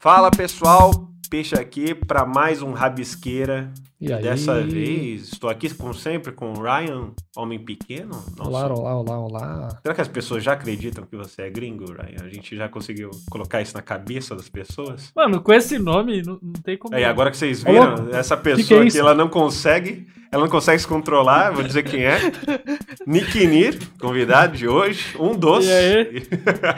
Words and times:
Fala 0.00 0.30
pessoal, 0.30 0.92
Peixe 1.28 1.56
aqui 1.56 1.92
para 1.92 2.24
mais 2.24 2.62
um 2.62 2.72
Rabisqueira. 2.72 3.72
E 4.00 4.12
aí? 4.12 4.22
Dessa 4.22 4.60
vez 4.60 5.32
estou 5.32 5.50
aqui 5.50 5.74
como 5.74 5.92
sempre 5.92 6.30
com 6.30 6.52
o 6.52 6.62
Ryan, 6.62 7.10
homem 7.36 7.58
pequeno. 7.58 8.24
Nossa. 8.36 8.48
Olá, 8.48 8.66
olá, 8.68 8.96
olá, 8.96 9.18
olá. 9.18 9.68
Será 9.82 9.92
que 9.92 10.00
as 10.00 10.06
pessoas 10.06 10.44
já 10.44 10.52
acreditam 10.52 11.04
que 11.04 11.16
você 11.16 11.42
é 11.42 11.50
gringo, 11.50 11.84
Ryan? 11.86 12.24
A 12.24 12.28
gente 12.28 12.54
já 12.54 12.68
conseguiu 12.68 13.10
colocar 13.28 13.60
isso 13.60 13.74
na 13.74 13.82
cabeça 13.82 14.36
das 14.36 14.48
pessoas? 14.48 15.10
Mano, 15.16 15.40
com 15.40 15.52
esse 15.52 15.80
nome 15.80 16.22
não, 16.22 16.38
não 16.40 16.52
tem 16.62 16.78
como. 16.78 16.94
É, 16.94 17.00
e 17.00 17.04
agora 17.04 17.32
que 17.32 17.36
vocês 17.36 17.64
viram, 17.64 18.08
essa 18.12 18.36
pessoa 18.36 18.64
que 18.64 18.74
é 18.74 18.78
aqui, 18.78 18.86
isso? 18.86 18.98
ela 19.00 19.16
não 19.16 19.28
consegue, 19.28 20.06
ela 20.30 20.44
não 20.44 20.50
consegue 20.50 20.78
se 20.78 20.86
controlar, 20.86 21.50
vou 21.50 21.64
dizer 21.64 21.82
quem 21.82 22.04
é. 22.04 22.20
Nick 23.04 23.44
Nir, 23.48 23.80
convidado 24.00 24.56
de 24.56 24.68
hoje, 24.68 25.16
um 25.18 25.34
doce. 25.34 25.66
E 25.66 25.72
aí? 25.72 26.22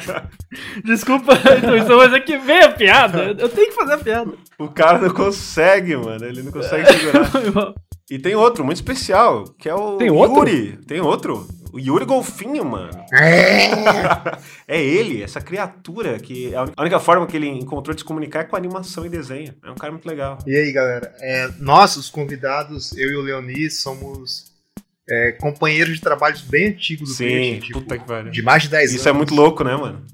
Desculpa, 0.87 1.35
então, 1.35 1.99
mas 1.99 2.15
é 2.15 2.21
que 2.21 2.39
vem 2.39 2.63
a 2.63 2.73
piada. 2.73 3.37
Eu 3.39 3.49
tenho 3.51 3.69
que 3.69 3.75
fazer 3.75 3.93
a 3.93 3.99
piada. 3.99 4.33
O 4.61 4.69
cara 4.69 4.99
não 4.99 5.11
consegue, 5.11 5.97
mano, 5.97 6.25
ele 6.25 6.43
não 6.43 6.53
consegue 6.53 6.87
segurar. 6.93 7.75
E 8.11 8.19
tem 8.19 8.35
outro 8.35 8.65
muito 8.65 8.79
especial, 8.79 9.45
que 9.57 9.69
é 9.69 9.75
o 9.75 9.97
Tem 9.97 10.11
outro? 10.11 10.39
Yuri. 10.39 10.77
Tem 10.85 11.01
outro. 11.01 11.47
O 11.73 11.79
Yuri 11.79 12.05
Golfinho, 12.05 12.65
mano. 12.65 12.91
é 14.67 14.83
ele, 14.83 15.23
essa 15.23 15.41
criatura 15.41 16.19
que 16.19 16.53
a 16.53 16.65
única 16.81 16.99
forma 16.99 17.25
que 17.25 17.37
ele 17.37 17.47
encontrou 17.47 17.95
de 17.95 18.01
se 18.01 18.05
comunicar 18.05 18.41
é 18.41 18.45
com 18.45 18.57
animação 18.57 19.07
e 19.07 19.09
desenho. 19.09 19.55
É 19.65 19.71
um 19.71 19.77
cara 19.77 19.93
muito 19.93 20.09
legal. 20.09 20.39
E 20.45 20.57
aí, 20.57 20.73
galera? 20.73 21.15
É, 21.21 21.51
nós, 21.61 21.95
os 21.95 22.11
convidados, 22.11 22.91
eu 22.99 23.11
e 23.11 23.17
o 23.17 23.23
Leoni, 23.23 23.71
somos 23.71 24.47
é, 25.09 25.31
companheiros 25.41 25.95
de 25.95 26.01
trabalhos 26.01 26.41
bem 26.43 26.71
antigos 26.71 27.11
do 27.11 27.15
Sim, 27.15 27.29
Peixe, 27.29 27.61
tipo, 27.61 27.81
puta 27.81 27.97
que 27.97 28.05
pariu. 28.05 28.33
de 28.33 28.43
mais 28.43 28.65
de 28.65 28.71
10 28.71 28.91
anos. 28.91 29.01
Isso 29.01 29.09
é 29.09 29.13
muito 29.13 29.33
louco, 29.37 29.63
né, 29.63 29.77
mano? 29.77 30.05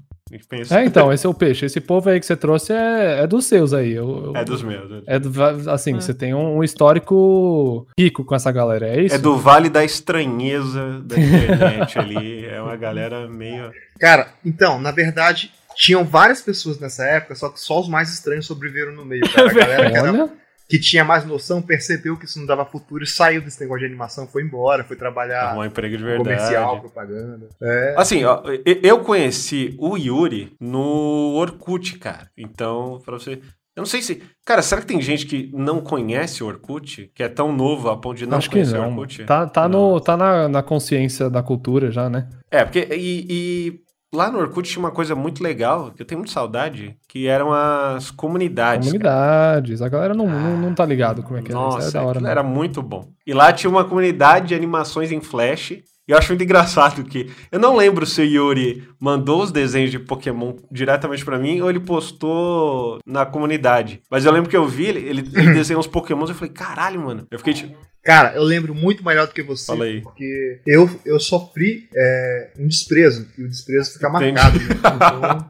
É, 0.71 0.83
então, 0.83 1.11
esse 1.13 1.25
é 1.25 1.29
o 1.29 1.33
peixe. 1.33 1.65
Esse 1.65 1.79
povo 1.79 2.09
aí 2.09 2.19
que 2.19 2.25
você 2.25 2.35
trouxe 2.35 2.73
é, 2.73 3.21
é 3.23 3.27
dos 3.27 3.45
seus 3.45 3.73
aí. 3.73 3.93
Eu- 3.93 4.25
eu- 4.27 4.35
É 4.35 4.43
dos 4.43 4.61
meus. 4.61 5.03
É 5.07 5.17
do- 5.19 5.31
assim, 5.71 5.95
É. 5.95 6.01
você 6.01 6.13
tem 6.13 6.33
um 6.33 6.63
histórico 6.63 7.87
rico 7.97 8.23
com 8.25 8.35
essa 8.35 8.51
galera, 8.51 8.87
é 8.87 9.01
isso? 9.01 9.15
É 9.15 9.17
do 9.17 9.37
Vale 9.37 9.69
da 9.69 9.83
Estranheza 9.83 10.99
da 11.03 11.17
internet 11.19 11.97
ali. 11.99 12.45
É 12.45 12.61
uma 12.61 12.75
galera 12.75 13.27
meio. 13.27 13.71
Cara, 13.99 14.27
então, 14.45 14.79
na 14.79 14.91
verdade, 14.91 15.51
tinham 15.75 16.03
várias 16.03 16.41
pessoas 16.41 16.79
nessa 16.79 17.03
época, 17.05 17.35
só 17.35 17.49
que 17.49 17.59
só 17.59 17.79
os 17.79 17.87
mais 17.87 18.11
estranhos 18.13 18.45
sobreviveram 18.45 18.93
no 18.93 19.05
meio, 19.05 19.23
cara. 19.31 19.49
A 19.49 19.53
galera 19.53 19.91
que, 19.91 19.97
era- 19.97 20.29
que 20.67 20.79
tinha 20.79 21.03
mais 21.05 21.25
noção 21.25 21.61
percebeu 21.61 22.17
que 22.17 22.25
isso 22.25 22.39
não 22.39 22.45
dava 22.45 22.65
futuro 22.65 23.03
e 23.03 23.07
saiu 23.07 23.41
desse 23.41 23.59
negócio 23.61 23.81
de 23.81 23.85
animação, 23.85 24.27
foi 24.27 24.43
embora, 24.43 24.83
foi 24.83 24.97
trabalhar 24.97 25.57
um 25.57 25.63
emprego 25.63 25.97
de 25.97 26.17
comercial, 26.17 26.73
verdade. 26.73 26.81
propaganda. 26.81 27.49
É. 27.61 27.95
Assim, 27.97 28.23
ó, 28.25 28.43
eu 28.83 28.99
conheci 28.99 29.75
o 29.79 29.97
Yuri 29.97 30.55
no 30.59 31.33
Orkut, 31.35 31.97
cara. 31.99 32.29
Então, 32.37 32.99
pra 33.05 33.13
você. 33.17 33.39
Eu 33.75 33.81
não 33.81 33.85
sei 33.85 34.01
se. 34.01 34.23
Cara, 34.43 34.61
será 34.63 34.81
que 34.81 34.87
tem 34.87 34.99
gente 34.99 35.27
que 35.27 35.51
não 35.53 35.79
conhece 35.81 36.43
o 36.43 36.47
Orkut? 36.47 37.11
Que 37.13 37.21
é 37.21 37.29
tão 37.29 37.53
novo 37.55 37.89
a 37.89 37.95
ponto 37.97 38.17
de 38.17 38.25
não 38.25 38.39
acho 38.39 38.49
que 38.49 38.55
conhecer 38.55 38.75
o 38.75 38.81
não. 38.81 38.89
Orkut? 38.89 39.23
Tá, 39.25 39.45
tá, 39.45 39.69
Não. 39.69 39.91
no, 39.91 40.01
tá 40.01 40.17
na, 40.17 40.49
na 40.49 40.63
consciência 40.63 41.29
da 41.29 41.43
cultura 41.43 41.91
já, 41.91 42.09
né? 42.09 42.27
É, 42.49 42.63
porque. 42.65 42.87
E, 42.91 43.25
e 43.29 43.79
lá 44.17 44.31
no 44.31 44.39
Orkut 44.39 44.67
tinha 44.69 44.79
uma 44.83 44.91
coisa 44.91 45.15
muito 45.15 45.43
legal, 45.43 45.91
que 45.91 46.01
eu 46.01 46.05
tenho 46.05 46.19
muita 46.19 46.33
saudade, 46.33 46.97
que 47.07 47.27
eram 47.27 47.53
as 47.53 48.09
comunidades. 48.09 48.91
cara. 48.91 49.03
Comunidades. 49.03 49.81
A 49.81 49.87
galera 49.89 50.13
não, 50.13 50.27
não, 50.27 50.57
não 50.57 50.73
tá 50.73 50.85
ligado 50.85 51.21
como 51.21 51.37
é 51.37 51.41
que 51.43 51.51
é. 51.51 51.53
Nossa, 51.53 51.87
Isso 51.87 51.89
é 51.89 51.91
da 51.93 51.99
hora. 52.01 52.09
aquilo 52.17 52.23
mesmo. 52.23 52.31
era 52.31 52.43
muito 52.43 52.81
bom. 52.81 53.07
E 53.25 53.33
lá 53.33 53.53
tinha 53.53 53.69
uma 53.69 53.85
comunidade 53.85 54.47
de 54.47 54.55
animações 54.55 55.11
em 55.11 55.21
Flash. 55.21 55.71
E 55.71 56.11
eu 56.11 56.17
acho 56.17 56.29
muito 56.29 56.41
engraçado 56.43 57.03
que. 57.03 57.29
Eu 57.51 57.59
não 57.59 57.75
lembro 57.75 58.05
se 58.05 58.21
o 58.21 58.25
Yuri 58.25 58.87
mandou 58.99 59.43
os 59.43 59.51
desenhos 59.51 59.91
de 59.91 59.99
Pokémon 59.99 60.53
diretamente 60.71 61.23
pra 61.23 61.37
mim 61.37 61.61
ou 61.61 61.69
ele 61.69 61.79
postou 61.79 62.99
na 63.05 63.25
comunidade. 63.25 64.01
Mas 64.09 64.25
eu 64.25 64.31
lembro 64.31 64.49
que 64.49 64.57
eu 64.57 64.65
vi 64.67 64.85
ele, 64.85 64.99
ele, 64.99 65.29
ele 65.33 65.53
desenhou 65.53 65.79
uns 65.79 65.87
Pokémons 65.87 66.29
e 66.29 66.31
eu 66.31 66.35
falei, 66.35 66.53
caralho, 66.53 66.99
mano. 67.01 67.27
Eu 67.29 67.37
fiquei 67.37 67.53
tipo. 67.53 67.77
Cara, 68.07 68.33
eu 68.37 68.41
lembro 68.43 68.73
muito 68.73 69.03
melhor 69.03 69.27
do 69.27 69.33
que 69.33 69.43
você, 69.43 69.65
Fala 69.65 69.83
aí. 69.83 69.99
porque 70.01 70.61
eu, 70.65 70.89
eu 71.05 71.19
sofri 71.19 71.89
é, 71.93 72.51
um 72.57 72.65
desprezo, 72.65 73.27
e 73.37 73.43
o 73.43 73.49
desprezo 73.49 73.91
fica 73.91 74.07
Entendi. 74.07 74.31
marcado. 74.31 74.59
Né? 74.59 75.49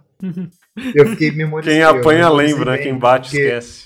Então, 0.79 0.91
eu 0.95 1.09
fiquei 1.09 1.29
memorizando. 1.31 1.75
Quem 1.75 1.83
apanha 1.83 2.27
lembra, 2.29 2.71
né? 2.71 2.77
Quem 2.79 2.97
bate 2.97 3.29
porque- 3.29 3.43
esquece. 3.45 3.85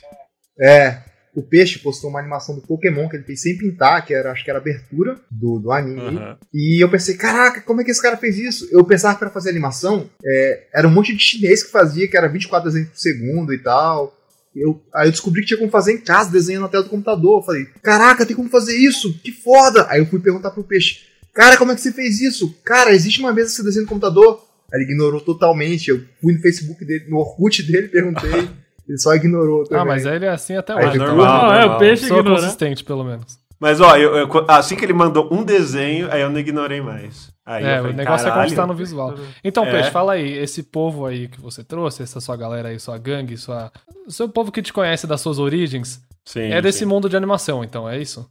É, 0.57 0.99
o 1.35 1.41
Peixe 1.43 1.79
postou 1.79 2.09
uma 2.09 2.19
animação 2.19 2.55
do 2.55 2.61
Pokémon 2.61 3.09
que 3.09 3.17
ele 3.17 3.23
fez 3.25 3.41
sem 3.41 3.57
pintar, 3.57 4.05
que 4.05 4.13
era, 4.13 4.31
acho 4.31 4.43
que 4.43 4.49
era 4.49 4.59
abertura 4.59 5.17
do, 5.29 5.59
do 5.59 5.71
anime. 5.73 5.99
Aham. 6.17 6.37
E 6.53 6.81
eu 6.81 6.89
pensei, 6.89 7.15
caraca, 7.15 7.59
como 7.61 7.81
é 7.81 7.83
que 7.83 7.91
esse 7.91 8.01
cara 8.01 8.15
fez 8.15 8.37
isso? 8.37 8.67
Eu 8.71 8.85
pensava 8.85 9.13
que 9.15 9.19
para 9.19 9.29
fazer 9.29 9.49
animação, 9.49 10.09
é, 10.25 10.67
era 10.73 10.87
um 10.87 10.91
monte 10.91 11.13
de 11.15 11.21
chinês 11.21 11.61
que 11.63 11.71
fazia, 11.71 12.07
que 12.07 12.15
era 12.15 12.27
24 12.29 12.69
desenhos 12.69 12.89
por 12.89 12.97
segundo 12.97 13.53
e 13.53 13.57
tal. 13.57 14.13
Eu, 14.55 14.81
aí 14.93 15.07
eu 15.07 15.11
descobri 15.11 15.41
que 15.41 15.47
tinha 15.47 15.57
como 15.59 15.71
fazer 15.71 15.93
em 15.93 15.97
casa, 15.97 16.31
desenhando 16.31 16.63
na 16.63 16.67
tela 16.69 16.83
do 16.83 16.89
computador. 16.89 17.39
Eu 17.39 17.43
falei, 17.45 17.65
caraca, 17.81 18.25
tem 18.25 18.35
como 18.35 18.49
fazer 18.49 18.75
isso? 18.77 19.13
Que 19.23 19.31
foda! 19.31 19.87
Aí 19.89 19.99
eu 19.99 20.05
fui 20.05 20.19
perguntar 20.19 20.51
pro 20.51 20.63
Peixe, 20.63 20.99
cara, 21.33 21.55
como 21.57 21.71
é 21.71 21.75
que 21.75 21.81
você 21.81 21.91
fez 21.93 22.19
isso? 22.19 22.53
Cara, 22.65 22.91
existe 22.91 23.19
uma 23.21 23.31
mesa 23.33 23.49
que 23.49 23.55
você 23.55 23.63
desenha 23.63 23.83
no 23.83 23.87
computador? 23.89 24.45
Aí 24.73 24.81
ele 24.81 24.91
ignorou 24.91 25.21
totalmente. 25.21 25.89
Eu 25.89 26.01
fui 26.21 26.33
no 26.33 26.41
Facebook 26.41 26.83
dele, 26.85 27.05
no 27.09 27.17
Orkut 27.17 27.63
dele, 27.63 27.87
perguntei. 27.87 28.29
ele 28.87 28.97
só 28.97 29.13
ignorou. 29.15 29.63
Ah, 29.63 29.69
também. 29.69 29.85
mas 29.87 30.05
ele 30.05 30.25
é 30.25 30.29
assim 30.29 30.55
até 30.55 30.75
hoje. 30.75 30.91
depois- 30.97 31.09
normal, 31.09 31.43
Não, 31.45 31.53
é, 31.53 31.59
normal. 31.61 31.75
o 31.77 31.79
peixe 31.79 32.07
Sou 32.07 32.19
ignora. 32.19 32.41
consistente, 32.41 32.83
pelo 32.83 33.03
menos. 33.05 33.39
Mas 33.59 33.79
ó, 33.79 33.95
eu- 33.95 34.15
eu- 34.17 34.45
assim 34.49 34.75
que 34.75 34.83
ele 34.83 34.91
mandou 34.93 35.29
um 35.31 35.43
desenho, 35.43 36.11
aí 36.11 36.21
eu 36.21 36.29
não 36.29 36.39
ignorei 36.39 36.81
mais. 36.81 37.31
Aí 37.53 37.63
é, 37.65 37.77
falei, 37.77 37.93
o 37.93 37.95
negócio 37.95 38.25
é 38.27 38.29
"Caralho." 38.29 38.43
conquistar 38.49 38.67
no 38.67 38.73
visual. 38.73 39.15
Então, 39.43 39.65
É. 39.65 39.71
Peixe, 39.71 39.91
fala 39.91 40.13
aí, 40.13 40.31
esse 40.37 40.63
povo 40.63 41.05
aí 41.05 41.27
que 41.27 41.39
você 41.41 41.63
trouxe, 41.63 42.03
essa 42.03 42.19
sua 42.19 42.35
galera 42.37 42.69
aí, 42.69 42.79
sua 42.79 42.97
gangue, 42.97 43.37
sua... 43.37 43.71
o 44.07 44.11
seu 44.11 44.29
povo 44.29 44.51
que 44.51 44.61
te 44.61 44.71
conhece 44.71 45.05
das 45.07 45.21
suas 45.21 45.39
origens, 45.39 46.01
Sim, 46.25 46.51
é 46.51 46.61
desse 46.61 46.79
sim. 46.79 46.85
mundo 46.85 47.09
de 47.09 47.17
animação, 47.17 47.63
então, 47.63 47.87
é 47.89 47.99
isso? 47.99 48.27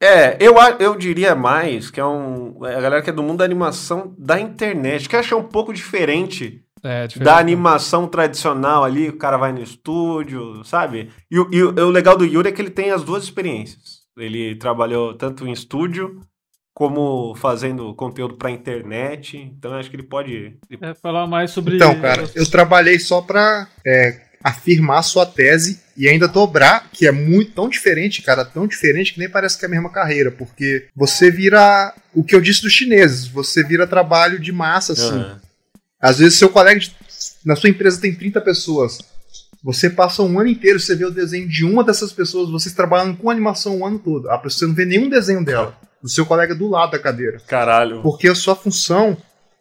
É, 0.00 0.36
eu, 0.40 0.54
eu 0.80 0.96
diria 0.96 1.34
mais 1.34 1.88
que 1.90 2.00
é 2.00 2.04
um. 2.04 2.64
é 2.66 2.74
a 2.74 2.80
galera 2.80 3.02
que 3.02 3.10
é 3.10 3.12
do 3.12 3.22
mundo 3.22 3.38
da 3.38 3.44
animação 3.44 4.14
da 4.18 4.40
internet, 4.40 5.08
que 5.08 5.14
eu 5.14 5.20
acho 5.20 5.36
um 5.36 5.44
pouco 5.44 5.72
diferente 5.72 6.60
É, 6.82 7.06
da 7.20 7.38
animação 7.38 8.08
tradicional 8.08 8.82
ali, 8.82 9.08
o 9.10 9.16
cara 9.16 9.36
vai 9.36 9.52
no 9.52 9.62
estúdio, 9.62 10.64
sabe? 10.64 11.10
E, 11.30 11.38
o- 11.38 11.48
e 11.52 11.62
o 11.62 11.86
o 11.86 11.90
legal 11.90 12.16
do 12.16 12.24
Yuri 12.24 12.48
é 12.48 12.52
que 12.52 12.60
ele 12.60 12.70
tem 12.70 12.90
as 12.90 13.04
duas 13.04 13.22
experiências. 13.22 14.02
Ele 14.18 14.56
trabalhou 14.56 15.14
tanto 15.14 15.46
em 15.46 15.52
estúdio 15.52 16.20
como 16.74 17.34
fazendo 17.36 17.94
conteúdo 17.94 18.36
pra 18.36 18.50
internet, 18.50 19.36
então 19.36 19.74
acho 19.74 19.90
que 19.90 19.96
ele 19.96 20.02
pode. 20.04 20.32
ele- 20.32 20.58
É, 20.80 20.94
falar 20.94 21.26
mais 21.26 21.50
sobre. 21.50 21.76
Então, 21.76 22.00
cara, 22.00 22.28
eu 22.34 22.46
trabalhei 22.50 22.98
só 22.98 23.20
pra 23.20 23.68
é, 23.86 24.20
afirmar 24.42 24.98
a 24.98 25.02
sua 25.02 25.26
tese 25.26 25.80
e 25.96 26.08
ainda 26.08 26.26
dobrar, 26.26 26.88
que 26.90 27.06
é 27.06 27.12
muito 27.12 27.52
tão 27.52 27.68
diferente, 27.68 28.22
cara, 28.22 28.44
tão 28.44 28.66
diferente 28.66 29.12
que 29.12 29.20
nem 29.20 29.28
parece 29.28 29.58
que 29.58 29.64
é 29.64 29.68
a 29.68 29.70
mesma 29.70 29.90
carreira, 29.90 30.30
porque 30.30 30.88
você 30.96 31.30
vira 31.30 31.94
o 32.14 32.24
que 32.24 32.34
eu 32.34 32.40
disse 32.40 32.62
dos 32.62 32.72
chineses, 32.72 33.26
você 33.28 33.62
vira 33.62 33.86
trabalho 33.86 34.38
de 34.40 34.50
massa, 34.50 34.94
assim. 34.94 35.08
Aham. 35.14 35.40
Às 36.00 36.18
vezes 36.18 36.38
seu 36.38 36.48
colega 36.48 36.80
de- 36.80 36.92
na 37.44 37.54
sua 37.54 37.68
empresa 37.70 38.00
tem 38.00 38.12
30 38.14 38.40
pessoas. 38.40 38.98
Você 39.62 39.88
passa 39.88 40.22
um 40.22 40.40
ano 40.40 40.48
inteiro, 40.48 40.80
você 40.80 40.96
vê 40.96 41.04
o 41.04 41.10
desenho 41.10 41.48
de 41.48 41.64
uma 41.64 41.84
dessas 41.84 42.12
pessoas, 42.12 42.50
vocês 42.50 42.74
trabalham 42.74 43.14
com 43.14 43.30
animação 43.30 43.78
o 43.78 43.86
ano 43.86 43.98
todo. 44.00 44.28
A 44.28 44.36
pessoa 44.38 44.66
não 44.68 44.74
vê 44.74 44.84
nenhum 44.84 45.08
desenho 45.08 45.44
dela, 45.44 45.78
do 46.02 46.08
seu 46.08 46.26
colega 46.26 46.54
do 46.54 46.68
lado 46.68 46.92
da 46.92 46.98
cadeira. 46.98 47.38
Caralho. 47.46 48.02
Porque 48.02 48.28
a 48.28 48.34
sua 48.34 48.56
função 48.56 49.16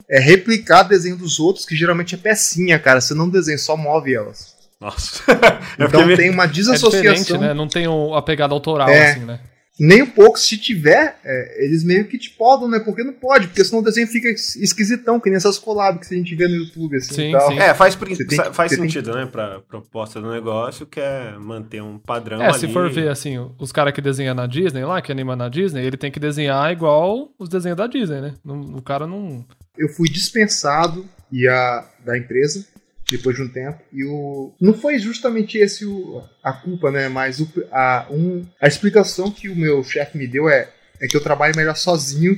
é 0.10 0.20
replicar 0.20 0.84
desenho 0.84 1.16
dos 1.16 1.40
outros, 1.40 1.66
que 1.66 1.76
geralmente 1.76 2.16
é 2.16 2.18
pecinha, 2.18 2.80
cara. 2.80 3.00
Você 3.00 3.14
não 3.14 3.30
desenha, 3.30 3.58
só 3.58 3.78
move 3.78 4.14
elas. 4.14 4.56
Nossa. 4.80 5.22
Eu 5.78 5.88
Então 5.88 6.02
tem 6.16 6.30
uma 6.32 6.46
É 6.46 6.48
diferente, 6.48 6.54
desassociação. 6.54 7.40
né? 7.40 7.54
Não 7.54 7.68
tem 7.68 7.88
o- 7.88 8.16
a 8.16 8.22
pegada 8.22 8.54
autoral, 8.54 8.90
É. 8.90 9.12
assim, 9.12 9.20
né? 9.22 9.40
Nem 9.80 10.04
um 10.04 10.08
pouco, 10.10 10.38
se 10.38 10.58
tiver, 10.58 11.18
é, 11.24 11.66
eles 11.66 11.84
meio 11.84 12.06
que 12.06 12.18
te 12.18 12.30
podam, 12.32 12.68
né? 12.70 12.80
Porque 12.80 13.04
não 13.04 13.14
pode, 13.14 13.48
porque 13.48 13.64
senão 13.64 13.82
o 13.82 13.84
desenho 13.84 14.06
fica 14.06 14.30
es- 14.30 14.56
esquisitão, 14.58 15.20
que 15.20 15.30
nem 15.30 15.38
essas 15.38 15.58
collabs 15.58 16.08
que 16.08 16.14
a 16.14 16.18
gente 16.18 16.36
vê 16.36 16.48
no 16.48 16.56
YouTube, 16.56 16.98
assim 16.98 17.16
Sim, 17.16 17.30
e 17.30 17.32
tal. 17.32 17.48
sim. 17.52 17.58
É, 17.58 17.74
faz, 17.74 17.96
que- 17.96 18.16
faz 18.54 18.72
sentido, 18.74 19.14
né? 19.16 19.26
Pra 19.26 19.60
proposta 19.62 20.22
do 20.22 20.30
negócio, 20.32 20.86
que 20.86 21.00
é 21.00 21.36
manter 21.40 21.82
um 21.82 21.98
padrão 21.98 22.42
É, 22.42 22.50
ali. 22.50 22.60
se 22.60 22.68
for 22.68 22.92
ver, 22.92 23.08
assim, 23.10 23.38
os 23.58 23.72
caras 23.72 23.94
que 23.94 24.02
desenham 24.02 24.36
na 24.36 24.46
Disney 24.46 24.84
lá, 24.84 25.02
que 25.02 25.12
anima 25.12 25.36
na 25.36 25.50
Disney, 25.50 25.84
ele 25.86 25.98
tem 25.98 26.12
que 26.12 26.20
desenhar 26.20 26.72
igual 26.72 27.30
os 27.40 27.50
desenhos 27.50 27.78
da 27.78 27.88
Disney, 27.88 28.22
né? 28.22 28.34
O 28.46 28.82
cara 28.82 29.08
não... 29.08 29.44
Eu 29.78 29.88
fui 29.90 30.10
dispensado 30.10 31.08
e 31.32 31.48
a, 31.48 31.88
da 32.06 32.18
empresa 32.18 32.66
depois 33.12 33.36
de 33.36 33.44
um 33.44 33.48
tempo. 33.50 33.80
E 33.94 34.04
o. 34.06 34.54
Não 34.60 34.74
foi 34.74 34.98
justamente 34.98 35.58
esse 35.58 35.86
o, 35.86 36.24
a 36.44 36.52
culpa, 36.54 36.90
né? 36.90 37.08
Mas 37.10 37.40
o, 37.40 37.48
a, 37.72 38.08
um, 38.10 38.46
a 38.60 38.68
explicação 38.68 39.30
que 39.30 39.50
o 39.50 39.56
meu 39.56 39.84
chefe 39.84 40.18
me 40.18 40.26
deu 40.28 40.50
é, 40.50 40.70
é 41.02 41.08
que 41.08 41.16
eu 41.16 41.22
trabalho 41.22 41.56
melhor 41.56 41.76
sozinho, 41.76 42.38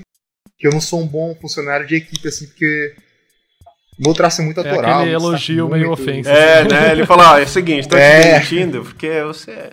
que 0.57 0.67
eu 0.67 0.71
não 0.71 0.81
sou 0.81 0.99
um 1.01 1.07
bom 1.07 1.35
funcionário 1.39 1.85
de 1.87 1.95
equipe, 1.95 2.27
assim, 2.27 2.47
porque. 2.47 2.95
Meu 3.99 4.11
traço 4.15 4.41
é 4.41 4.45
muito 4.45 4.59
É 4.59 4.67
autoral. 4.69 5.01
aquele 5.01 5.13
elogio 5.13 5.69
meio 5.69 5.91
ofensa. 5.91 6.27
É, 6.31 6.67
né? 6.67 6.91
Ele 6.93 7.05
falou, 7.05 7.25
ó, 7.27 7.37
é 7.37 7.43
o 7.43 7.47
seguinte, 7.47 7.87
tô 7.87 7.95
te 7.95 8.01
É. 8.01 8.33
demitindo 8.33 8.81
porque 8.83 9.21
você... 9.21 9.71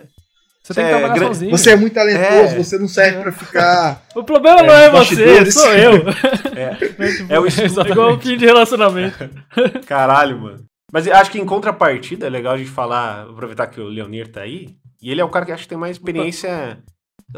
Você 0.63 0.75
tem 0.75 0.85
que 0.85 0.91
É, 0.91 0.99
trabalhar 0.99 1.15
gra- 1.15 1.27
sozinho. 1.29 1.51
Você 1.51 1.71
é 1.71 1.77
muito 1.77 1.95
talentoso, 1.95 2.55
É. 2.55 2.59
você 2.59 2.79
não 2.79 2.87
serve 2.87 3.23
pra 3.23 3.33
ficar. 3.33 4.05
O 4.15 4.23
problema 4.23 4.63
não 4.63 4.75
É, 4.75 4.85
é 4.87 4.91
você, 4.91 5.51
sou 5.51 5.73
eu. 5.73 6.05
É, 6.55 7.35
é 7.35 7.41
o 7.41 7.47
é 7.47 7.49
estudo. 7.49 7.89
igual 7.89 8.15
o 8.15 8.21
fim 8.21 8.37
de 8.37 8.45
relacionamento. 8.45 9.31
Caralho, 9.87 10.39
mano. 10.39 10.65
Mas 10.93 11.07
acho 11.09 11.31
que 11.31 11.39
em 11.41 11.45
contrapartida 11.47 12.27
é 12.27 12.31
legal 12.31 12.55
a 12.55 12.59
gente 12.59 12.71
falar, 12.71 13.23
aproveitar 13.29 13.67
que 13.69 13.81
o 13.81 13.85
Leonir 13.89 14.29
tá 14.29 14.41
aí, 14.43 14.77
e 15.03 15.11
ele 15.11 15.21
é 15.21 15.25
o 15.25 15.29
cara 15.29 15.47
que 15.47 15.53
acho 15.53 15.63
que 15.65 15.69
tem 15.69 15.79
mais 15.79 15.97
experiência 15.97 16.83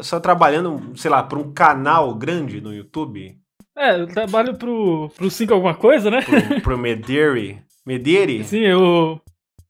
só 0.01 0.19
trabalhando, 0.19 0.91
sei 0.95 1.11
lá, 1.11 1.21
para 1.21 1.37
um 1.37 1.51
canal 1.53 2.13
grande 2.15 2.59
no 2.59 2.73
YouTube, 2.73 3.37
É, 3.77 3.99
eu 3.99 4.07
trabalho 4.07 4.55
pro, 4.57 5.09
pro 5.15 5.29
5 5.29 5.53
alguma 5.53 5.73
coisa, 5.75 6.09
né? 6.11 6.21
pro, 6.21 6.61
pro 6.61 6.77
Mederi. 6.77 7.61
Mederi? 7.85 8.43
Sim, 8.43 8.61
eu. 8.61 9.19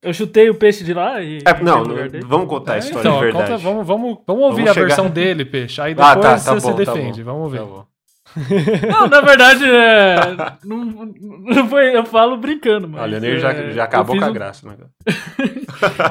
Eu 0.02 0.14
chutei 0.14 0.50
o 0.50 0.56
peixe 0.56 0.84
de 0.84 0.94
lá 0.94 1.22
e. 1.22 1.38
É, 1.46 1.64
não, 1.64 1.86
vamos 2.28 2.48
contar 2.50 2.74
a 2.74 2.76
É, 2.76 2.80
história 2.80 3.00
então, 3.08 3.14
de 3.20 3.24
verdade. 3.26 3.52
conta- 3.52 3.58
vamos, 3.64 3.88
vamos, 3.88 4.18
vamos 4.28 4.44
ouvir 4.44 4.56
Vamos 4.64 4.72
a 4.72 4.74
chegar- 4.74 4.88
versão 4.88 5.10
dele, 5.10 5.46
peixe. 5.46 5.80
Aí 5.82 5.94
Ah, 5.98 6.14
depois 6.14 6.44
tá, 6.44 6.52
tá 6.52 6.60
você 6.60 6.60
se 6.60 6.68
bom, 6.68 6.74
tá 6.74 6.94
defende. 6.94 7.24
bom, 7.24 7.32
Vamos 7.34 7.52
ver. 7.54 7.60
tá 7.60 7.66
bom. 7.66 7.86
Não, 8.90 9.08
na 9.08 9.22
verdade, 9.22 9.64
é. 9.66 10.36
não, 10.66 10.86
não 10.86 11.68
foi. 11.70 11.96
Eu 11.96 12.06
falo 12.06 12.38
brincando, 12.38 12.88
mano. 12.88 13.04
Olha, 13.04 13.18
o 13.18 13.22
Leonir 13.22 13.40
já, 13.40 13.72
já 13.72 13.84
acabou 13.84 14.18
com 14.18 14.26
a 14.26 14.30
graça. 14.32 14.68
Né? 14.68 14.76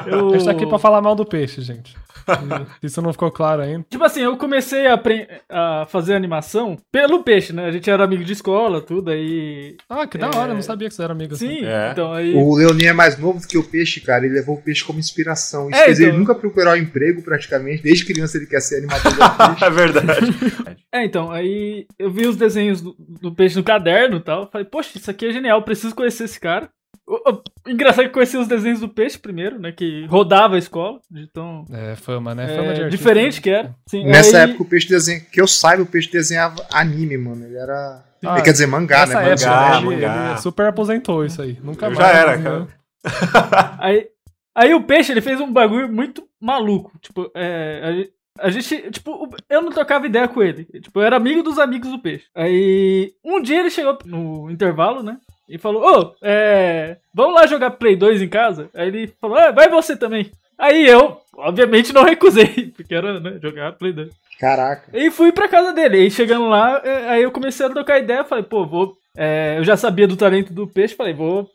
Eu... 0.07 0.29
A 0.33 0.33
gente 0.33 0.45
tá 0.45 0.51
aqui 0.51 0.65
pra 0.65 0.79
falar 0.79 1.01
mal 1.01 1.15
do 1.15 1.25
peixe, 1.25 1.61
gente. 1.61 1.95
Isso 2.81 3.01
não 3.01 3.11
ficou 3.11 3.29
claro 3.31 3.61
ainda. 3.63 3.85
Tipo 3.89 4.03
assim, 4.05 4.21
eu 4.21 4.37
comecei 4.37 4.87
a, 4.87 4.93
apren- 4.93 5.27
a 5.49 5.85
fazer 5.89 6.13
animação 6.15 6.77
pelo 6.91 7.21
peixe, 7.23 7.51
né? 7.51 7.65
A 7.65 7.71
gente 7.71 7.89
era 7.89 8.03
amigo 8.03 8.23
de 8.23 8.31
escola, 8.31 8.79
tudo, 8.81 9.11
aí. 9.11 9.75
Ah, 9.89 10.07
que 10.07 10.17
da 10.17 10.27
hora, 10.27 10.51
eu 10.51 10.55
não 10.55 10.61
sabia 10.61 10.87
que 10.87 10.95
você 10.95 11.03
era 11.03 11.11
amigo 11.11 11.33
assim. 11.33 11.47
Sim, 11.59 11.65
É. 11.65 11.89
então 11.91 12.13
aí. 12.13 12.33
O 12.33 12.55
Leoninho 12.55 12.89
é 12.89 12.93
mais 12.93 13.17
novo 13.17 13.41
do 13.41 13.47
que 13.47 13.57
o 13.57 13.63
peixe, 13.63 13.99
cara. 13.99 14.25
Ele 14.25 14.35
levou 14.35 14.55
o 14.55 14.61
peixe 14.61 14.83
como 14.85 14.99
inspiração. 14.99 15.69
Isso 15.69 15.79
É, 15.79 15.85
fez 15.85 15.99
então. 15.99 16.09
ele 16.11 16.17
nunca 16.19 16.33
procurar 16.35 16.73
um 16.73 16.77
emprego, 16.77 17.21
praticamente. 17.21 17.83
Desde 17.83 18.05
criança 18.05 18.37
ele 18.37 18.45
quer 18.45 18.61
ser 18.61 18.77
animador 18.77 19.11
de 19.11 19.17
peixe. 19.17 19.65
É 19.65 19.69
verdade. 19.69 20.77
É, 20.93 21.03
então, 21.03 21.29
aí 21.31 21.85
eu 21.99 22.09
vi 22.13 22.27
os 22.27 22.37
desenhos 22.37 22.81
do, 22.81 22.95
do 22.97 23.33
peixe 23.33 23.55
no 23.57 23.63
caderno 23.63 24.17
e 24.17 24.21
tal. 24.21 24.49
Falei, 24.49 24.65
poxa, 24.65 24.97
isso 24.97 25.09
aqui 25.11 25.25
é 25.25 25.31
genial, 25.33 25.61
preciso 25.63 25.95
conhecer 25.95 26.25
esse 26.25 26.39
cara. 26.39 26.69
O- 27.05 27.31
o- 27.31 27.43
Engraçado 27.67 28.03
que 28.05 28.09
eu 28.09 28.13
conheci 28.13 28.37
os 28.37 28.47
desenhos 28.47 28.79
do 28.79 28.87
peixe 28.87 29.17
primeiro, 29.17 29.59
né? 29.59 29.71
Que 29.73 30.05
rodava 30.05 30.55
a 30.55 30.57
escola, 30.57 30.99
de 31.11 31.27
tão 31.27 31.65
É, 31.71 31.95
fama, 31.97 32.33
né? 32.33 32.45
é, 32.45 32.47
Fama 32.55 32.63
de 32.73 32.81
artista. 32.83 32.89
diferente 32.89 33.41
que 33.41 33.49
era. 33.49 33.75
Sim, 33.89 34.05
Nessa 34.05 34.37
aí- 34.37 34.43
época 34.49 34.63
o 34.63 34.65
peixe 34.65 34.87
desenha. 34.87 35.19
Que 35.19 35.41
eu 35.41 35.47
saiba, 35.47 35.83
o 35.83 35.85
peixe 35.85 36.09
desenhava 36.09 36.65
anime, 36.71 37.17
mano. 37.17 37.45
Ele 37.45 37.57
era. 37.57 38.03
Ah, 38.25 38.35
ele 38.35 38.41
quer 38.43 38.53
dizer 38.53 38.67
mangá, 38.67 39.05
né? 39.05 39.13
época, 39.15 39.29
Mangá, 39.49 39.69
né, 39.71 39.77
ele, 39.77 39.85
mangá. 40.07 40.29
ele 40.31 40.37
super 40.41 40.67
aposentou 40.67 41.25
isso 41.25 41.41
aí. 41.41 41.59
Nunca 41.61 41.87
Eu 41.87 41.91
mais. 41.91 41.99
já 41.99 42.13
era, 42.13 42.37
desenhou. 42.37 42.67
Aí, 43.79 44.07
aí 44.55 44.73
o 44.73 44.83
peixe, 44.83 45.11
ele 45.11 45.19
fez 45.19 45.41
um 45.41 45.51
bagulho 45.51 45.91
muito 45.91 46.23
maluco. 46.39 46.91
Tipo, 47.01 47.29
é, 47.35 48.07
a, 48.39 48.49
gente, 48.49 48.91
tipo, 48.91 49.29
eu 49.49 49.61
não 49.61 49.71
trocava 49.71 50.05
ideia 50.05 50.27
com 50.27 50.41
ele. 50.41 50.65
Tipo, 50.65 50.99
eu 50.99 51.05
era 51.05 51.15
amigo 51.15 51.43
dos 51.43 51.59
amigos 51.59 51.89
do 51.89 51.99
peixe. 51.99 52.25
Aí, 52.33 53.13
um 53.23 53.41
dia 53.41 53.59
ele 53.59 53.69
chegou 53.69 53.97
no 54.05 54.49
intervalo, 54.49 55.03
né? 55.03 55.17
E 55.47 55.57
falou, 55.57 55.83
ô, 55.83 56.15
é, 56.21 56.97
vamos 57.13 57.35
lá 57.35 57.45
jogar 57.45 57.71
Play 57.71 57.95
2 57.95 58.21
em 58.21 58.29
casa? 58.29 58.69
Aí 58.73 58.87
ele 58.87 59.13
falou, 59.19 59.37
ah, 59.37 59.51
vai 59.51 59.69
você 59.69 59.95
também. 59.95 60.31
Aí 60.57 60.87
eu, 60.87 61.19
obviamente, 61.35 61.93
não 61.93 62.03
recusei, 62.03 62.71
porque 62.75 62.95
era, 62.95 63.19
né, 63.19 63.37
jogar 63.41 63.73
Play 63.73 63.91
2. 63.91 64.09
Caraca. 64.39 64.97
E 64.97 65.11
fui 65.11 65.31
pra 65.31 65.47
casa 65.47 65.73
dele. 65.73 65.97
Aí 65.97 66.11
chegando 66.11 66.47
lá, 66.47 66.81
é, 66.83 67.09
aí 67.09 67.23
eu 67.23 67.31
comecei 67.31 67.65
a 67.65 67.69
trocar 67.69 67.99
ideia. 67.99 68.23
Falei, 68.23 68.43
pô, 68.43 68.65
vou. 68.65 68.97
É, 69.15 69.57
eu 69.59 69.63
já 69.63 69.77
sabia 69.77 70.07
do 70.07 70.15
talento 70.15 70.51
do 70.51 70.67
peixe. 70.67 70.95
Falei, 70.95 71.13
vou 71.13 71.47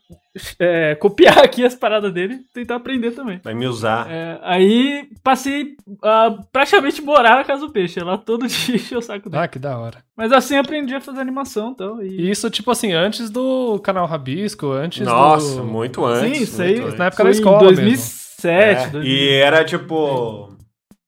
é, 0.59 0.95
copiar 0.95 1.39
aqui 1.39 1.65
as 1.65 1.75
paradas 1.75 2.13
dele 2.13 2.35
e 2.35 2.53
tentar 2.55 2.77
aprender 2.77 3.11
também. 3.11 3.41
Vai 3.43 3.55
me 3.55 3.67
usar. 3.67 4.09
É, 4.09 4.39
aí 4.43 5.09
passei 5.23 5.77
a 6.03 6.37
praticamente 6.53 7.03
morar 7.03 7.37
na 7.37 7.45
casa 7.45 7.67
do 7.67 7.73
peixe. 7.73 7.99
Lá 8.01 8.17
todo 8.17 8.47
dia 8.49 8.77
enchia 8.77 8.99
o 8.99 9.03
saco 9.03 9.29
dele. 9.29 9.43
Ah, 9.43 9.49
que 9.49 9.59
da 9.59 9.77
hora. 9.77 9.99
Mas 10.17 10.33
assim 10.33 10.57
aprendi 10.57 10.95
a 10.95 11.01
fazer 11.01 11.21
animação 11.21 11.71
então, 11.71 12.03
e 12.03 12.31
isso, 12.31 12.49
tipo 12.51 12.71
assim, 12.71 12.93
antes 12.93 13.31
do 13.31 13.79
canal 13.81 14.07
Rabisco, 14.07 14.71
antes 14.71 15.05
Nossa, 15.05 15.57
do... 15.57 15.65
muito 15.65 16.05
antes. 16.05 16.39
Sim, 16.39 16.45
isso 16.45 16.63
aí. 16.63 16.81
Na 16.97 17.07
época 17.07 17.23
Foi 17.23 17.25
da 17.25 17.31
escola 17.31 17.63
em 17.63 17.75
2007. 17.75 18.47
É, 18.47 18.89
2000. 18.91 19.03
e 19.03 19.33
era 19.35 19.65
tipo. 19.65 20.57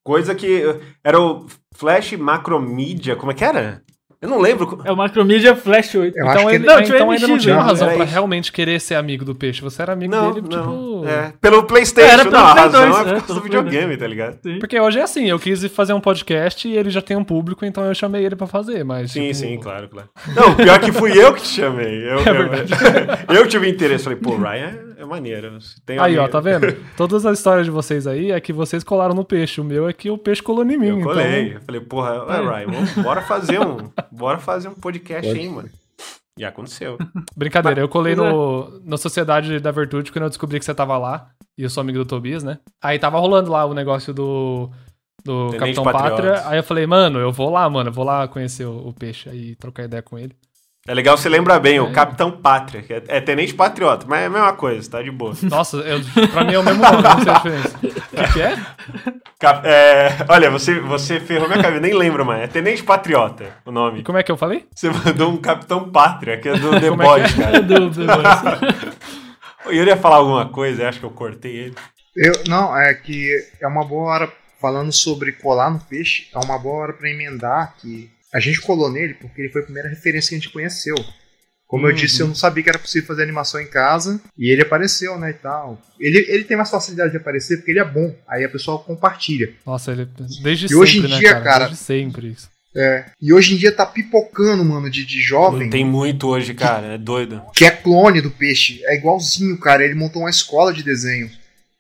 Coisa 0.03 0.35
que. 0.35 0.65
Era 1.05 1.21
o 1.21 1.47
Flash 1.75 2.13
Macromedia. 2.15 3.15
Como 3.15 3.31
é 3.31 3.35
que 3.35 3.45
era? 3.45 3.83
Eu 4.23 4.29
não 4.29 4.39
lembro. 4.39 4.81
É 4.85 4.93
o 4.93 4.97
Macromedia 4.97 5.57
Flash 5.57 5.95
8. 5.95 6.15
Eu 6.17 6.27
Então, 6.27 6.47
que 6.47 6.55
ele, 6.55 6.67
Não, 6.67 6.83
tinha 6.83 6.97
então 6.97 7.11
ainda 7.11 7.27
não 7.27 7.39
tinha 7.39 7.55
uma 7.55 7.63
né? 7.63 7.69
razão 7.71 7.89
Era 7.89 7.97
pra 7.97 8.05
realmente 8.05 8.53
querer 8.53 8.79
ser 8.79 8.97
amigo 8.97 9.25
do 9.25 9.35
peixe. 9.35 9.63
Você 9.63 9.81
era 9.81 9.95
amigo 9.95 10.15
Não, 10.15 10.33
dele, 10.33 10.47
não. 10.51 10.63
tipo. 10.63 11.05
É, 11.09 11.33
pelo 11.41 11.63
PlayStation. 11.65 12.13
Era 12.13 12.23
pelo 12.25 12.37
não, 12.37 12.47
a 12.47 12.53
Play 12.53 12.65
razão 12.65 12.91
2, 12.91 12.97
é 12.97 13.01
é, 13.01 13.03
por 13.05 13.11
causa 13.13 13.27
pelo 13.27 13.39
do 13.41 13.43
videogame, 13.45 13.97
tá 13.97 14.07
ligado? 14.07 14.39
Porque 14.59 14.79
hoje 14.79 14.99
é 14.99 15.03
assim, 15.03 15.27
eu 15.31 15.39
quis 15.39 15.65
fazer 15.69 15.95
um 15.95 16.01
podcast 16.01 16.69
e 16.69 16.77
ele 16.77 16.91
já 16.91 17.01
tem 17.01 17.17
um 17.17 17.25
público, 17.25 17.65
então 17.65 17.83
eu 17.85 17.95
chamei 17.95 18.23
ele 18.25 18.37
pra 18.37 18.47
fazer, 18.47 18.85
mas. 18.85 19.13
Sim, 19.13 19.23
tipo, 19.23 19.35
sim, 19.35 19.59
claro, 19.59 19.89
claro. 19.89 20.09
Não, 20.37 20.55
pior 20.55 20.79
que 20.81 20.93
fui 20.93 21.13
eu 21.19 21.33
que 21.33 21.41
te 21.41 21.49
chamei. 21.49 22.05
Eu, 22.07 22.19
É 22.19 22.29
eu- 22.29 22.49
verdade. 22.49 22.73
eu 23.35 23.47
tive 23.49 23.71
interesse. 23.71 24.05
Falei, 24.05 24.19
pô, 24.19 24.37
Ryan 24.37 24.90
é, 25.01 25.03
é 25.03 25.07
maneiro. 25.07 25.59
Tem 25.85 25.99
Aí, 25.99 26.19
ó, 26.19 26.29
tá 26.29 26.41
vendo? 26.41 26.77
Todas 26.97 27.25
as 27.25 27.39
histórias 27.39 27.67
de 27.67 27.71
vocês 27.71 28.07
aí 28.07 28.31
é 28.31 28.41
que 28.41 28.53
vocês 28.53 28.85
colaram 28.85 29.15
no 29.15 29.25
peixe. 29.25 29.61
O 29.61 29.65
meu 29.65 29.89
é 29.89 29.93
que 29.93 30.11
o 30.11 30.19
peixe 30.19 30.43
colou 30.43 30.65
em 30.65 30.77
mim. 30.77 30.87
Eu 30.87 30.99
então... 30.99 31.09
colei. 31.09 31.57
Eu 31.57 31.61
falei, 31.61 31.81
porra, 31.81 32.25
ué, 32.25 32.41
Ryan, 32.41 32.71
vamos- 32.71 32.95
bora 32.95 33.23
fazer 33.23 33.61
um. 33.61 33.91
Bora 34.13 34.39
fazer 34.39 34.69
um 34.69 34.75
podcast 34.75 35.31
aí, 35.31 35.49
mano. 35.49 35.71
E 36.39 36.45
aconteceu. 36.45 36.99
Brincadeira, 37.37 37.81
eu 37.81 37.89
colei 37.89 38.15
Pois 38.15 38.29
é. 38.29 38.33
no, 38.33 38.81
na 38.85 38.97
Sociedade 38.97 39.61
da 39.61 39.71
Virtude 39.71 40.13
quando 40.13 40.25
eu 40.25 40.29
descobri 40.29 40.59
que 40.59 40.65
você 40.65 40.75
tava 40.75 40.97
lá. 40.99 41.31
E 41.57 41.63
eu 41.63 41.71
sou 41.71 41.81
amigo 41.81 41.99
do 41.99 42.07
Tobias, 42.07 42.43
né? 42.43 42.59
Aí 42.83 42.99
tava 42.99 43.19
rolando 43.19 43.51
lá 43.51 43.65
o 43.65 43.75
negócio 43.75 44.13
do. 44.13 44.71
Do 45.23 45.51
Tenente 45.51 45.59
Capitão 45.59 45.85
Patriotas. 45.85 46.31
Pátria. 46.31 46.49
Aí 46.49 46.59
eu 46.59 46.63
falei, 46.63 46.87
mano, 46.87 47.19
eu 47.19 47.31
vou 47.31 47.51
lá, 47.51 47.69
mano, 47.69 47.91
eu 47.91 47.93
vou 47.93 48.05
lá 48.05 48.27
conhecer 48.27 48.65
o, 48.65 48.89
o 48.89 48.93
peixe 48.95 49.29
aí 49.29 49.55
trocar 49.55 49.85
ideia 49.85 50.03
com 50.03 50.19
ele. 50.19 50.35
É 50.89 50.95
legal 50.95 51.17
você 51.17 51.29
lembrar 51.29 51.61
bem, 51.61 51.79
o 51.79 51.89
É. 51.89 51.93
Capitão 51.93 52.31
Pátria, 52.31 52.83
que 52.83 52.93
é, 52.93 53.03
é 53.09 53.21
Tenente 53.21 53.53
Patriota, 53.55 54.07
mas 54.09 54.21
é 54.23 54.27
a 54.27 54.31
mesma 54.31 54.53
coisa, 54.55 54.91
tá 54.91 55.03
de 55.03 55.11
boa. 55.11 55.35
Nossa, 55.43 55.77
eu, 55.79 56.01
pra 56.33 56.43
mim 56.43 56.55
é 56.55 56.59
o 56.59 56.63
mesmo 56.65 56.83
nome, 56.83 57.03
não 57.03 57.21
sei 57.23 57.33
a 57.33 57.35
diferença. 57.37 57.77
O 57.77 57.81
que, 57.81 58.33
que 58.33 58.41
é? 58.43 58.57
Cap- 59.39 59.67
é, 59.67 60.17
olha, 60.29 60.51
você, 60.51 60.81
você 60.81 61.21
ferrou 61.21 61.49
minha 61.49 61.63
cabeça, 61.63 61.81
nem 61.83 61.93
lembro 61.95 62.25
mais. 62.25 62.43
É 62.43 62.47
Tenente 62.47 62.83
Patriota 62.83 63.45
o 63.67 63.71
E 63.71 63.73
nome. 63.75 64.03
como 64.03 64.17
é 64.19 64.23
que 64.23 64.33
eu 64.33 64.37
falei? 64.39 64.67
Você 64.75 64.89
mandou 64.91 65.31
um 65.31 65.37
Capitão 65.37 65.91
Pátria, 65.91 66.39
que 66.39 66.49
é 66.49 66.55
do 66.57 66.71
The 66.81 66.89
Como 66.89 67.03
é 67.03 67.07
Boys, 67.07 67.39
é? 67.39 67.43
cara. 67.43 67.61
Do- 67.63 67.91
do- 67.91 68.07
O 69.67 69.71
Yuri 69.73 69.91
ia 69.91 69.97
falar 69.99 70.17
alguma 70.17 70.49
coisa, 70.49 70.83
eu 70.83 70.89
acho 70.89 70.99
que 70.99 71.05
eu 71.07 71.11
cortei 71.11 71.55
ele. 71.57 71.75
Eu, 72.17 72.33
não, 72.49 72.77
é 72.77 72.93
que 72.95 73.31
é 73.61 73.67
uma 73.67 73.85
boa 73.85 74.11
hora, 74.13 74.33
falando 74.61 74.91
sobre 74.93 75.33
colar 75.33 75.71
no 75.71 75.79
peixe, 75.79 76.27
é 76.35 76.39
uma 76.39 76.59
boa 76.59 76.83
hora 76.85 76.93
pra 76.95 77.09
emendar 77.11 77.75
que 77.79 78.11
a 78.33 78.41
gente 78.41 78.61
colou 78.61 78.91
nele 78.91 79.15
porque 79.15 79.41
ele 79.43 79.49
foi 79.51 79.63
a 79.63 79.65
primeira 79.65 79.89
referência 79.89 80.31
que 80.31 80.35
a 80.37 80.39
gente 80.39 80.53
conheceu. 80.53 80.95
Como 81.67 81.87
eu 81.87 81.91
Uhum. 81.91 81.97
disse, 81.97 82.21
eu 82.21 82.27
não 82.27 82.35
sabia 82.35 82.65
que 82.65 82.69
era 82.69 82.79
possível 82.81 83.07
fazer 83.07 83.23
animação 83.23 83.61
em 83.61 83.67
casa 83.69 84.21
e 84.37 84.51
ele 84.51 84.63
apareceu, 84.63 85.17
né, 85.19 85.31
e 85.31 85.35
tal. 85.35 85.81
Ele, 86.01 86.19
ele 86.29 86.43
tem 86.45 86.57
mais 86.57 86.69
facilidade 86.69 87.13
de 87.13 87.17
aparecer 87.17 87.59
porque 87.59 87.71
ele 87.71 87.79
é 87.79 87.85
bom, 87.85 88.13
aí 88.29 88.45
a 88.45 88.49
pessoa 88.49 88.79
compartilha. 88.83 89.53
Nossa, 89.65 89.93
ele. 89.93 90.09
Desde 90.43 90.67
E 90.67 90.69
sempre, 90.69 90.77
hoje 90.83 90.99
em 90.99 91.03
né, 91.09 91.19
dia, 91.19 91.29
cara? 91.35 91.45
cara- 91.45 91.65
Desde 91.67 91.85
sempre 91.85 92.27
isso. 92.33 92.49
É, 92.77 93.07
e 93.21 93.33
hoje 93.33 93.55
em 93.55 93.57
dia 93.57 93.73
tá 93.73 93.85
pipocando, 93.87 94.65
mano, 94.65 94.89
de, 94.91 95.05
de 95.05 95.21
jovem, 95.21 95.69
Tem 95.71 95.85
muito 95.85 96.29
hoje, 96.29 96.55
cara, 96.55 96.95
é 96.95 96.99
doido. 96.99 97.43
que 97.55 97.65
é 97.65 97.71
clone 97.71 98.21
do 98.21 98.31
peixe. 98.31 98.81
É 98.85 98.97
igualzinho, 98.97 99.59
cara. 99.59 99.85
Ele 99.85 99.95
montou 99.97 100.23
uma 100.23 100.31
escola 100.31 100.73
de 100.73 100.83
desenho. 100.85 101.29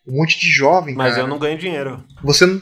Um 0.06 0.16
monte 0.16 0.38
de 0.40 0.50
jovem, 0.50 0.94
Mas 0.96 1.10
cara. 1.14 1.22
eu 1.24 1.28
não 1.28 1.38
ganho 1.38 1.56
dinheiro. 1.58 2.02
Você 2.24 2.44
não. 2.46 2.60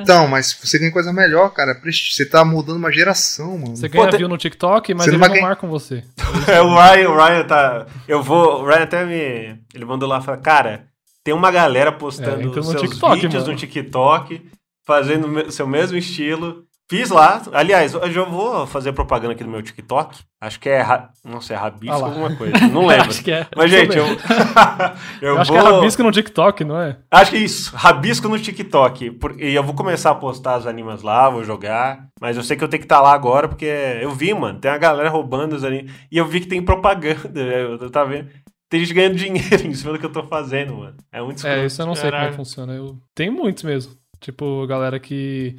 Então, 0.00 0.26
mas 0.26 0.52
você 0.52 0.78
ganha 0.78 0.92
coisa 0.92 1.12
melhor, 1.12 1.50
cara. 1.50 1.80
Você 1.84 2.24
tá 2.24 2.44
mudando 2.44 2.76
uma 2.76 2.90
geração, 2.92 3.58
mano. 3.58 3.76
Você 3.76 3.88
ganha 3.88 4.04
Pô, 4.04 4.10
tem- 4.10 4.18
view 4.18 4.28
no 4.28 4.38
TikTok, 4.38 4.94
mas 4.94 5.04
Você 5.04 5.10
não 5.10 5.14
eles 5.16 5.20
vai 5.20 5.28
não 5.28 5.34
ganhar- 5.34 5.46
marcam 5.48 5.68
você. 5.68 6.02
É, 6.48 6.60
o 6.60 6.74
Ryan, 6.74 7.08
o 7.10 7.16
Ryan 7.16 7.44
tá. 7.44 7.86
Eu 8.08 8.22
vou. 8.22 8.62
O 8.62 8.66
Ryan 8.66 8.82
até 8.82 9.04
me. 9.04 9.58
Ele 9.74 9.84
mandou 9.84 10.08
lá 10.08 10.20
falar, 10.20 10.38
cara, 10.38 10.86
tem 11.22 11.34
uma 11.34 11.50
galera 11.50 11.90
É, 11.90 11.92
postando 11.92 12.40
entra 12.42 12.56
no 12.56 12.64
seus 12.64 12.80
TikTok, 12.82 13.14
vídeos 13.20 13.42
mano. 13.42 13.52
no 13.52 13.58
TikTok, 13.58 14.42
fazendo 14.86 15.28
o 15.48 15.52
seu 15.52 15.66
mesmo 15.66 15.96
estilo. 15.98 16.64
Fiz 16.90 17.08
lá. 17.08 17.40
Aliás, 17.52 17.94
hoje 17.94 18.18
eu 18.18 18.28
vou 18.28 18.66
fazer 18.66 18.92
propaganda 18.92 19.32
aqui 19.32 19.44
do 19.44 19.48
meu 19.50 19.62
TikTok. 19.62 20.18
Acho 20.40 20.58
que 20.58 20.68
é. 20.68 20.80
ra- 20.82 21.10
Não 21.24 21.40
sei, 21.40 21.54
é 21.54 21.58
rabisco 21.60 21.94
Ah 21.94 21.98
lá. 21.98 22.06
alguma 22.08 22.34
coisa. 22.34 22.58
Não 22.66 22.84
lembro. 22.84 23.06
Acho 23.10 23.22
que 23.22 23.30
é. 23.30 23.46
Mas, 23.56 23.70
gente, 23.70 23.96
eu. 23.96 24.04
eu, 25.22 25.28
Eu, 25.34 25.38
acho 25.38 25.52
vou... 25.52 25.62
que 25.62 25.68
é 25.68 25.70
rabisco 25.70 26.02
no 26.02 26.10
TikTok, 26.10 26.64
não 26.64 26.80
é? 26.80 26.96
Acho 27.08 27.30
que 27.30 27.36
é 27.36 27.40
isso, 27.40 27.76
rabisco 27.76 28.28
no 28.28 28.36
TikTok. 28.36 29.18
E 29.38 29.54
eu 29.54 29.62
vou 29.62 29.72
começar 29.74 30.10
a 30.10 30.14
postar 30.16 30.56
as 30.56 30.66
animas 30.66 31.02
lá, 31.02 31.30
vou 31.30 31.44
jogar. 31.44 32.08
Mas 32.20 32.36
eu 32.36 32.42
sei 32.42 32.56
que 32.56 32.64
eu 32.64 32.68
tenho 32.68 32.80
que 32.80 32.86
estar 32.86 33.00
lá 33.00 33.12
agora, 33.12 33.46
porque 33.46 33.66
eu 34.02 34.10
vi, 34.10 34.34
mano, 34.34 34.58
tem 34.58 34.68
uma 34.68 34.76
galera 34.78 35.08
roubando 35.10 35.54
os 35.54 35.62
animes. 35.62 35.92
E 36.10 36.18
eu 36.18 36.26
vi 36.26 36.40
que 36.40 36.48
tem 36.48 36.60
propaganda, 36.60 37.40
eu, 37.40 37.76
eu 37.76 37.90
tava 37.90 38.10
vendo. 38.10 38.28
Tem 38.68 38.80
gente 38.80 38.94
ganhando 38.94 39.14
dinheiro 39.14 39.64
em 39.66 39.74
cima 39.74 39.92
do 39.92 39.98
que 40.00 40.06
eu 40.06 40.12
tô 40.12 40.24
fazendo, 40.24 40.74
mano. 40.76 40.96
É 41.12 41.22
muito 41.22 41.36
É, 41.46 41.50
escroto. 41.50 41.66
isso 41.66 41.82
eu 41.82 41.86
não 41.86 41.94
sei 41.94 42.10
como 42.10 42.22
é 42.22 42.28
que 42.30 42.36
funciona. 42.36 42.72
Eu... 42.72 42.98
Tem 43.14 43.30
muitos 43.30 43.62
mesmo. 43.62 43.92
Tipo, 44.20 44.66
galera 44.66 44.98
que. 45.00 45.56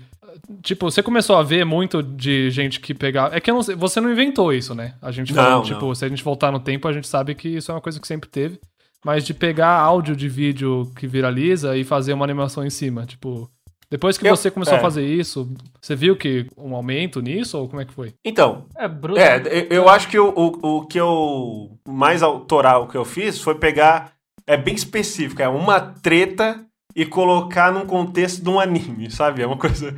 Tipo, 0.62 0.90
você 0.90 1.02
começou 1.04 1.36
a 1.36 1.44
ver 1.44 1.66
muito 1.66 2.02
de 2.04 2.50
gente 2.50 2.80
que 2.80 2.94
pegava. 2.94 3.36
É 3.36 3.40
que 3.40 3.50
eu 3.50 3.56
não 3.56 3.64
sei. 3.64 3.76
Você 3.76 4.02
não 4.02 4.12
inventou 4.12 4.52
isso, 4.54 4.74
né? 4.76 4.96
A 5.02 5.12
gente 5.12 5.34
Não, 5.34 5.44
falou, 5.44 5.64
tipo, 5.64 5.86
não. 5.88 5.96
se 5.96 6.04
a 6.06 6.10
gente 6.10 6.24
voltar 6.24 6.52
no 6.52 6.60
tempo, 6.60 6.88
a 6.88 6.94
gente 6.94 7.08
sabe 7.08 7.36
que 7.36 7.48
isso 7.50 7.72
é 7.72 7.76
uma 7.76 7.82
coisa 7.82 8.00
que 8.00 8.08
sempre 8.08 8.30
teve. 8.30 8.60
Mas 9.04 9.24
de 9.26 9.34
pegar 9.34 9.70
áudio 9.80 10.16
de 10.16 10.28
vídeo 10.30 10.92
que 10.96 11.08
viraliza 11.08 11.76
e 11.76 11.84
fazer 11.84 12.14
uma 12.14 12.26
animação 12.26 12.64
em 12.66 12.70
cima. 12.70 13.06
Tipo, 13.06 13.50
depois 13.90 14.18
que 14.18 14.28
Eu- 14.28 14.36
você 14.36 14.52
começou 14.52 14.76
é. 14.76 14.78
a 14.78 14.82
fazer 14.82 15.06
isso, 15.06 15.52
você 15.82 15.96
viu 15.96 16.16
que 16.16 16.46
um 16.58 16.76
aumento 16.76 17.20
nisso 17.22 17.58
ou 17.58 17.68
como 17.68 17.82
é 17.82 17.86
que 17.86 17.94
foi? 17.94 18.14
Então, 18.24 18.66
É, 18.78 18.88
bruto. 18.88 19.20
é, 19.20 19.38
eu- 19.48 19.68
eu 19.84 19.90
acho 19.90 20.08
que 20.08 20.20
o, 20.20 20.30
o, 20.30 20.78
o 20.78 20.86
que 20.88 21.00
eu. 21.00 21.78
mais 21.88 22.22
autoral 22.22 22.88
que 22.88 22.96
eu 22.96 23.04
fiz 23.06 23.40
foi 23.42 23.56
pegar 23.56 24.12
é 24.46 24.56
bem 24.56 24.76
específico. 24.76 25.42
É 25.42 25.48
uma 25.48 25.80
treta 25.80 26.64
e 26.96 27.06
colocar 27.06 27.72
num 27.72 27.86
contexto 27.86 28.44
de 28.44 28.50
um 28.50 28.60
anime, 28.60 29.10
sabe? 29.10 29.42
É 29.42 29.48
uma 29.48 29.58
coisa. 29.58 29.96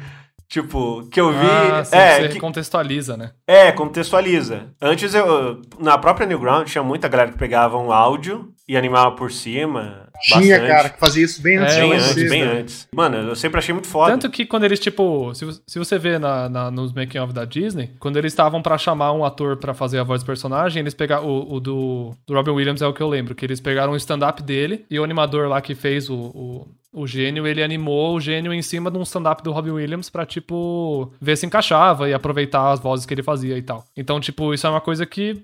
Tipo, 0.48 1.08
que 1.10 1.20
eu 1.20 1.32
vi. 1.32 1.38
Ah, 1.50 1.84
sim, 1.84 1.96
é, 1.96 2.22
você 2.22 2.30
que- 2.30 2.40
contextualiza, 2.40 3.18
né? 3.18 3.32
é, 3.48 3.72
contextualiza. 3.72 4.68
Antes 4.82 5.14
eu. 5.16 5.62
Na 5.80 5.98
própria 5.98 6.28
Newground 6.28 6.70
tinha 6.70 6.84
muita 6.84 7.08
galera 7.08 7.32
que 7.32 7.38
pegava 7.38 7.78
um 7.78 7.92
áudio 7.92 8.54
e 8.68 8.78
animava 8.78 9.16
por 9.16 9.32
cima. 9.32 10.03
Tinha, 10.22 10.58
bastante. 10.60 10.68
cara, 10.68 10.90
que 10.90 11.00
fazia 11.00 11.26
isso 11.26 11.42
bem 11.42 11.58
antes 11.58 11.76
É, 11.76 11.82
de 11.82 11.88
Bem 11.90 11.98
antes, 11.98 12.30
bem 12.30 12.44
cara. 12.46 12.60
antes. 12.60 12.88
Mano, 12.94 13.18
eu 13.18 13.36
sempre 13.36 13.58
achei 13.60 13.74
muito 13.74 13.88
foda. 13.88 14.12
Tanto 14.12 14.30
que 14.30 14.46
quando 14.46 14.64
eles, 14.64 14.80
tipo, 14.80 15.34
se, 15.36 15.46
se 15.68 15.80
você 15.80 15.98
vê 16.00 16.18
na, 16.20 16.48
na- 16.48 16.72
nos 16.72 16.94
making 16.94 17.18
of 17.20 17.34
da 17.34 17.46
Disney, 17.46 17.92
quando 18.00 18.18
eles 18.18 18.32
estavam 18.32 18.62
pra 18.62 18.78
chamar 18.78 19.12
um 19.12 19.26
ator 19.26 19.58
pra 19.58 19.74
fazer 19.74 20.00
a 20.00 20.04
voz 20.04 20.24
do 20.24 20.26
personagem, 20.26 20.80
eles 20.82 20.94
pegaram. 20.94 21.26
O, 21.28 21.56
o 21.56 21.60
do, 21.60 22.12
do 22.26 22.34
Robin 22.34 22.52
Williams 22.52 22.82
é 22.82 22.88
o 22.88 22.94
que 22.94 23.02
eu 23.02 23.10
lembro, 23.10 23.36
que 23.36 23.46
eles 23.46 23.60
pegaram 23.60 23.94
o 23.94 23.96
stand-up 23.98 24.42
dele 24.44 24.86
e 24.90 25.00
o 25.00 25.04
animador 25.04 25.48
lá 25.50 25.62
que 25.62 25.76
fez 25.76 26.10
o, 26.10 26.16
o, 26.16 26.68
o 26.94 27.08
gênio, 27.08 27.46
ele 27.48 27.62
animou 27.64 28.16
o 28.16 28.22
gênio 28.22 28.54
em 28.54 28.62
cima 28.62 28.90
de 28.92 28.98
um 28.98 29.04
stand-up 29.04 29.44
do 29.44 29.52
Robin 29.52 29.72
Williams 29.72 30.10
pra, 30.10 30.26
tipo, 30.26 31.12
ver 31.20 31.36
se 31.36 31.46
encaixava 31.46 32.08
e 32.08 32.14
aproveitar 32.14 32.72
as 32.72 32.80
vozes 32.80 33.06
que 33.06 33.14
ele 33.14 33.24
fazia 33.24 33.58
e 33.58 33.62
tal. 33.62 33.84
Então, 33.98 34.20
tipo, 34.20 34.54
isso 34.54 34.66
é 34.66 34.70
uma 34.70 34.82
coisa 34.82 35.06
que. 35.06 35.42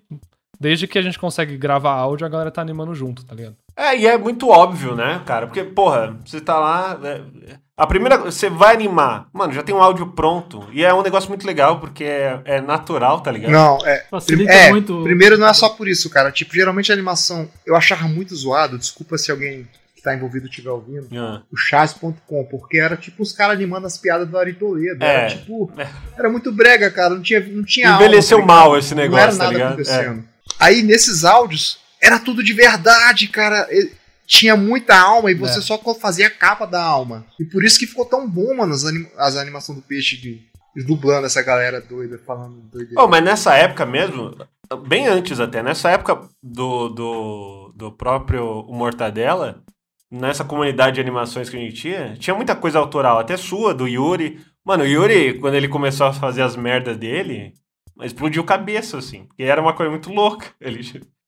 Desde 0.62 0.88
que 0.88 1.00
a 1.00 1.02
gente 1.02 1.18
consegue 1.18 1.56
gravar 1.56 1.94
áudio, 1.94 2.26
a 2.28 2.30
galera 2.30 2.52
tá 2.52 2.62
animando 2.62 2.94
junto, 2.94 3.24
tá 3.24 3.34
ligado? 3.34 3.56
É, 3.80 3.98
e 3.98 4.06
é 4.06 4.18
muito 4.18 4.50
óbvio, 4.50 4.94
né, 4.94 5.22
cara? 5.26 5.48
Porque, 5.48 5.64
porra, 5.64 6.18
você 6.26 6.42
tá 6.42 6.60
lá. 6.60 7.00
é, 7.02 7.22
a 7.78 7.88
primeira. 7.88 8.18
Você 8.18 8.50
vai 8.50 8.76
animar. 8.76 9.30
Mano, 9.32 9.54
já 9.54 9.64
tem 9.64 9.74
um 9.74 9.82
áudio 9.82 10.08
pronto. 10.08 10.68
E 10.74 10.84
é 10.84 10.94
um 10.94 11.02
negócio 11.02 11.30
muito 11.30 11.48
legal, 11.48 11.80
porque 11.80 12.04
é, 12.04 12.42
é 12.44 12.62
natural, 12.62 13.22
tá 13.22 13.32
ligado? 13.32 13.52
Não, 13.52 13.78
é. 13.88 14.06
Facilita 14.12 14.52
é, 14.52 14.70
muito. 14.70 15.02
primeiro 15.02 15.38
não 15.38 15.48
é 15.48 15.54
só 15.54 15.70
por 15.70 15.88
isso, 15.88 16.10
cara. 16.10 16.30
Tipo, 16.30 16.54
geralmente 16.54 16.92
a 16.92 16.94
animação 16.94 17.50
eu 17.66 17.74
achava 17.74 18.06
muito 18.06 18.36
zoado. 18.36 18.78
Desculpa 18.78 19.18
se 19.18 19.32
alguém 19.32 19.66
que 19.96 20.02
tá 20.02 20.14
envolvido 20.14 20.48
estiver 20.48 20.72
ouvindo. 20.72 21.08
Ah, 21.18 21.42
O 21.50 21.56
chás.com, 21.56 22.44
porque 22.52 22.78
era 22.78 22.98
tipo 22.98 23.24
os 23.24 23.32
caras 23.32 23.56
animando 23.56 23.88
as 23.88 23.98
piadas 23.98 24.28
do 24.28 24.38
Ari 24.38 24.56
Toledo. 24.56 25.02
É. 25.02 25.08
Era 25.16 25.30
tipo. 25.30 25.72
Era 26.18 26.30
muito 26.30 26.52
brega, 26.52 26.92
cara. 26.92 27.16
Não 27.16 27.22
tinha, 27.22 27.40
não 27.40 27.64
tinha 27.64 27.92
Envelheceu 27.92 28.40
alma, 28.40 28.48
tá 28.48 28.54
mal 28.54 28.78
esse 28.78 28.94
Não 28.94 29.04
era 29.04 29.10
negócio, 29.10 29.38
tá 29.38 29.44
nada 29.46 29.54
ligado? 29.54 29.68
acontecendo. 29.70 30.24
Aí 30.60 30.84
nesses 30.84 31.24
áudios, 31.24 31.80
era 32.02 32.20
tudo 32.20 32.44
de 32.44 32.54
verdade, 32.54 33.28
cara. 33.28 33.68
E- 33.72 33.92
Tinha 34.32 34.56
muita 34.56 34.96
alma 34.96 35.32
e 35.32 35.34
você 35.34 35.58
É. 35.58 35.62
só 35.64 35.76
fazia 35.96 36.28
a 36.28 36.30
capa 36.30 36.68
da 36.68 36.80
alma. 36.84 37.26
E 37.40 37.44
por 37.46 37.64
isso 37.66 37.80
que 37.80 37.88
ficou 37.88 38.06
tão 38.06 38.30
bom, 38.30 38.56
mano, 38.56 38.72
as, 38.76 38.86
anim 38.86 39.08
as 39.18 39.36
animações 39.36 39.80
do 39.80 39.82
peixe 39.84 40.18
de. 40.18 40.48
Dublando 40.86 41.26
essa 41.26 41.42
galera 41.42 41.82
doida, 41.82 42.20
falando 42.26 42.62
doideira. 42.72 43.02
Oh, 43.02 43.08
mas 43.08 43.24
nessa 43.24 43.56
época 43.56 43.88
mesmo, 43.88 44.38
bem 44.88 45.08
antes 45.08 45.40
até, 45.40 45.64
nessa 45.64 45.90
época 45.90 46.30
do, 46.44 46.90
do, 46.90 47.74
do 47.76 47.92
próprio 47.92 48.46
o 48.62 48.74
Mortadela, 48.74 49.64
nessa 50.12 50.46
comunidade 50.46 50.96
de 50.96 51.02
animações 51.02 51.50
que 51.50 51.58
a 51.58 51.60
gente 51.60 51.74
tinha, 51.74 52.16
tinha 52.20 52.36
muita 52.36 52.56
coisa 52.56 52.78
autoral, 52.78 53.18
até 53.18 53.36
sua, 53.36 53.74
do 53.74 53.88
Yuri. 53.88 54.40
Mano, 54.64 54.84
o 54.84 54.88
Yuri, 54.88 55.40
quando 55.40 55.56
ele 55.56 55.68
começou 55.68 56.06
a 56.06 56.14
fazer 56.14 56.44
as 56.44 56.56
merdas 56.56 56.96
dele, 56.98 57.52
explodiu 58.04 58.44
cabeça, 58.44 59.00
assim. 59.00 59.26
Porque 59.26 59.44
era 59.44 59.60
uma 59.60 59.74
coisa 59.74 59.90
muito 59.90 60.12
louca. 60.14 60.46
Ele, 60.62 60.82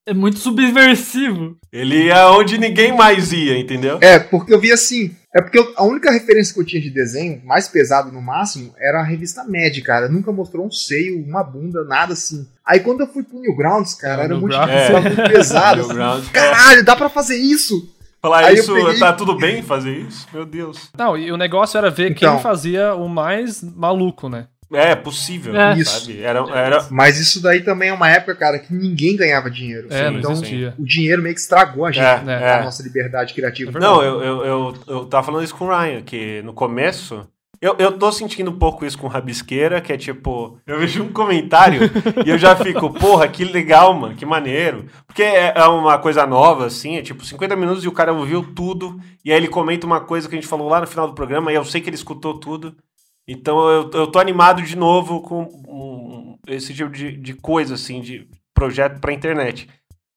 É 0.05 0.13
muito 0.13 0.39
subversivo. 0.39 1.57
ele 1.71 2.05
ia 2.05 2.29
onde 2.31 2.57
ninguém 2.57 2.95
mais 2.95 3.31
ia, 3.31 3.57
entendeu? 3.57 3.99
É, 4.01 4.17
porque 4.19 4.53
eu 4.53 4.59
vi 4.59 4.71
assim. 4.71 5.15
É 5.33 5.41
porque 5.41 5.57
eu- 5.57 5.71
a 5.77 5.83
única 5.85 6.11
referência 6.11 6.53
que 6.53 6.59
eu 6.59 6.65
tinha 6.65 6.81
de 6.81 6.89
desenho, 6.89 7.41
mais 7.45 7.67
pesado 7.69 8.11
no 8.11 8.21
máximo, 8.21 8.73
era 8.77 8.99
a 8.99 9.03
revista 9.03 9.43
Mad, 9.45 9.77
cara. 9.85 10.09
Nunca 10.09 10.31
mostrou 10.31 10.65
um 10.65 10.71
seio, 10.71 11.23
uma 11.23 11.43
bunda, 11.43 11.85
nada 11.85 12.13
assim. 12.13 12.45
Aí 12.65 12.79
quando 12.81 13.01
eu 13.01 13.07
fui 13.07 13.23
pro 13.23 13.39
Newgrounds, 13.39 13.93
cara, 13.93 14.23
É, 14.23 14.25
era 14.25 14.35
muito. 14.37 14.55
É. 14.55 14.99
muito 14.99 15.15
pesado. 15.29 15.81
assim. 15.81 16.29
Caralho, 16.33 16.83
dá 16.83 16.95
pra 16.95 17.07
fazer 17.07 17.37
isso? 17.37 17.95
Falar 18.21 18.45
Aí 18.45 18.55
isso, 18.55 18.73
peguei- 18.73 18.99
tá 18.99 19.13
tudo 19.13 19.35
bem 19.37 19.63
fazer 19.63 19.97
isso? 19.97 20.27
Meu 20.33 20.45
Deus. 20.45 20.91
Não, 20.97 21.17
e 21.17 21.31
o 21.31 21.37
negócio 21.37 21.77
era 21.77 21.89
ver 21.89 22.11
Então. 22.11 22.33
quem 22.35 22.43
fazia 22.43 22.93
o 22.93 23.07
mais 23.09 23.63
maluco, 23.63 24.29
né? 24.29 24.45
É, 24.73 24.95
possível, 24.95 25.55
É. 25.55 25.83
sabe? 25.83 26.21
Era, 26.21 26.39
era, 26.51 26.87
Mas 26.89 27.19
isso 27.19 27.41
daí 27.41 27.61
também 27.61 27.89
é 27.89 27.93
uma 27.93 28.09
época, 28.09 28.35
cara, 28.35 28.59
que 28.59 28.73
ninguém 28.73 29.15
ganhava 29.15 29.49
dinheiro. 29.49 29.87
É, 29.89 30.09
então, 30.09 30.31
existia. 30.31 30.73
o 30.77 30.85
dinheiro 30.85 31.21
meio 31.21 31.35
que 31.35 31.41
estragou 31.41 31.85
a 31.85 31.91
gente, 31.91 32.03
É, 32.03 32.21
né, 32.21 32.43
é. 32.43 32.53
a 32.53 32.63
nossa 32.63 32.81
liberdade 32.81 33.33
criativa. 33.33 33.77
É. 33.77 33.81
Não, 33.81 34.01
eu, 34.01 34.21
eu, 34.21 34.45
eu, 34.45 34.75
eu 34.87 35.05
tava 35.05 35.25
falando 35.25 35.43
isso 35.43 35.55
com 35.55 35.65
o 35.65 35.69
Ryan, 35.69 36.01
que 36.01 36.41
no 36.43 36.53
começo. 36.53 37.27
Eu, 37.61 37.75
eu 37.77 37.91
tô 37.91 38.11
sentindo 38.11 38.49
um 38.49 38.57
pouco 38.57 38.83
isso 38.83 38.97
com 38.97 39.05
Rabisqueira, 39.07 39.79
que 39.81 39.93
é 39.93 39.97
tipo, 39.97 40.57
eu 40.65 40.79
vejo 40.79 41.03
um 41.03 41.13
comentário 41.13 41.91
e 42.25 42.29
eu 42.31 42.35
já 42.35 42.55
fico, 42.55 42.89
porra, 42.99 43.27
que 43.27 43.43
legal, 43.45 43.93
mano, 43.93 44.15
que 44.15 44.25
maneiro. 44.25 44.87
Porque 45.05 45.21
é, 45.21 45.53
é 45.55 45.63
uma 45.65 45.99
coisa 45.99 46.25
nova, 46.25 46.65
assim, 46.65 46.97
é 46.97 47.03
tipo 47.03 47.23
50 47.23 47.55
minutos 47.55 47.83
e 47.83 47.87
o 47.87 47.91
cara 47.91 48.11
ouviu 48.11 48.41
tudo, 48.55 48.99
e 49.23 49.31
aí 49.31 49.37
ele 49.37 49.47
comenta 49.47 49.85
uma 49.85 49.99
coisa 50.01 50.27
que 50.27 50.33
a 50.33 50.39
gente 50.41 50.47
falou 50.49 50.67
lá 50.67 50.81
no 50.81 50.87
final 50.87 51.05
do 51.07 51.13
programa, 51.13 51.51
e 51.51 51.55
eu 51.55 51.63
sei 51.63 51.81
que 51.81 51.87
ele 51.89 51.95
escutou 51.95 52.39
tudo. 52.39 52.75
Então 53.27 53.69
eu, 53.69 53.89
eu 53.93 54.07
tô 54.07 54.19
animado 54.19 54.61
de 54.61 54.75
novo 54.75 55.21
com 55.21 55.43
um- 55.67 56.37
esse 56.47 56.73
tipo 56.73 56.89
de, 56.91 57.15
de 57.15 57.33
coisa, 57.33 57.75
assim, 57.75 58.01
de 58.01 58.27
projeto 58.53 58.99
pra 58.99 59.13
internet. 59.13 59.69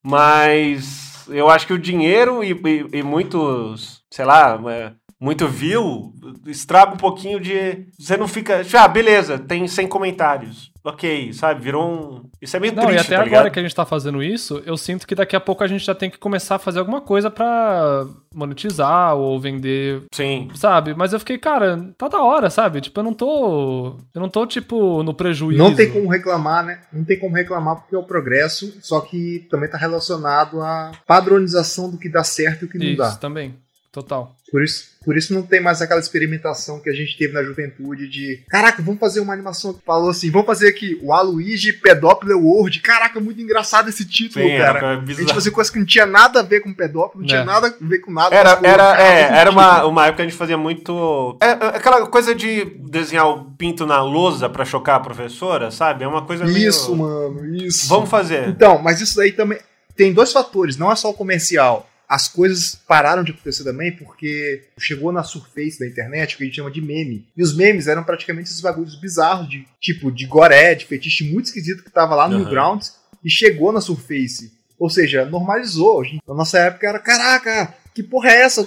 Mas 0.04 1.26
eu 1.28 1.48
acho 1.48 1.66
que 1.66 1.72
o 1.72 1.78
dinheiro 1.78 2.42
e, 2.44 2.52
e- 2.52 2.98
e 2.98 3.02
muitos, 3.02 4.02
sei 4.12 4.24
lá, 4.24 4.60
é, 4.70 4.92
muito 5.20 5.46
view, 5.48 6.12
estraga 6.46 6.92
um 6.94 6.96
pouquinho 6.98 7.40
de. 7.40 7.86
Você 7.98 8.16
não 8.16 8.28
fica. 8.28 8.62
Ah, 8.74 8.88
beleza, 8.88 9.38
tem 9.38 9.66
100 9.66 9.86
comentários. 9.88 10.72
Ok, 10.86 11.32
sabe? 11.32 11.62
Virou 11.62 11.88
um. 11.88 12.30
Isso 12.42 12.56
é 12.56 12.60
meio 12.60 12.74
Não, 12.74 12.82
e 12.82 12.86
triste, 12.88 13.06
até 13.06 13.16
tá 13.16 13.22
agora 13.22 13.28
ligado? 13.44 13.52
que 13.54 13.58
a 13.58 13.62
gente 13.62 13.74
tá 13.74 13.86
fazendo 13.86 14.22
isso, 14.22 14.62
eu 14.66 14.76
sinto 14.76 15.06
que 15.06 15.14
daqui 15.14 15.34
a 15.34 15.40
pouco 15.40 15.64
a 15.64 15.66
gente 15.66 15.82
já 15.82 15.94
tem 15.94 16.10
que 16.10 16.18
começar 16.18 16.56
a 16.56 16.58
fazer 16.58 16.78
alguma 16.80 17.00
coisa 17.00 17.30
pra 17.30 18.06
monetizar 18.34 19.14
ou 19.16 19.40
vender, 19.40 20.02
Sim. 20.12 20.50
sabe? 20.54 20.92
Mas 20.94 21.14
eu 21.14 21.18
fiquei, 21.18 21.38
cara, 21.38 21.90
tá 21.96 22.06
da 22.08 22.20
hora, 22.22 22.50
sabe? 22.50 22.82
Tipo, 22.82 23.00
eu 23.00 23.04
não 23.04 23.14
tô. 23.14 23.96
Eu 24.14 24.20
não 24.20 24.28
tô, 24.28 24.46
tipo, 24.46 25.02
no 25.02 25.14
prejuízo. 25.14 25.62
Não 25.62 25.74
tem 25.74 25.90
como 25.90 26.06
reclamar, 26.08 26.62
né? 26.66 26.80
Não 26.92 27.02
tem 27.04 27.18
como 27.18 27.34
reclamar 27.34 27.76
porque 27.76 27.94
é 27.94 27.98
o 27.98 28.02
progresso, 28.04 28.76
só 28.82 29.00
que 29.00 29.46
também 29.50 29.70
tá 29.70 29.78
relacionado 29.78 30.60
à 30.60 30.92
padronização 31.06 31.90
do 31.90 31.96
que 31.96 32.10
dá 32.10 32.22
certo 32.22 32.62
e 32.62 32.64
o 32.66 32.68
que 32.68 32.76
não 32.76 32.84
Isso, 32.86 32.96
dá. 32.98 33.12
também. 33.16 33.54
Total. 33.90 34.34
Por 34.50 34.62
isso, 34.62 34.93
por 35.04 35.16
isso 35.16 35.34
não 35.34 35.42
tem 35.42 35.60
mais 35.60 35.82
aquela 35.82 36.00
experimentação 36.00 36.80
que 36.80 36.88
a 36.88 36.92
gente 36.92 37.16
teve 37.16 37.32
na 37.32 37.42
juventude 37.42 38.08
de 38.08 38.42
caraca, 38.48 38.82
vamos 38.82 39.00
fazer 39.00 39.20
uma 39.20 39.32
animação 39.32 39.74
que 39.74 39.84
falou 39.84 40.10
assim, 40.10 40.30
vamos 40.30 40.46
fazer 40.46 40.68
aqui 40.68 40.98
o 41.02 41.12
Aluigi 41.12 41.72
Pedópilo 41.72 42.38
World. 42.38 42.80
Caraca, 42.80 43.20
muito 43.20 43.40
engraçado 43.40 43.88
esse 43.88 44.04
título, 44.04 44.44
Sim, 44.44 44.52
era 44.52 44.80
cara. 44.80 44.98
A 45.00 45.12
gente 45.12 45.34
fazia 45.34 45.52
coisa 45.52 45.70
que 45.70 45.78
não 45.78 45.86
tinha 45.86 46.06
nada 46.06 46.40
a 46.40 46.42
ver 46.42 46.60
com 46.60 46.72
pedófilo, 46.72 47.20
não 47.20 47.28
tinha 47.28 47.44
nada 47.44 47.68
a 47.68 47.86
ver 47.86 47.98
com 47.98 48.12
nada. 48.12 48.34
Era, 48.34 48.56
pô, 48.56 48.66
era, 48.66 48.76
cara, 48.76 49.02
é, 49.02 49.38
era 49.38 49.50
uma, 49.50 49.84
uma 49.84 50.06
época 50.06 50.16
que 50.16 50.22
a 50.22 50.28
gente 50.28 50.38
fazia 50.38 50.56
muito. 50.56 51.36
É, 51.40 51.46
é 51.46 51.76
aquela 51.76 52.06
coisa 52.06 52.34
de 52.34 52.64
desenhar 52.64 53.28
o 53.28 53.44
pinto 53.52 53.86
na 53.86 54.02
lousa 54.02 54.48
pra 54.48 54.64
chocar 54.64 54.96
a 54.96 55.00
professora, 55.00 55.70
sabe? 55.70 56.04
É 56.04 56.08
uma 56.08 56.22
coisa 56.22 56.44
meio. 56.44 56.68
Isso, 56.68 56.94
mano, 56.94 57.54
isso. 57.56 57.88
Vamos 57.88 58.08
fazer. 58.08 58.48
Então, 58.48 58.78
mas 58.78 59.00
isso 59.00 59.16
daí 59.16 59.32
também 59.32 59.58
tem 59.96 60.12
dois 60.12 60.32
fatores, 60.32 60.76
não 60.76 60.90
é 60.90 60.96
só 60.96 61.10
o 61.10 61.14
comercial. 61.14 61.88
As 62.08 62.28
coisas 62.28 62.74
pararam 62.86 63.24
de 63.24 63.32
acontecer 63.32 63.64
também 63.64 63.92
porque 63.96 64.64
chegou 64.78 65.10
na 65.10 65.22
surface 65.22 65.78
da 65.78 65.86
internet 65.86 66.34
o 66.34 66.38
que 66.38 66.44
a 66.44 66.46
gente 66.46 66.56
chama 66.56 66.70
de 66.70 66.80
meme. 66.80 67.26
E 67.36 67.42
os 67.42 67.56
memes 67.56 67.86
eram 67.86 68.04
praticamente 68.04 68.50
esses 68.50 68.60
bagulhos 68.60 69.00
bizarros 69.00 69.48
de 69.48 69.66
tipo 69.80 70.12
de 70.12 70.26
goré, 70.26 70.74
de 70.74 70.84
fetiche 70.84 71.24
muito 71.32 71.46
esquisito 71.46 71.82
que 71.82 71.90
tava 71.90 72.14
lá 72.14 72.28
no 72.28 72.34
Aham. 72.34 72.44
Newgrounds 72.44 72.94
e 73.24 73.30
chegou 73.30 73.72
na 73.72 73.80
surface. 73.80 74.52
Ou 74.78 74.90
seja, 74.90 75.24
normalizou. 75.24 76.02
Na 76.26 76.34
nossa 76.34 76.58
época 76.58 76.88
era, 76.88 76.98
caraca, 76.98 77.74
que 77.94 78.02
porra 78.02 78.30
é 78.30 78.42
essa? 78.42 78.66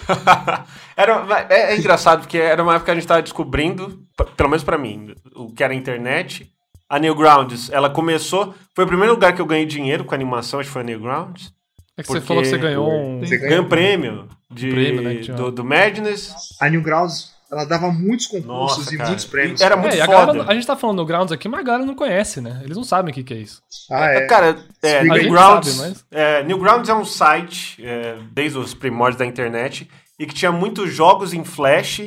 Era, 0.95 1.47
é, 1.49 1.73
é 1.73 1.77
engraçado, 1.77 2.21
porque 2.21 2.39
era 2.39 2.63
uma 2.63 2.73
época 2.73 2.85
que 2.85 2.91
a 2.91 2.95
gente 2.95 3.05
tava 3.05 3.21
descobrindo, 3.21 4.03
pelo 4.35 4.49
menos 4.49 4.63
pra 4.63 4.79
mim, 4.79 5.13
o 5.35 5.53
que 5.53 5.63
era 5.63 5.71
a 5.71 5.75
internet. 5.75 6.51
A 6.89 6.97
Newgrounds, 6.97 7.69
ela 7.69 7.87
começou. 7.87 8.55
Foi 8.73 8.83
o 8.83 8.87
primeiro 8.87 9.13
lugar 9.13 9.35
que 9.35 9.41
eu 9.41 9.45
ganhei 9.45 9.65
dinheiro 9.67 10.05
com 10.05 10.15
animação, 10.15 10.59
acho 10.59 10.69
que 10.69 10.73
foi 10.73 10.81
a 10.81 10.85
Newgrounds. 10.85 11.53
É 11.97 12.03
que 12.03 12.07
você 12.09 12.21
falou 12.21 12.43
que 12.43 12.49
você 12.49 12.57
ganhou 12.57 12.89
um. 12.91 13.19
Você 13.21 13.37
Ganhei 13.37 13.59
um 13.59 13.67
prêmio, 13.67 14.27
de, 14.51 14.69
Prêmio, 14.69 15.01
né, 15.01 15.15
tinha- 15.15 15.35
do, 15.35 15.51
do 15.51 15.63
Madness. 15.63 16.31
A 16.61 16.69
Newgrounds, 16.69 17.33
ela 17.51 17.65
dava 17.65 17.89
muitos 17.91 18.27
concursos 18.27 18.77
Nossa, 18.77 18.93
e 18.93 18.97
cara. 18.97 19.09
muitos 19.09 19.25
prêmios. 19.25 19.59
E 19.59 19.63
era 19.63 19.73
É, 19.75 19.77
muito 19.77 19.93
a, 20.01 20.05
foda. 20.05 20.25
galera, 20.33 20.51
a 20.51 20.53
gente 20.53 20.67
tá 20.67 20.75
falando 20.75 20.97
no 20.97 21.05
Grounds 21.05 21.31
aqui, 21.31 21.49
mas 21.49 21.59
a 21.61 21.63
galera 21.63 21.85
não 21.85 21.95
conhece, 21.95 22.39
né? 22.39 22.61
Eles 22.63 22.77
não 22.77 22.83
sabem 22.83 23.11
o 23.11 23.13
que, 23.15 23.23
que 23.23 23.33
é 23.33 23.37
isso. 23.37 23.61
Ah, 23.89 24.05
é. 24.11 24.21
Cara, 24.27 24.57
é. 24.83 25.03
Newgrounds, 25.03 25.79
A 25.79 25.83
sabe, 25.87 25.95
é, 26.11 26.43
Newgrounds 26.43 26.89
é 26.89 26.93
um 26.93 27.05
site, 27.05 27.83
é, 27.83 28.17
desde 28.31 28.57
os 28.59 28.73
primórdios 28.75 29.17
da 29.17 29.25
internet, 29.25 29.89
e 30.19 30.25
que 30.27 30.33
tinha 30.35 30.51
muitos 30.51 30.93
jogos 30.93 31.33
em 31.33 31.43
Flash, 31.43 32.01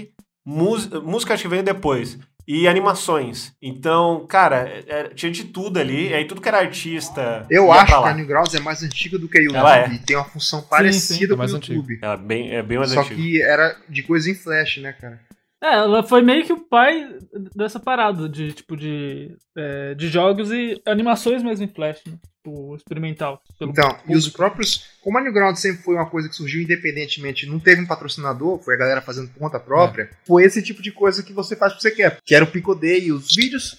música 0.45 1.35
acho 1.35 1.43
que 1.45 1.49
veio 1.49 1.63
depois, 1.63 2.19
e 2.47 2.67
animações. 2.69 3.53
Então, 3.63 4.27
cara, 4.27 4.69
é- 4.69 4.85
é- 4.89 5.09
tinha 5.11 5.31
de 5.31 5.45
tudo 5.45 5.79
ali, 5.79 6.13
aí 6.13 6.25
tudo 6.25 6.41
que 6.41 6.49
era 6.49 6.59
artista. 6.59 7.47
Eu 7.51 7.71
acho 7.73 7.87
que 7.87 8.09
a 8.09 8.15
Newgrounds 8.15 8.55
é 8.55 8.61
mais 8.61 8.83
antiga 8.83 9.19
do 9.19 9.29
que 9.29 9.39
a 9.39 9.41
YouTube. 9.43 9.59
Ela 9.59 9.77
é. 9.79 9.99
Tem 10.07 10.17
uma 10.17 10.25
função 10.25 10.61
sim, 10.61 10.67
parecida 10.69 11.25
é 11.25 11.29
com 11.35 11.39
mais 11.39 11.53
o 11.53 11.57
antiga. 11.57 11.75
YouTube. 11.75 11.99
Ela 12.03 12.15
é 12.15 12.17
bem, 12.17 12.51
é 12.55 12.63
bem 12.63 12.79
mais 12.79 12.91
Só 12.93 13.01
antiga. 13.01 13.15
que 13.17 13.43
era 13.43 13.77
de 13.89 14.03
coisa 14.03 14.31
em 14.31 14.35
flash, 14.35 14.79
né, 14.79 14.93
cara? 14.93 15.21
É, 15.63 15.75
ela 15.75 16.03
foi 16.03 16.23
meio 16.23 16.43
que 16.47 16.53
o 16.55 16.61
pai 16.61 17.07
dessa 17.55 17.79
parada 17.79 18.27
de 18.27 18.51
tipo 18.53 18.75
de, 18.75 19.37
é, 19.55 19.95
de 19.95 20.09
jogos 20.09 20.51
e 20.51 20.81
animações 20.87 21.43
mesmo 21.43 21.67
em 21.67 21.69
Flash. 21.69 22.01
Né? 22.07 22.15
Tipo, 22.43 22.75
experimental. 22.77 23.43
pelo 23.59 23.71
Então, 23.71 23.89
e 24.09 24.17
os 24.17 24.25
público. 24.25 24.37
próprios. 24.37 24.85
Como 25.03 25.19
a 25.19 25.21
Newground 25.21 25.57
sempre 25.59 25.83
foi 25.83 25.95
uma 25.95 26.07
coisa 26.09 26.29
que 26.29 26.35
surgiu 26.35 26.63
independentemente, 26.63 27.47
não 27.47 27.59
teve 27.59 27.83
um 27.83 27.87
patrocinador, 27.87 28.59
foi 28.63 28.75
a 28.75 28.79
galera 28.79 29.01
fazendo 29.03 29.31
conta 29.39 29.59
própria, 29.61 30.11
foi 30.27 30.45
esse 30.45 30.63
tipo 30.63 30.83
de 30.83 30.91
coisa 30.93 31.23
que 31.23 31.33
você 31.33 31.55
faz 31.57 31.73
o 31.73 31.77
que 31.77 31.83
você 31.83 31.91
quer. 31.91 32.19
Que 32.25 32.35
era 32.35 32.45
o 32.45 32.49
Picodei, 32.51 33.13
os 33.13 33.35
vídeos. 33.35 33.79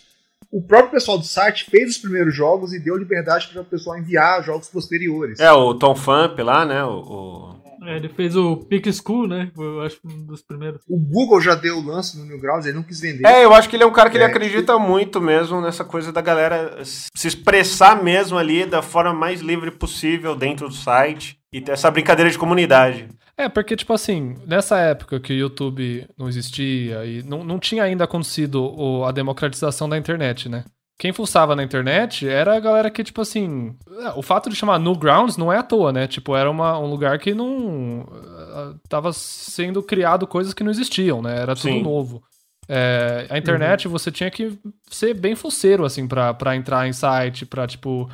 O 0.52 0.62
próprio 0.62 0.92
pessoal 0.92 1.18
do 1.18 1.24
site 1.24 1.66
fez 1.70 1.92
os 1.92 1.98
primeiros 1.98 2.36
jogos 2.36 2.74
e 2.74 2.80
deu 2.80 2.98
liberdade 2.98 3.48
para 3.48 3.62
o 3.62 3.66
pessoal 3.66 3.98
enviar 3.98 4.44
jogos 4.44 4.68
posteriores. 4.68 5.40
É, 5.40 5.50
o 5.52 5.74
Tom 5.76 5.96
Fump 5.96 6.38
lá, 6.42 6.66
né? 6.66 6.84
O, 6.84 6.90
o- 7.00 7.61
É, 7.84 7.96
ele 7.96 8.10
fez 8.10 8.36
o 8.36 8.58
Pick 8.58 8.86
School, 8.94 9.28
né? 9.28 9.50
Foi, 9.56 9.66
Eu 9.66 9.82
acho 9.82 10.00
um 10.06 10.24
dos 10.26 10.42
primeiros. 10.44 10.82
O 10.88 10.98
Google 11.00 11.42
já 11.42 11.56
deu 11.56 11.78
o 11.80 11.84
lance 11.86 12.18
no 12.18 12.26
Newgrounds, 12.26 12.66
ele 12.68 12.76
não 12.76 12.84
quis 12.84 13.00
vender. 13.00 13.26
É, 13.26 13.44
eu 13.44 13.54
acho 13.54 13.68
que 13.68 13.76
ele 13.76 13.84
é 13.84 13.88
um 13.88 13.92
cara 13.92 14.10
que 14.10 14.18
ele 14.18 14.24
É. 14.24 14.28
acredita 14.28 14.78
muito 14.78 15.20
mesmo 15.20 15.60
nessa 15.60 15.84
coisa 15.84 16.12
da 16.12 16.22
galera 16.22 16.78
se 16.84 17.28
expressar 17.28 18.04
mesmo 18.04 18.38
ali 18.38 18.66
da 18.66 18.82
forma 18.82 19.14
mais 19.14 19.42
livre 19.42 19.72
possível 19.72 20.36
dentro 20.36 20.68
do 20.70 20.74
site 20.76 21.38
e 21.52 21.60
ter 21.60 21.72
essa 21.72 21.90
brincadeira 21.90 22.30
de 22.30 22.38
comunidade. 22.38 23.08
É, 23.38 23.50
porque, 23.50 23.76
tipo 23.76 23.92
assim, 23.94 24.36
nessa 24.46 24.78
época 24.78 25.20
que 25.20 25.34
o 25.34 25.36
YouTube 25.36 26.06
não 26.18 26.30
existia 26.30 27.04
e 27.06 27.24
não, 27.24 27.44
não 27.44 27.58
tinha 27.58 27.84
ainda 27.84 28.04
acontecido 28.04 28.62
o- 28.64 29.04
a 29.06 29.12
democratização 29.12 29.90
da 29.90 29.98
internet, 29.98 30.48
né? 30.48 30.64
Quem 30.98 31.12
fuçava 31.12 31.56
na 31.56 31.64
internet 31.64 32.28
era 32.28 32.56
a 32.56 32.60
galera 32.60 32.92
que, 32.92 33.04
tipo 33.04 33.22
assim. 33.22 33.76
é, 34.06 34.10
O 34.16 34.22
fato 34.22 34.50
de 34.50 34.56
chamar 34.56 34.80
Newgrounds 34.80 35.36
não 35.36 35.52
é 35.52 35.58
à 35.58 35.64
toa, 35.64 35.92
né? 35.92 36.08
Tipo, 36.08 36.36
era 36.36 36.50
uma, 36.50 36.78
um 36.78 36.86
lugar 36.86 37.18
que 37.18 37.34
não. 37.34 38.06
ah, 38.12 38.76
Tava 38.88 39.12
sendo 39.12 39.82
criado 39.82 40.28
coisas 40.28 40.54
que 40.54 40.64
não 40.64 40.70
existiam, 40.72 41.22
né? 41.22 41.40
Era 41.40 41.56
tudo 41.56 41.72
Sim. 41.74 41.82
novo. 41.82 42.24
É, 42.70 43.26
a 43.30 43.38
internet 43.38 43.88
você 43.88 44.12
tinha 44.12 44.30
que 44.30 44.58
ser 44.90 45.14
bem 45.16 45.36
fuceiro, 45.36 45.84
assim, 45.84 46.08
pra, 46.08 46.34
pra 46.34 46.56
entrar 46.56 46.88
em 46.88 46.94
site, 46.94 47.46
pra, 47.46 47.66
tipo. 47.66 48.10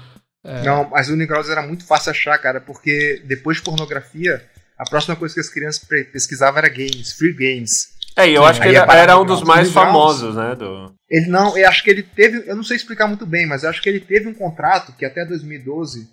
Não, 0.63 0.89
mas 0.89 1.09
o 1.09 1.15
Newgrounds 1.15 1.49
era 1.49 1.61
muito 1.61 1.85
fácil 1.85 2.11
achar, 2.11 2.37
cara, 2.37 2.61
porque 2.61 3.21
depois 3.25 3.57
de 3.57 3.63
pornografia, 3.63 4.41
a 4.77 4.85
próxima 4.89 5.15
coisa 5.15 5.33
que 5.33 5.41
as 5.41 5.49
crianças 5.49 5.83
pesquisavam 6.13 6.59
era 6.59 6.69
games, 6.69 7.11
free 7.17 7.33
games. 7.33 7.96
É, 8.17 8.27
e 8.29 8.33
eu 8.33 8.41
Sim, 8.41 8.49
acho 8.49 8.61
que 8.61 8.67
ele 8.67 8.77
é 8.77 8.85
era 8.97 9.19
um 9.19 9.25
dos 9.25 9.43
mais 9.43 9.71
famosos, 9.71 10.35
né? 10.35 10.55
Do... 10.55 10.93
Ele 11.09 11.27
não, 11.27 11.57
eu 11.57 11.67
acho 11.69 11.83
que 11.83 11.89
ele 11.89 12.01
teve, 12.03 12.43
eu 12.49 12.55
não 12.55 12.63
sei 12.63 12.75
explicar 12.75 13.07
muito 13.07 13.25
bem, 13.25 13.45
mas 13.45 13.63
eu 13.63 13.69
acho 13.69 13.81
que 13.81 13.87
ele 13.87 13.99
teve 13.99 14.27
um 14.27 14.33
contrato 14.33 14.91
que 14.93 15.05
até 15.05 15.23
2012 15.23 16.09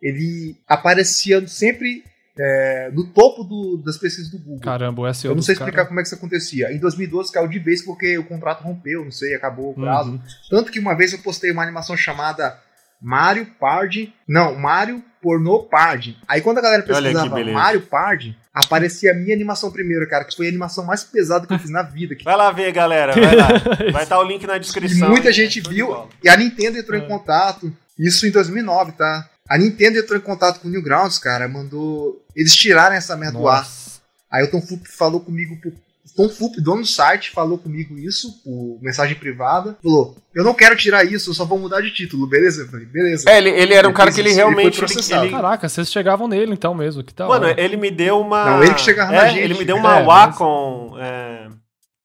ele 0.00 0.56
aparecia 0.68 1.44
sempre 1.48 2.04
é, 2.38 2.90
no 2.92 3.04
topo 3.08 3.42
do- 3.42 3.82
das 3.84 3.96
pesquisas 3.96 4.30
do 4.30 4.38
Google. 4.38 4.60
Caramba, 4.60 5.02
o 5.02 5.12
SEO 5.14 5.32
eu 5.32 5.34
não 5.34 5.42
sei 5.42 5.54
explicar 5.54 5.86
como 5.86 5.98
é 5.98 6.02
que 6.02 6.06
isso 6.08 6.14
acontecia. 6.14 6.72
Em 6.72 6.78
2012 6.78 7.32
caiu 7.32 7.48
de 7.48 7.58
vez 7.58 7.82
porque 7.84 8.16
o 8.16 8.24
contrato 8.24 8.62
rompeu, 8.62 9.04
não 9.04 9.10
sei, 9.10 9.34
acabou 9.34 9.70
o 9.70 9.74
prazo. 9.74 10.12
Uhum. 10.12 10.20
Tanto 10.50 10.70
que 10.70 10.78
uma 10.78 10.94
vez 10.96 11.12
eu 11.12 11.18
postei 11.18 11.50
uma 11.50 11.62
animação 11.64 11.96
chamada 11.96 12.56
Mario 13.02 13.46
Party. 13.58 14.12
Não, 14.28 14.54
Mario 14.56 15.02
Pornô 15.20 15.64
Party. 15.64 16.16
Aí 16.28 16.40
quando 16.40 16.58
a 16.58 16.62
galera 16.62 16.82
pesquisava. 16.84 17.42
Mario 17.44 17.82
Party, 17.82 18.36
aparecia 18.64 19.12
a 19.12 19.14
minha 19.14 19.34
animação 19.34 19.70
primeiro, 19.70 20.08
cara, 20.08 20.24
que 20.24 20.34
foi 20.36 20.46
a 20.46 20.48
animação 20.48 20.84
mais 20.84 21.04
pesada 21.04 21.46
que 21.46 21.52
eu 21.52 21.58
fiz 21.58 21.70
na 21.70 21.82
vida. 21.82 22.14
Que 22.14 22.24
Vai 22.24 22.36
lá 22.36 22.50
ver, 22.50 22.72
galera. 22.72 23.14
Vai 23.14 23.34
lá. 23.36 23.48
Vai 23.92 24.02
estar 24.04 24.18
o 24.18 24.24
link 24.24 24.46
na 24.46 24.56
E 24.56 24.60
descrição. 24.60 25.08
muita 25.10 25.28
aí, 25.28 25.34
gente 25.34 25.60
viu. 25.60 26.08
E 26.22 26.28
a 26.28 26.36
Nintendo 26.36 26.78
entrou 26.78 26.98
É. 27.00 27.04
em 27.04 27.08
contato. 27.08 27.72
Isso 27.98 28.26
em 28.26 28.30
2009, 28.30 28.92
tá? 28.92 29.28
A 29.48 29.56
Nintendo 29.58 29.98
entrou 29.98 30.18
em 30.18 30.22
contato 30.22 30.60
com 30.60 30.68
o 30.68 30.70
Newgrounds, 30.70 31.18
cara. 31.18 31.48
Mandou 31.48 32.22
eles 32.36 32.54
tirarem 32.54 32.96
essa 32.98 33.16
merda 33.16 33.38
do 33.38 33.48
ar. 33.48 33.58
Nossa. 33.62 34.00
Aí 34.30 34.44
o 34.44 34.50
Tom 34.50 34.60
Fup 34.60 34.86
falou 34.88 35.20
comigo. 35.20 35.56
Por... 35.60 35.72
Tom 36.18 36.28
Fup, 36.28 36.60
dono 36.60 36.80
do 36.82 36.86
site, 36.88 37.30
falou 37.30 37.56
comigo 37.58 37.96
isso 37.96 38.42
por 38.42 38.78
mensagem 38.82 39.14
privada. 39.16 39.78
Falou: 39.80 40.16
Eu 40.34 40.42
não 40.42 40.52
quero 40.52 40.74
tirar 40.76 41.04
isso, 41.04 41.30
eu 41.30 41.34
só 41.34 41.44
vou 41.44 41.60
mudar 41.60 41.80
de 41.80 41.92
título, 41.92 42.26
beleza? 42.26 42.62
Eu 42.62 42.68
falei: 42.68 42.86
Beleza. 42.86 43.30
É, 43.30 43.38
ele, 43.38 43.50
ele 43.50 43.72
era 43.72 43.86
um 43.86 43.90
Ele 43.92 43.96
cara 43.96 44.10
que 44.12 44.18
ele 44.20 44.30
ele 44.30 44.34
realmente. 44.36 44.78
processado. 44.78 45.24
ele- 45.26 45.30
Caraca, 45.30 45.68
vocês 45.68 45.92
chegavam 45.92 46.26
nele 46.26 46.52
então 46.52 46.74
mesmo, 46.74 47.04
que 47.04 47.14
tal? 47.14 47.28
Mano, 47.28 47.46
ele 47.56 47.76
me 47.76 47.88
deu 47.90 48.20
uma. 48.20 48.44
Não, 48.50 48.62
ele 48.64 48.74
que 48.74 48.80
chegava 48.80 49.14
é, 49.14 49.16
na 49.16 49.28
gente. 49.28 49.40
Ele 49.44 49.54
me 49.54 49.64
deu 49.64 49.76
uma 49.76 50.00
É, 50.00 50.04
mas- 50.04 50.06
Wacom. 50.06 50.96
é, 50.98 51.48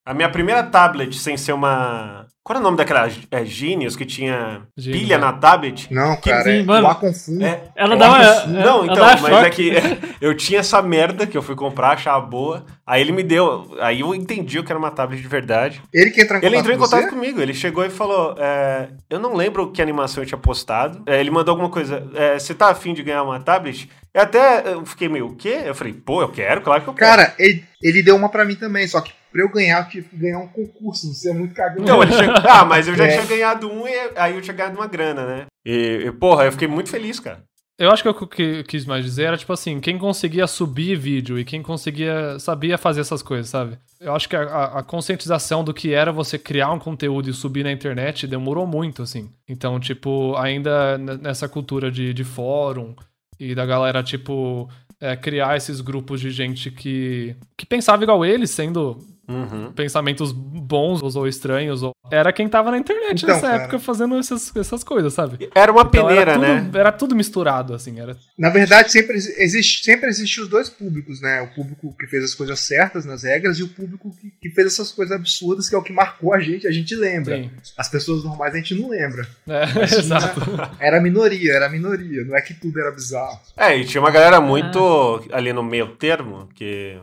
a 0.05 0.13
minha 0.13 0.29
primeira 0.29 0.61
tablet 0.61 1.17
sem 1.17 1.35
ser 1.35 1.53
uma. 1.53 2.27
Qual 2.43 2.57
era 2.57 2.59
o 2.59 2.63
nome 2.63 2.75
daquela 2.75 3.09
é, 3.31 3.45
Genius 3.45 3.95
que 3.95 4.05
tinha 4.05 4.63
Genius, 4.77 5.01
pilha 5.01 5.15
é. 5.15 5.17
na 5.17 5.31
tablet? 5.31 5.87
Não, 5.93 6.17
cara, 6.17 6.43
sim, 6.43 6.59
é 6.59 6.63
mano. 6.63 6.85
o. 6.85 7.41
É, 7.41 7.63
Ela 7.73 7.95
é, 8.17 8.47
Não, 8.47 8.83
então, 8.83 8.95
dá 8.97 9.17
mas 9.21 9.23
é 9.23 9.43
choque. 9.45 9.49
que 9.71 9.71
eu 10.19 10.35
tinha 10.35 10.59
essa 10.59 10.81
merda 10.81 11.25
que 11.25 11.37
eu 11.37 11.41
fui 11.41 11.55
comprar, 11.55 11.91
achava 11.91 12.19
boa. 12.19 12.65
Aí 12.85 12.99
ele 12.99 13.13
me 13.13 13.23
deu. 13.23 13.73
Aí 13.79 14.01
eu 14.01 14.13
entendi 14.13 14.59
o 14.59 14.63
que 14.65 14.73
era 14.73 14.77
uma 14.77 14.91
tablet 14.91 15.21
de 15.21 15.27
verdade. 15.29 15.81
Ele 15.93 16.11
que 16.11 16.21
entrou 16.21 16.37
em 16.37 16.43
Ele 16.45 16.55
contato 16.57 16.59
entrou 16.59 16.75
em 16.75 16.79
contato 16.79 17.03
você? 17.03 17.09
comigo, 17.09 17.39
ele 17.41 17.53
chegou 17.53 17.85
e 17.85 17.89
falou: 17.89 18.35
é, 18.37 18.89
Eu 19.09 19.19
não 19.21 19.35
lembro 19.35 19.71
que 19.71 19.81
animação 19.81 20.21
eu 20.21 20.27
tinha 20.27 20.37
postado. 20.37 21.01
É, 21.05 21.21
ele 21.21 21.31
mandou 21.31 21.53
alguma 21.53 21.69
coisa: 21.69 22.05
é, 22.13 22.37
Você 22.37 22.53
tá 22.53 22.69
afim 22.69 22.93
de 22.93 23.03
ganhar 23.03 23.23
uma 23.23 23.39
tablet? 23.39 23.89
Eu 24.13 24.21
até 24.21 24.73
eu 24.73 24.85
fiquei 24.85 25.07
meio, 25.07 25.27
o 25.27 25.35
quê? 25.37 25.61
Eu 25.65 25.73
falei: 25.73 25.93
Pô, 25.93 26.21
eu 26.21 26.27
quero, 26.27 26.59
claro 26.59 26.81
que 26.81 26.89
eu 26.89 26.93
quero. 26.93 27.09
Cara, 27.09 27.33
ele, 27.39 27.63
ele 27.81 28.03
deu 28.03 28.17
uma 28.17 28.27
pra 28.27 28.43
mim 28.43 28.55
também, 28.55 28.85
só 28.85 28.99
que 28.99 29.13
pra 29.33 29.41
eu 29.41 29.49
ganhar, 29.49 29.81
eu 29.83 29.89
tive 29.89 30.07
que 30.09 30.15
ganhar 30.17 30.39
um 30.39 30.47
concurso. 30.47 31.13
Você 31.13 31.31
é 31.31 31.33
muito 31.33 31.53
cagão. 31.53 31.83
Então, 31.83 32.01
chegou, 32.07 32.35
ah, 32.47 32.63
mas 32.69 32.87
eu 32.87 32.95
já 32.95 33.03
É. 33.05 33.09
tinha 33.17 33.25
ganhado 33.25 33.69
um 33.69 33.85
e 33.87 33.93
aí 34.15 34.35
eu 34.35 34.41
tinha 34.41 34.55
ganhado 34.55 34.77
uma 34.77 34.87
grana, 34.87 35.25
né? 35.25 35.45
E, 35.65 36.03
e, 36.05 36.11
porra, 36.13 36.45
eu 36.45 36.51
fiquei 36.53 36.67
muito 36.67 36.89
feliz, 36.89 37.19
cara. 37.19 37.43
Eu 37.79 37.89
acho 37.91 38.03
que 38.03 38.09
o 38.09 38.27
que 38.27 38.43
eu 38.59 38.63
quis 38.63 38.85
mais 38.85 39.03
dizer 39.03 39.23
era, 39.23 39.35
tipo 39.37 39.51
assim, 39.51 39.79
quem 39.79 39.97
conseguia 39.97 40.45
subir 40.45 40.95
vídeo 40.95 41.39
e 41.39 41.43
quem 41.43 41.63
conseguia, 41.63 42.37
sabia 42.39 42.77
fazer 42.77 43.01
essas 43.01 43.23
coisas, 43.23 43.49
sabe? 43.49 43.79
Eu 43.99 44.15
acho 44.15 44.29
que 44.29 44.35
a, 44.35 44.43
a- 44.65 44.83
conscientização 44.83 45.63
do 45.63 45.73
que 45.73 45.91
era 45.91 46.11
você 46.11 46.37
criar 46.37 46.71
um 46.71 46.77
conteúdo 46.77 47.29
e 47.29 47.33
subir 47.33 47.63
na 47.63 47.71
internet 47.71 48.27
demorou 48.27 48.67
muito, 48.67 49.01
assim. 49.01 49.27
Então, 49.49 49.79
tipo, 49.79 50.35
ainda 50.37 50.99
nessa 50.99 51.49
cultura 51.49 51.91
de, 51.91 52.13
de 52.13 52.23
fórum 52.23 52.95
e 53.39 53.55
da 53.55 53.65
galera, 53.65 54.03
tipo, 54.03 54.69
é, 55.01 55.15
criar 55.15 55.57
esses 55.57 55.81
grupos 55.81 56.21
de 56.21 56.29
gente 56.29 56.69
que, 56.69 57.35
que 57.57 57.65
pensava 57.65 58.03
igual 58.03 58.23
eles, 58.23 58.51
sendo 58.51 58.99
Uhum. 59.27 59.71
pensamentos 59.71 60.31
bons 60.33 61.15
ou 61.15 61.25
estranhos, 61.27 61.81
ou... 61.81 61.91
era 62.11 62.33
quem 62.33 62.49
tava 62.49 62.71
na 62.71 62.77
internet 62.77 63.23
Então, 63.23 63.33
nessa 63.33 63.47
cara. 63.47 63.63
época 63.63 63.79
fazendo 63.79 64.17
essas, 64.17 64.53
essas 64.55 64.83
coisas, 64.83 65.13
sabe? 65.13 65.49
Era 65.55 65.71
uma 65.71 65.81
Então 65.81 66.05
peneira, 66.07 66.31
era 66.31 66.33
tudo, 66.33 66.41
né? 66.45 66.71
Era 66.73 66.91
tudo 66.91 67.15
misturado, 67.15 67.73
assim, 67.73 67.99
era 67.99 68.17
Na 68.37 68.49
verdade, 68.49 68.91
sempre 68.91 69.15
exi- 69.15 69.33
existe, 69.37 69.83
sempre 69.85 70.09
existe 70.09 70.41
os 70.41 70.49
dois 70.49 70.69
públicos, 70.69 71.21
né? 71.21 71.41
O 71.41 71.47
público 71.55 71.95
que 71.97 72.05
fez 72.07 72.23
as 72.23 72.35
coisas 72.35 72.59
certas 72.59 73.05
nas 73.05 73.23
regras 73.23 73.57
e 73.59 73.63
o 73.63 73.69
público 73.69 74.13
que, 74.19 74.29
que 74.41 74.49
fez 74.53 74.67
essas 74.67 74.91
coisas 74.91 75.15
absurdas, 75.17 75.69
que 75.69 75.75
é 75.75 75.77
o 75.77 75.83
que 75.83 75.93
marcou 75.93 76.33
a 76.33 76.39
gente, 76.39 76.67
a 76.67 76.71
gente 76.71 76.93
lembra. 76.95 77.37
Sim. 77.37 77.49
As 77.77 77.87
pessoas 77.89 78.23
normais 78.25 78.53
a 78.53 78.57
gente 78.57 78.75
não 78.75 78.89
lembra. 78.89 79.25
É, 79.47 79.63
exato. 79.97 80.41
Era 80.79 80.97
a 80.97 81.01
minoria, 81.01 81.53
era 81.53 81.67
a 81.67 81.69
minoria. 81.69 82.25
Não 82.25 82.35
é 82.35 82.41
que 82.41 82.53
tudo 82.53 82.77
era 82.79 82.91
bizarro. 82.91 83.39
É, 83.55 83.77
e 83.77 83.85
tinha 83.85 84.01
uma 84.01 84.11
galera 84.11 84.41
muito 84.41 85.23
ali 85.31 85.53
no 85.53 85.63
meio 85.63 85.95
termo, 85.95 86.49
que, 86.53 86.97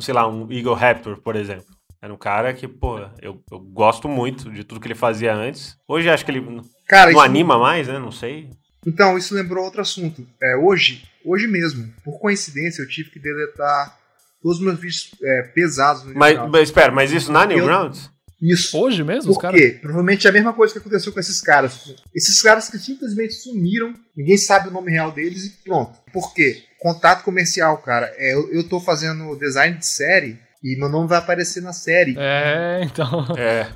sei 0.00 0.14
lá, 0.14 0.28
um 0.28 0.50
Eagle 0.52 0.74
Raptor, 0.74 1.16
por 1.18 1.34
exemplo. 1.34 1.57
Era 2.00 2.14
um 2.14 2.16
cara 2.16 2.54
que, 2.54 2.68
pô, 2.68 2.98
eu, 3.20 3.42
eu 3.50 3.58
gosto 3.58 4.08
muito 4.08 4.50
de 4.52 4.62
tudo 4.62 4.80
que 4.80 4.86
ele 4.86 4.94
fazia 4.94 5.34
antes. 5.34 5.76
Hoje 5.86 6.08
acho 6.08 6.24
que 6.24 6.30
ele 6.30 6.62
Cara, 6.86 7.10
não 7.10 7.20
anima 7.20 7.58
mais, 7.58 7.88
né? 7.88 7.98
Não 7.98 8.12
sei. 8.12 8.50
Então, 8.86 9.18
isso 9.18 9.34
lembrou 9.34 9.64
outro 9.64 9.80
assunto. 9.80 10.24
É, 10.40 10.56
hoje, 10.56 11.02
hoje 11.24 11.48
mesmo, 11.48 11.92
por 12.04 12.20
coincidência, 12.20 12.82
eu 12.82 12.88
tive 12.88 13.10
que 13.10 13.18
deletar 13.18 13.98
todos 14.40 14.58
os 14.58 14.64
meus 14.64 14.76
vídeos 14.76 15.10
é, 15.20 15.42
pesados 15.54 16.04
no 16.04 16.14
Mas, 16.14 16.38
mas 16.48 16.62
espera, 16.68 16.92
mas 16.92 17.10
isso 17.10 17.32
na 17.32 17.44
Newgrounds? 17.44 18.10
Isso. 18.40 18.78
Hoje 18.78 19.02
mesmo, 19.02 19.32
os 19.32 19.36
Por 19.36 19.42
caras. 19.42 19.60
quê? 19.60 19.78
Provavelmente 19.80 20.24
é 20.26 20.30
a 20.30 20.32
mesma 20.32 20.52
coisa 20.52 20.72
que 20.72 20.78
aconteceu 20.78 21.12
com 21.12 21.18
esses 21.18 21.40
caras. 21.40 21.96
Esses 22.14 22.40
caras 22.40 22.70
que 22.70 22.78
simplesmente 22.78 23.34
sumiram, 23.34 23.92
ninguém 24.16 24.36
sabe 24.36 24.68
o 24.68 24.70
nome 24.70 24.92
real 24.92 25.10
deles 25.10 25.44
e 25.44 25.50
pronto. 25.64 25.98
Por 26.12 26.32
quê? 26.32 26.62
Contato 26.78 27.24
comercial, 27.24 27.78
cara. 27.78 28.14
É, 28.16 28.34
eu, 28.34 28.52
eu 28.52 28.62
tô 28.62 28.78
fazendo 28.78 29.36
design 29.36 29.76
de 29.78 29.86
série 29.86 30.38
e 30.62 30.76
meu 30.78 30.88
nome 30.88 31.08
vai 31.08 31.18
aparecer 31.18 31.62
na 31.62 31.72
série. 31.72 32.14
É, 32.18 32.80
então. 32.84 33.26
É. 33.36 33.68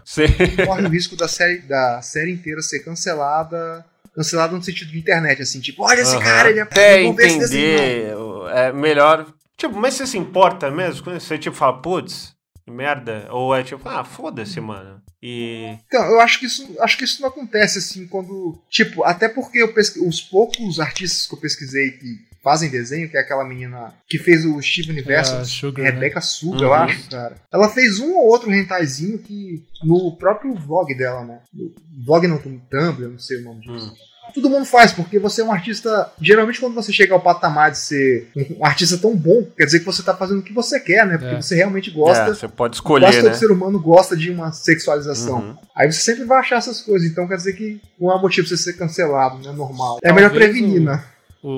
Corre 0.67 0.83
o 0.87 0.89
risco 0.89 1.17
da 1.17 1.29
série, 1.29 1.59
da 1.61 2.01
série 2.03 2.33
inteira 2.33 2.61
ser 2.63 2.81
cancelada. 2.81 3.85
Cancelada 4.15 4.55
no 4.55 4.63
sentido 4.63 4.91
de 4.91 4.99
internet, 4.99 5.41
assim, 5.41 5.59
tipo, 5.61 5.83
olha 5.85 6.01
esse 6.03 6.15
Aham. 6.15 6.23
cara, 6.25 6.51
ele 6.51 6.59
é. 6.59 6.63
Até 6.63 7.03
entender, 7.03 8.15
o- 8.17 8.47
é 8.49 8.71
melhor. 8.73 9.27
Tipo, 9.57 9.75
mas 9.79 9.95
você 9.95 10.07
se 10.07 10.19
importa 10.19 10.71
mesmo? 10.71 11.03
Quando 11.05 11.19
você 11.21 11.39
tipo 11.39 11.57
fala, 11.57 11.81
putz, 11.81 12.35
que 12.65 12.71
merda? 12.71 13.27
Ou 13.31 13.55
é 13.55 13.63
tipo, 13.63 13.89
ah, 13.89 14.05
foda-se, 14.05 14.61
mano. 14.61 15.01
E. 15.23 15.79
Então, 15.87 16.05
eu 16.05 16.21
acho 16.21 16.41
que 16.41 16.47
isso, 16.47 16.77
acho 16.81 16.99
que 16.99 17.05
isso 17.05 17.23
não 17.23 17.29
acontece 17.29 17.79
assim 17.79 18.07
quando, 18.07 18.61
tipo, 18.69 19.03
até 19.05 19.29
porque 19.29 19.59
eu 19.63 19.73
pesqui- 19.73 20.01
os 20.01 20.21
poucos 20.21 20.79
artistas 20.81 21.27
que 21.27 21.35
eu 21.35 21.39
pesquisei 21.39 21.93
que 21.93 22.07
fazem 22.43 22.71
desenho, 22.71 23.09
que 23.09 23.17
é 23.17 23.21
aquela 23.21 23.45
menina 23.45 23.95
que 24.09 24.19
fez 24.19 24.45
o 24.45 24.61
Steve 24.61 24.91
Universo, 24.91 25.35
É, 25.37 25.45
Sugar, 25.45 25.85
né? 25.85 25.91
Rebecca 25.91 26.21
Suga, 26.21 26.57
Uhum. 26.59 26.63
eu 26.65 26.75
acho, 26.75 27.09
cara. 27.11 27.37
Ela 27.53 27.69
fez 27.69 28.01
um 28.01 28.15
ou 28.17 28.27
outro 28.27 28.51
rentaizinho 28.51 29.19
que 29.19 29.63
no 29.85 30.17
próprio 30.17 30.55
vlog 30.55 30.95
dela, 30.95 31.25
né? 31.25 31.39
No 31.53 31.73
vlog 32.05 32.27
não, 32.27 32.37
no 32.37 32.43
Tumblr, 32.43 33.03
eu 33.05 33.11
não 33.11 33.19
sei 33.19 33.39
o 33.39 33.43
nome 33.45 33.61
disso. 33.61 33.93
Hum. 33.93 34.13
todo 34.35 34.49
mundo 34.49 34.65
faz, 34.65 34.93
porque 34.93 35.19
você 35.19 35.43
é 35.43 35.45
um 35.45 35.53
artista. 35.53 36.11
Geralmente, 36.21 36.59
quando 36.59 36.75
você 36.75 36.91
chega 36.93 37.13
ao 37.13 37.21
patamar 37.21 37.71
de 37.73 37.77
ser 37.79 38.31
um 38.59 38.65
artista 38.65 38.97
tão 38.97 39.15
bom, 39.15 39.45
quer 39.57 39.67
dizer 39.67 39.81
que 39.81 39.85
você 39.85 40.03
tá 40.03 40.17
fazendo 40.17 40.39
o 40.39 40.43
que 40.43 40.55
você 40.55 40.81
quer, 40.81 41.05
né? 41.07 41.19
Porque 41.19 41.35
É. 41.35 41.43
você 41.43 41.55
realmente 41.57 41.91
gosta. 41.91 42.25
É, 42.31 42.35
você 42.35 42.49
pode 42.49 42.77
escolher, 42.77 43.05
Quase 43.07 43.21
todo 43.21 43.31
né? 43.31 43.35
ser 43.37 43.51
humano 43.51 43.79
gosta 43.81 44.17
de 44.17 44.31
uma 44.31 44.51
sexualização. 44.53 45.39
Uhum. 45.41 45.57
Aí 45.77 45.91
você 45.93 46.01
sempre 46.01 46.25
vai 46.25 46.39
achar 46.39 46.57
essas 46.57 46.81
coisas, 46.81 47.11
então 47.11 47.27
quer 47.29 47.37
dizer 47.37 47.53
que 47.55 47.81
não 48.01 48.11
há 48.11 48.19
motivo 48.21 48.47
pra 48.49 48.57
você 48.57 48.63
ser 48.63 48.73
cancelado, 48.75 49.39
não 49.43 49.53
é 49.53 49.55
normal. 49.57 49.99
É 50.03 50.13
melhor 50.13 50.31
Talvez 50.31 50.51
prevenir, 50.51 50.77
o- 50.77 50.79
Uhum. 50.79 50.85
né? 50.87 51.05
O, 51.43 51.49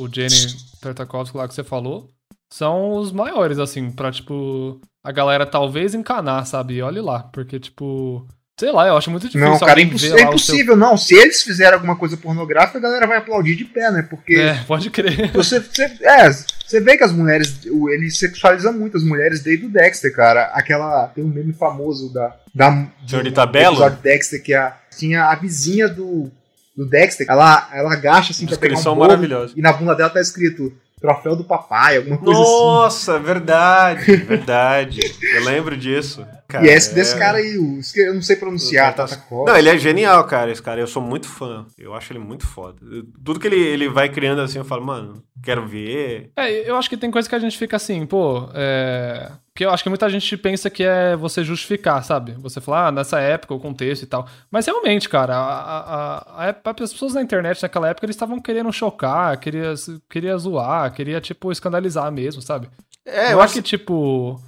o, 0.00 0.02
o 0.04 0.08
Jenny 0.12 0.56
Tartakovsky 0.80 1.36
lá 1.36 1.46
que 1.46 1.54
você 1.54 1.62
falou 1.62 2.08
são 2.50 2.92
os 2.92 3.12
maiores, 3.12 3.58
assim, 3.58 3.90
pra, 3.90 4.10
tipo, 4.10 4.80
a 5.04 5.12
galera 5.12 5.44
talvez 5.44 5.94
encanar, 5.94 6.46
sabe? 6.46 6.80
Olhe 6.80 7.00
lá, 7.00 7.24
porque, 7.24 7.60
tipo, 7.60 8.26
sei 8.58 8.72
lá, 8.72 8.86
eu 8.88 8.96
acho 8.96 9.10
muito 9.10 9.26
difícil 9.26 9.46
Não, 9.50 9.58
cara, 9.58 9.72
é, 9.72 9.72
alguém 9.72 9.86
imposs- 9.88 10.00
ver 10.02 10.08
é 10.08 10.14
o 10.14 10.16
seu... 10.16 10.24
impossível, 10.28 10.76
não. 10.76 10.96
Se 10.96 11.14
eles 11.14 11.42
fizerem 11.42 11.74
alguma 11.74 11.94
coisa 11.96 12.16
pornográfica, 12.16 12.78
a 12.78 12.80
galera 12.80 13.06
vai 13.06 13.18
aplaudir 13.18 13.54
de 13.54 13.66
pé, 13.66 13.90
né? 13.90 14.00
Porque 14.08 14.34
É, 14.34 14.64
pode 14.64 14.88
crer. 14.88 15.30
você, 15.32 15.60
você, 15.60 15.82
é, 16.00 16.30
você 16.32 16.80
vê 16.80 16.96
que 16.96 17.04
as 17.04 17.12
mulheres, 17.12 17.60
o- 17.70 17.90
ele 17.90 18.10
sexualiza 18.10 18.72
muito 18.72 18.96
as 18.96 19.04
mulheres 19.04 19.42
desde 19.42 19.66
o 19.66 19.70
Dexter, 19.70 20.14
cara. 20.14 20.44
Aquela, 20.54 21.06
tem 21.08 21.22
um 21.22 21.28
meme 21.28 21.52
famoso 21.52 22.10
da, 22.14 22.34
da 22.54 22.70
do 22.70 22.90
Senhorita 23.10 23.44
Belo? 23.44 23.74
episódio 23.76 23.98
Dexter 24.02 24.42
que 24.42 24.54
a, 24.54 24.74
tinha 24.96 25.24
a 25.26 25.34
vizinha 25.34 25.86
do, 25.86 26.30
do 26.78 26.86
Dexter, 26.88 27.26
ela, 27.28 27.68
ela 27.72 27.92
agacha 27.92 28.30
assim 28.32 28.46
pra 28.46 28.56
pegar 28.56 28.78
um 28.78 28.82
bolo, 28.82 29.00
maravilhosa. 29.00 29.52
e 29.56 29.60
na 29.60 29.72
bunda 29.72 29.94
dela 29.94 30.10
tá 30.10 30.20
escrito 30.20 30.72
troféu 31.00 31.36
do 31.36 31.44
papai, 31.44 31.96
alguma 31.96 32.18
coisa 32.18 32.40
assim. 32.40 32.50
Nossa, 32.50 33.18
verdade, 33.20 34.16
verdade. 34.16 35.00
Eu 35.34 35.44
lembro 35.44 35.76
disso. 35.76 36.26
Cara, 36.48 36.64
E 36.66 36.70
é 36.70 36.74
esse 36.74 36.92
desse 36.94 37.14
é- 37.14 37.18
cara 37.18 37.38
aí, 37.38 37.56
o, 37.58 37.78
eu 37.96 38.14
não 38.14 38.22
sei 38.22 38.34
pronunciar, 38.34 38.94
tá-. 38.94 39.06
Não, 39.46 39.56
ele 39.56 39.68
é 39.68 39.78
genial, 39.78 40.24
cara, 40.24 40.50
esse 40.50 40.62
cara. 40.62 40.80
Eu 40.80 40.86
sou 40.88 41.00
muito 41.02 41.28
fã. 41.28 41.66
Eu 41.78 41.94
acho 41.94 42.12
ele 42.12 42.18
muito 42.18 42.46
foda. 42.46 42.78
Eu- 42.90 43.04
Tudo 43.24 43.38
que 43.38 43.46
ele, 43.46 43.60
ele 43.60 43.88
vai 43.88 44.08
criando 44.08 44.40
assim, 44.40 44.58
eu 44.58 44.64
falo, 44.64 44.84
mano, 44.84 45.22
quero 45.42 45.66
ver. 45.68 46.30
É, 46.36 46.68
eu 46.68 46.74
acho 46.76 46.88
que 46.88 46.96
tem 46.96 47.10
coisa 47.10 47.28
que 47.28 47.34
a 47.34 47.38
gente 47.38 47.56
fica 47.58 47.76
assim, 47.76 48.04
pô, 48.06 48.48
é... 48.54 49.30
Que 49.58 49.64
eu 49.64 49.70
acho 49.70 49.82
que 49.82 49.88
muita 49.88 50.08
gente 50.08 50.36
pensa 50.36 50.70
que 50.70 50.84
é 50.84 51.16
você 51.16 51.42
justificar, 51.42 52.04
sabe? 52.04 52.30
Você 52.34 52.60
falar, 52.60 52.86
ah, 52.86 52.92
nessa 52.92 53.18
época, 53.18 53.52
o 53.54 53.58
contexto 53.58 54.04
e 54.04 54.06
tal. 54.06 54.24
Mas 54.52 54.64
realmente, 54.66 55.08
cara, 55.08 55.34
a, 55.36 55.40
a, 55.40 56.18
a- 56.46 56.50
a- 56.50 56.74
as 56.80 56.92
pessoas 56.92 57.14
na 57.14 57.22
internet 57.22 57.60
naquela 57.60 57.88
época, 57.88 58.06
eles 58.06 58.14
estavam 58.14 58.40
querendo 58.40 58.72
chocar, 58.72 59.36
queria, 59.40 59.74
queria 60.08 60.38
zoar, 60.38 60.94
queria, 60.94 61.20
tipo, 61.20 61.50
escandalizar 61.50 62.08
mesmo, 62.12 62.40
sabe? 62.40 62.70
É, 63.04 63.24
Não 63.24 63.32
eu 63.32 63.40
é 63.40 63.44
acho 63.44 63.54
que, 63.54 63.62
tipo... 63.62 64.40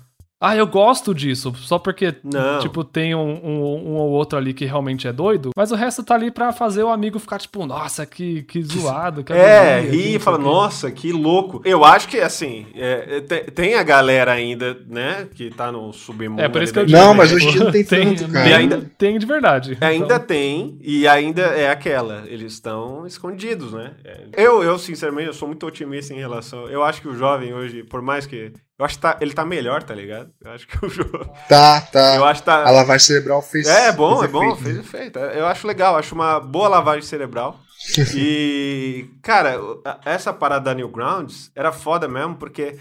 Ah, 0.43 0.57
eu 0.57 0.67
gosto 0.67 1.15
disso, 1.15 1.53
só 1.57 1.79
porque, 1.79 2.15
Não. 2.25 2.61
tipo, 2.61 2.83
tem 2.83 3.15
um, 3.15 3.21
um, 3.45 3.89
um 3.91 3.95
ou 3.97 4.09
outro 4.11 4.39
ali 4.39 4.55
que 4.55 4.65
realmente 4.65 5.07
é 5.07 5.13
doido, 5.13 5.51
mas 5.55 5.71
o 5.71 5.75
resto 5.75 6.03
tá 6.03 6.15
ali 6.15 6.31
pra 6.31 6.51
fazer 6.51 6.83
o 6.83 6.89
amigo 6.89 7.19
ficar, 7.19 7.39
tipo, 7.39 7.67
nossa, 7.67 8.07
que, 8.07 8.43
que 8.45 8.63
zoado, 8.63 9.23
que 9.23 9.35
É, 9.35 9.81
ri 9.81 10.15
e 10.15 10.19
fala, 10.19 10.39
nossa, 10.39 10.91
que 10.91 11.13
louco. 11.13 11.61
Eu 11.63 11.85
acho 11.85 12.09
que, 12.09 12.19
assim, 12.19 12.67
é, 12.75 13.17
é, 13.17 13.21
tem, 13.21 13.45
tem 13.45 13.75
a 13.75 13.83
galera 13.83 14.33
ainda, 14.33 14.79
né, 14.89 15.29
que 15.35 15.51
tá 15.51 15.71
no 15.71 15.93
submundo. 15.93 16.41
É, 16.41 16.49
por 16.49 16.63
isso 16.63 16.73
que 16.73 16.79
eu 16.79 16.87
digo. 16.87 16.99
Não, 16.99 17.09
né, 17.13 17.19
mas 17.19 17.33
hoje 17.33 17.47
em 17.47 17.51
dia 17.53 17.65
não 17.65 17.73
tem 17.73 17.85
tanto, 17.85 18.29
cara. 18.33 18.49
E 18.49 18.55
ainda- 18.55 18.91
Tem 18.97 19.19
de 19.19 19.27
verdade. 19.27 19.77
Ainda 19.81 20.05
Então, 20.15 20.19
tem, 20.27 20.79
e 20.81 21.07
ainda 21.07 21.43
é 21.43 21.71
aquela. 21.71 22.25
Eles 22.27 22.55
estão 22.55 23.07
escondidos, 23.07 23.75
né? 23.75 23.93
É. 24.03 24.21
Eu, 24.37 24.63
eu, 24.63 24.79
sinceramente, 24.79 25.27
eu 25.29 25.35
sou 25.35 25.47
muito 25.49 25.67
otimista 25.67 26.15
em 26.15 26.19
relação. 26.19 26.67
Eu 26.69 26.83
acho 26.83 27.03
que 27.03 27.09
o 27.09 27.15
jovem 27.15 27.53
hoje, 27.53 27.83
por 27.83 28.01
mais 28.01 28.25
que. 28.25 28.53
Eu 28.81 28.87
acho 28.87 28.95
que 28.95 29.03
tá, 29.03 29.19
ele 29.21 29.35
tá 29.35 29.45
melhor, 29.45 29.83
tá 29.83 29.95
ligado? 29.95 30.31
Eu 30.41 30.53
acho 30.53 30.67
que 30.67 30.83
o 30.83 30.89
jovem. 30.89 31.31
Tá, 31.47 31.83
tá. 31.83 32.17
Eu 32.17 32.25
acho 32.25 32.41
que 32.41 32.47
tá. 32.47 32.67
A 32.67 32.71
lavagem 32.71 33.07
cerebral 33.07 33.43
fez. 33.43 33.67
É, 33.67 33.93
bom, 33.93 34.21
fez 34.21 34.31
é 34.31 34.33
bom, 34.33 34.43
efeito, 34.45 34.63
fez 34.63 34.75
né? 34.75 34.81
efeito. 34.81 35.19
Eu 35.19 35.47
acho 35.47 35.67
legal, 35.67 35.97
acho 35.97 36.15
uma 36.15 36.41
boa 36.41 36.67
lavagem 36.67 37.03
cerebral. 37.03 37.61
e, 38.17 39.11
cara, 39.21 39.59
essa 40.03 40.33
parada 40.33 40.65
da 40.65 40.75
Newgrounds 40.75 41.53
era 41.55 41.71
foda 41.73 42.09
mesmo, 42.09 42.37
porque, 42.37 42.79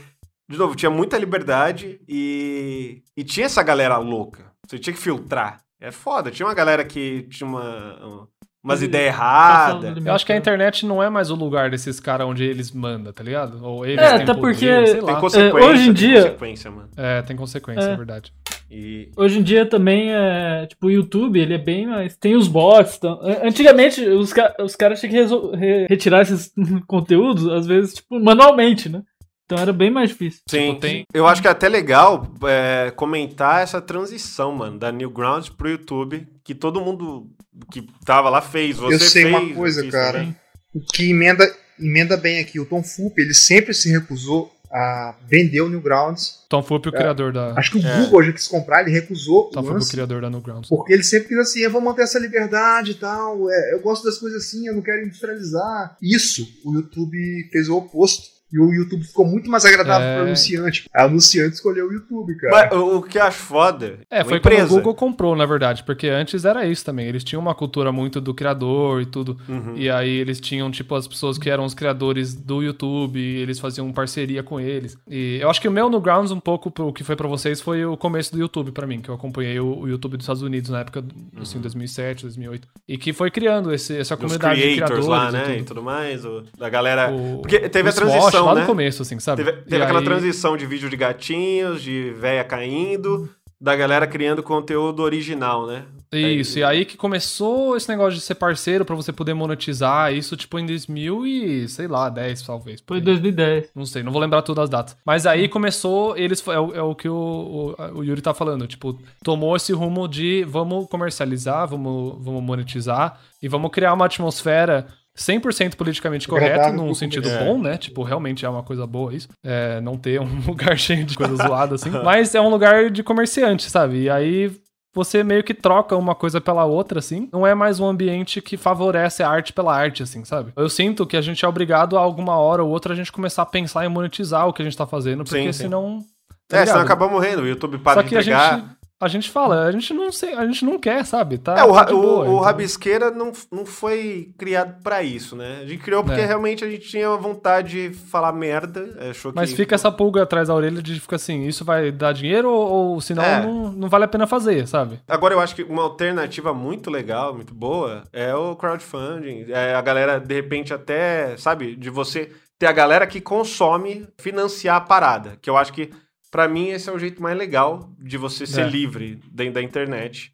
de 0.49 0.57
novo, 0.57 0.73
tinha 0.73 0.89
muita 0.89 1.17
liberdade 1.17 1.99
e, 2.07 3.03
e 3.17 3.21
tinha 3.25 3.47
essa 3.47 3.61
galera 3.61 3.97
louca. 3.97 4.53
Você 4.65 4.79
tinha 4.79 4.93
que 4.93 5.01
filtrar. 5.01 5.59
É 5.81 5.91
foda. 5.91 6.31
Tinha 6.31 6.47
uma 6.47 6.55
galera 6.55 6.85
que 6.85 7.23
tinha 7.23 7.45
uma, 7.45 8.29
umas 8.63 8.79
Ele 8.81 8.89
ideias 8.89 9.15
erradas. 9.15 10.05
Eu 10.05 10.13
acho 10.13 10.25
que 10.25 10.31
a 10.31 10.35
né? 10.35 10.39
internet 10.39 10.85
não 10.85 11.01
é 11.01 11.09
mais 11.09 11.31
o 11.31 11.35
lugar 11.35 11.69
desses 11.69 11.99
caras 11.99 12.27
onde 12.27 12.43
eles 12.43 12.71
mandam, 12.71 13.13
tá 13.13 13.23
ligado? 13.23 13.63
Ou 13.65 13.85
eles 13.85 13.99
É, 14.03 14.07
têm 14.15 14.15
até 14.23 14.25
poder, 14.25 14.39
porque- 14.41 14.85
sei 14.87 14.95
Tem 14.95 15.01
lá. 15.03 15.19
consequência. 15.19 15.69
hoje 15.69 15.81
em 15.81 15.85
tem 15.85 15.93
dia- 15.93 16.21
consequência, 16.23 16.71
mano. 16.71 16.89
É, 16.97 17.21
tem 17.21 17.35
consequência, 17.37 17.89
É. 17.89 17.93
é 17.93 17.95
verdade. 17.95 18.33
E, 18.71 19.09
Hoje 19.17 19.39
em 19.39 19.41
dia 19.41 19.65
também 19.65 20.13
é. 20.13 20.67
Tipo, 20.67 20.87
o 20.87 20.91
YouTube, 20.91 21.39
ele 21.39 21.55
é 21.55 21.57
bem 21.57 21.87
mais. 21.87 22.15
Tem 22.15 22.35
os 22.35 22.47
bots. 22.47 22.97
Então, 22.97 23.19
an- 23.23 23.47
antigamente, 23.47 23.99
os, 24.05 24.31
ca- 24.31 24.53
os 24.59 24.75
caras 24.75 24.99
tinham 24.99 25.11
que 25.11 25.17
resol- 25.19 25.55
re- 25.55 25.87
retirar 25.89 26.21
esses 26.21 26.53
conteúdos, 26.85 27.47
às 27.47 27.65
vezes, 27.65 27.95
tipo, 27.95 28.19
manualmente, 28.19 28.87
né? 28.87 29.01
Então 29.49 29.57
era 29.57 29.73
bem 29.73 29.89
mais 29.89 30.09
difícil. 30.11 30.41
Sim, 30.47 30.67
Tipo, 30.75 30.79
tem- 30.79 31.05
eu 31.11 31.25
acho 31.25 31.41
que 31.41 31.47
é 31.47 31.51
até 31.51 31.67
legal 31.67 32.31
é, 32.47 32.91
comentar 32.95 33.63
essa 33.63 33.81
transição, 33.81 34.51
mano, 34.51 34.77
da 34.77 34.91
Newgrounds 34.91 35.49
pro 35.49 35.67
YouTube, 35.67 36.27
que 36.43 36.53
todo 36.53 36.79
mundo 36.79 37.27
que 37.71 37.81
tava 38.05 38.29
lá 38.29 38.41
fez. 38.43 38.77
Você 38.77 38.93
Eu 38.93 38.99
sei 38.99 39.25
uma 39.25 39.39
fez, 39.41 39.55
coisa, 39.55 39.81
fiz 39.81 39.91
cara. 39.91 40.35
O 40.71 40.79
que 40.79 41.09
emenda, 41.09 41.51
emenda 41.79 42.15
bem 42.15 42.37
aqui, 42.37 42.59
o 42.59 42.65
Tom 42.65 42.83
Fulp, 42.83 43.17
ele 43.17 43.33
sempre 43.33 43.73
se 43.73 43.89
recusou 43.89 44.53
a 44.71 45.15
vender 45.27 45.61
o 45.61 45.67
Newgrounds. 45.69 46.45
Tom 46.47 46.61
Fulp, 46.61 46.85
o 46.85 46.91
criador 46.91 47.33
da. 47.33 47.53
Acho 47.57 47.71
que 47.71 47.79
o 47.79 47.87
É. 47.87 48.01
Google 48.03 48.21
já 48.25 48.33
quis 48.33 48.47
comprar, 48.47 48.81
ele 48.83 48.91
recusou 48.91 49.49
Tom 49.49 49.61
o 49.61 49.63
Fulp, 49.63 49.81
o 49.81 49.87
criador 49.89 50.21
da 50.21 50.29
Newgrounds. 50.29 50.69
Porque 50.69 50.93
ele 50.93 51.01
sempre 51.01 51.29
quis 51.29 51.39
assim, 51.39 51.61
eu 51.61 51.71
vou 51.71 51.81
manter 51.81 52.03
essa 52.03 52.19
liberdade 52.19 52.91
e 52.91 52.95
tal, 52.95 53.49
é, 53.49 53.73
eu 53.73 53.79
gosto 53.81 54.03
das 54.03 54.19
coisas 54.19 54.43
assim, 54.45 54.67
eu 54.67 54.75
não 54.75 54.83
quero 54.83 55.01
industrializar. 55.07 55.97
Isso, 55.99 56.47
o 56.63 56.75
YouTube 56.75 57.17
fez 57.51 57.67
o 57.67 57.77
oposto. 57.77 58.37
E 58.51 58.59
o 58.59 58.73
YouTube 58.73 59.03
ficou 59.03 59.25
muito 59.27 59.49
mais 59.49 59.63
agradável 59.65 60.07
É. 60.07 60.13
para 60.15 60.23
o 60.23 60.25
anunciante. 60.27 60.89
A 60.93 61.03
anunciante 61.03 61.53
escolheu 61.55 61.87
o 61.87 61.93
YouTube, 61.93 62.35
cara. 62.35 62.69
Mas 62.71 62.79
o, 62.79 62.97
o 62.97 63.01
que 63.03 63.17
eu 63.17 63.23
acho 63.23 63.37
foda. 63.37 63.99
É, 64.09 64.23
foi 64.23 64.37
empresa. 64.37 64.61
quando 64.63 64.71
o 64.71 64.75
Google 64.75 64.95
comprou, 64.95 65.35
na 65.35 65.45
verdade, 65.45 65.83
porque 65.83 66.07
antes 66.07 66.45
era 66.45 66.65
isso 66.65 66.83
também. 66.83 67.07
Eles 67.07 67.23
tinham 67.23 67.41
uma 67.41 67.53
cultura 67.53 67.91
muito 67.91 68.19
do 68.19 68.33
criador 68.33 69.01
e 69.01 69.05
tudo. 69.05 69.37
Uhum. 69.47 69.73
E 69.75 69.89
aí 69.89 70.09
eles 70.09 70.39
tinham, 70.39 70.69
tipo, 70.71 70.95
as 70.95 71.07
pessoas 71.07 71.37
que 71.37 71.49
eram 71.49 71.63
os 71.65 71.73
criadores 71.73 72.33
do 72.33 72.61
YouTube, 72.63 73.19
e 73.19 73.37
eles 73.37 73.59
faziam 73.59 73.91
parceria 73.91 74.41
com 74.41 74.59
eles. 74.59 74.97
E 75.07 75.37
eu 75.41 75.49
acho 75.49 75.61
que 75.61 75.67
o 75.67 75.71
meu 75.71 75.89
no 75.89 76.01
Grounds, 76.01 76.31
um 76.31 76.39
pouco 76.39 76.71
pro 76.71 76.91
que 76.91 77.03
foi 77.03 77.15
pra 77.15 77.27
vocês, 77.27 77.61
foi 77.61 77.85
o 77.85 77.95
começo 77.95 78.31
do 78.31 78.39
YouTube 78.39 78.71
pra 78.71 78.87
mim, 78.87 78.99
que 78.99 79.09
eu 79.09 79.15
acompanhei 79.15 79.59
o, 79.59 79.79
o 79.81 79.87
YouTube 79.87 80.17
dos 80.17 80.23
Estados 80.23 80.41
Unidos 80.41 80.69
na 80.71 80.79
época, 80.79 81.03
assim, 81.39 81.59
2007, 81.59 82.23
2008. 82.23 82.67
E 82.87 82.97
que 82.97 83.13
foi 83.13 83.29
criando 83.29 83.73
esse, 83.73 83.95
essa 83.97 84.15
Uhum. 84.15 84.21
Dos 84.21 84.37
comunidade 84.37 84.59
de 84.69 84.75
creators 84.77 85.05
criadores 85.05 85.05
lá, 85.07 85.29
e 85.29 85.31
né? 85.31 85.53
E 85.53 85.57
tudo. 85.59 85.67
tudo 85.67 85.83
mais. 85.83 86.25
o- 86.25 86.43
da 86.57 86.67
galera. 86.69 87.11
O- 87.11 87.39
Porque 87.41 87.59
teve 87.69 87.87
o 87.87 87.91
a 87.91 87.93
transição, 87.93 88.38
Swash, 88.39 88.47
lá 88.47 88.55
né? 88.55 88.61
no 88.61 88.67
começo, 88.67 89.01
assim, 89.01 89.19
sabe? 89.19 89.43
Teve, 89.43 89.57
teve 89.63 89.83
aquela 89.83 89.99
aí- 89.99 90.05
transição 90.05 90.57
de 90.57 90.65
vídeo 90.65 90.89
de 90.89 90.97
gatinhos, 90.97 91.81
de 91.81 92.11
véia 92.11 92.43
caindo, 92.43 93.29
da 93.61 93.75
galera 93.75 94.07
criando 94.07 94.41
conteúdo 94.41 95.01
original, 95.03 95.67
né? 95.67 95.83
Isso, 96.11 96.57
e 96.57 96.63
aí 96.63 96.85
que 96.85 96.97
começou 96.97 97.77
esse 97.77 97.87
negócio 97.87 98.15
de 98.15 98.21
ser 98.21 98.33
parceiro 98.33 98.83
pra 98.83 98.95
você 98.95 99.13
poder 99.13 99.35
monetizar, 99.35 100.11
isso 100.11 100.35
tipo 100.35 100.57
em 100.57 100.65
2000 100.65 101.27
e, 101.27 101.67
sei 101.67 101.87
lá, 101.87 102.09
10 102.09 102.41
talvez. 102.41 102.83
Foi 102.87 102.97
aí. 102.97 103.03
2010. 103.03 103.69
Não 103.75 103.85
sei, 103.85 104.01
não 104.01 104.11
vou 104.11 104.19
lembrar 104.19 104.41
todas 104.41 104.63
as 104.63 104.69
datas. 104.71 104.97
Mas 105.05 105.27
aí 105.27 105.47
começou, 105.47 106.17
eles 106.17 106.43
é 106.47 106.59
o, 106.59 106.73
é 106.73 106.81
o 106.81 106.95
que 106.95 107.07
o, 107.07 107.75
o, 107.77 107.99
o 107.99 108.03
Yuri 108.03 108.21
tá 108.21 108.33
falando, 108.33 108.65
tipo, 108.65 108.99
tomou 109.23 109.55
esse 109.55 109.71
rumo 109.71 110.07
de 110.07 110.43
vamos 110.45 110.87
comercializar, 110.87 111.67
vamos, 111.67 112.15
vamos 112.23 112.41
monetizar 112.41 113.19
e 113.39 113.47
vamos 113.47 113.69
criar 113.69 113.93
uma 113.93 114.05
atmosfera 114.05 114.87
100% 115.19 115.75
politicamente 115.75 116.33
Agradável 116.33 116.73
num 116.73 116.93
sentido 116.95 117.29
bom, 117.39 117.61
né? 117.61 117.77
Tipo, 117.77 118.03
realmente 118.03 118.45
é 118.45 118.49
uma 118.49 118.63
coisa 118.63 118.87
boa 118.87 119.13
isso. 119.13 119.27
É, 119.43 119.81
não 119.81 119.97
ter 119.97 120.19
um 120.21 120.39
lugar 120.47 120.77
cheio 120.77 121.03
de 121.03 121.15
coisa 121.15 121.35
zoada 121.45 121.75
assim. 121.75 121.89
Mas 121.89 122.33
é 122.33 122.41
um 122.41 122.49
lugar 122.49 122.89
de 122.89 123.03
comerciante, 123.03 123.69
sabe? 123.69 124.03
E 124.03 124.09
aí 124.09 124.51
você 124.93 125.23
meio 125.23 125.43
que 125.43 125.53
troca 125.53 125.95
uma 125.95 126.15
coisa 126.15 126.41
pela 126.41 126.65
outra, 126.65 126.99
assim. 126.99 127.29
Não 127.31 127.45
é 127.45 127.53
mais 127.53 127.79
um 127.79 127.85
ambiente 127.85 128.41
que 128.41 128.57
favorece 128.57 129.21
a 129.21 129.29
arte 129.29 129.53
pela 129.53 129.75
arte, 129.75 130.01
assim, 130.01 130.23
sabe? 130.25 130.51
Eu 130.55 130.69
sinto 130.69 131.05
que 131.05 131.15
a 131.17 131.21
gente 131.21 131.43
é 131.43 131.47
obrigado 131.47 131.97
a 131.97 132.01
alguma 132.01 132.37
hora 132.37 132.63
ou 132.63 132.69
outra 132.69 132.93
a 132.93 132.95
gente 132.95 133.11
começar 133.11 133.43
a 133.43 133.45
pensar 133.45 133.85
em 133.85 133.89
monetizar 133.89 134.47
o 134.47 134.53
que 134.53 134.61
a 134.61 134.65
gente 134.65 134.77
tá 134.77 134.87
fazendo, 134.87 135.23
porque 135.23 135.41
Sim, 135.43 135.51
sim. 135.51 135.63
senão. 135.63 135.99
tá 136.47 136.57
É, 136.57 136.65
senão 136.65 136.81
ligado? 136.81 136.85
acaba 136.85 137.07
morrendo. 137.07 137.43
O 137.43 137.47
YouTube 137.47 137.77
para 137.77 137.95
Só 137.95 138.01
de 138.01 138.09
que 138.09 138.15
a 138.15 138.21
entregar. 138.21 138.78
A 139.01 139.07
gente 139.07 139.29
fala, 139.29 139.63
a 139.65 139.71
gente 139.71 139.93
não 139.93 140.11
sei, 140.11 140.33
a 140.33 140.45
gente 140.45 140.65
não 140.65 140.77
quer, 140.77 141.05
sabe? 141.05 141.37
Tá, 141.37 141.57
É, 141.57 141.63
o, 141.63 141.73
tá 141.73 141.93
o, 141.93 142.01
boa, 142.01 142.19
o 142.19 142.23
então. 142.25 142.39
Rabisqueira 142.39 143.09
não, 143.11 143.31
não 143.51 143.65
foi 143.65 144.33
criado 144.37 144.81
pra 144.83 145.01
isso, 145.01 145.35
né? 145.35 145.59
A 145.61 145.65
gente 145.65 145.81
criou 145.81 146.03
porque 146.03 146.19
É. 146.19 146.25
realmente 146.25 146.65
a 146.65 146.69
gente 146.69 146.87
tinha 146.89 147.09
vontade 147.15 147.89
de 147.89 147.95
falar 147.97 148.33
merda. 148.33 148.97
Achou 149.09 149.31
Mas 149.33 149.51
que... 149.51 149.55
fica 149.55 149.75
essa 149.75 149.91
pulga 149.91 150.23
atrás 150.23 150.49
da 150.49 150.55
orelha 150.55 150.81
de 150.81 150.99
ficar 150.99 151.15
assim, 151.15 151.43
isso 151.47 151.63
vai 151.63 151.91
dar 151.91 152.11
dinheiro 152.13 152.49
ou, 152.51 152.69
ou 152.93 153.01
senão 153.01 153.23
É. 153.23 153.41
não, 153.41 153.71
não 153.71 153.87
vale 153.89 154.03
a 154.03 154.07
pena 154.07 154.27
fazer, 154.27 154.67
sabe? 154.67 154.99
Agora 155.07 155.33
eu 155.33 155.39
acho 155.39 155.55
que 155.55 155.63
uma 155.63 155.83
alternativa 155.83 156.53
muito 156.53 156.89
legal, 156.91 157.33
muito 157.33 157.53
boa, 157.53 158.03
é 158.11 158.35
o 158.35 158.55
crowdfunding. 158.55 159.45
É 159.49 159.75
a 159.75 159.81
galera, 159.81 160.19
de 160.19 160.33
repente, 160.35 160.73
até, 160.73 161.37
sabe, 161.37 161.75
de 161.75 161.89
você 161.89 162.31
ter 162.57 162.65
a 162.65 162.71
galera 162.73 163.07
que 163.07 163.21
consome 163.21 164.05
financiar 164.19 164.75
a 164.75 164.81
parada. 164.81 165.37
Que 165.41 165.49
eu 165.49 165.55
acho 165.55 165.71
que, 165.71 165.89
pra 166.31 166.47
mim, 166.47 166.69
esse 166.69 166.89
é 166.89 166.93
o 166.93 166.99
jeito 166.99 167.21
mais 167.21 167.37
legal 167.37 167.89
de 167.99 168.17
você 168.17 168.45
ser 168.47 168.61
É. 168.61 168.69
livre 168.69 169.19
dentro 169.31 169.53
da 169.55 169.61
internet. 169.61 170.31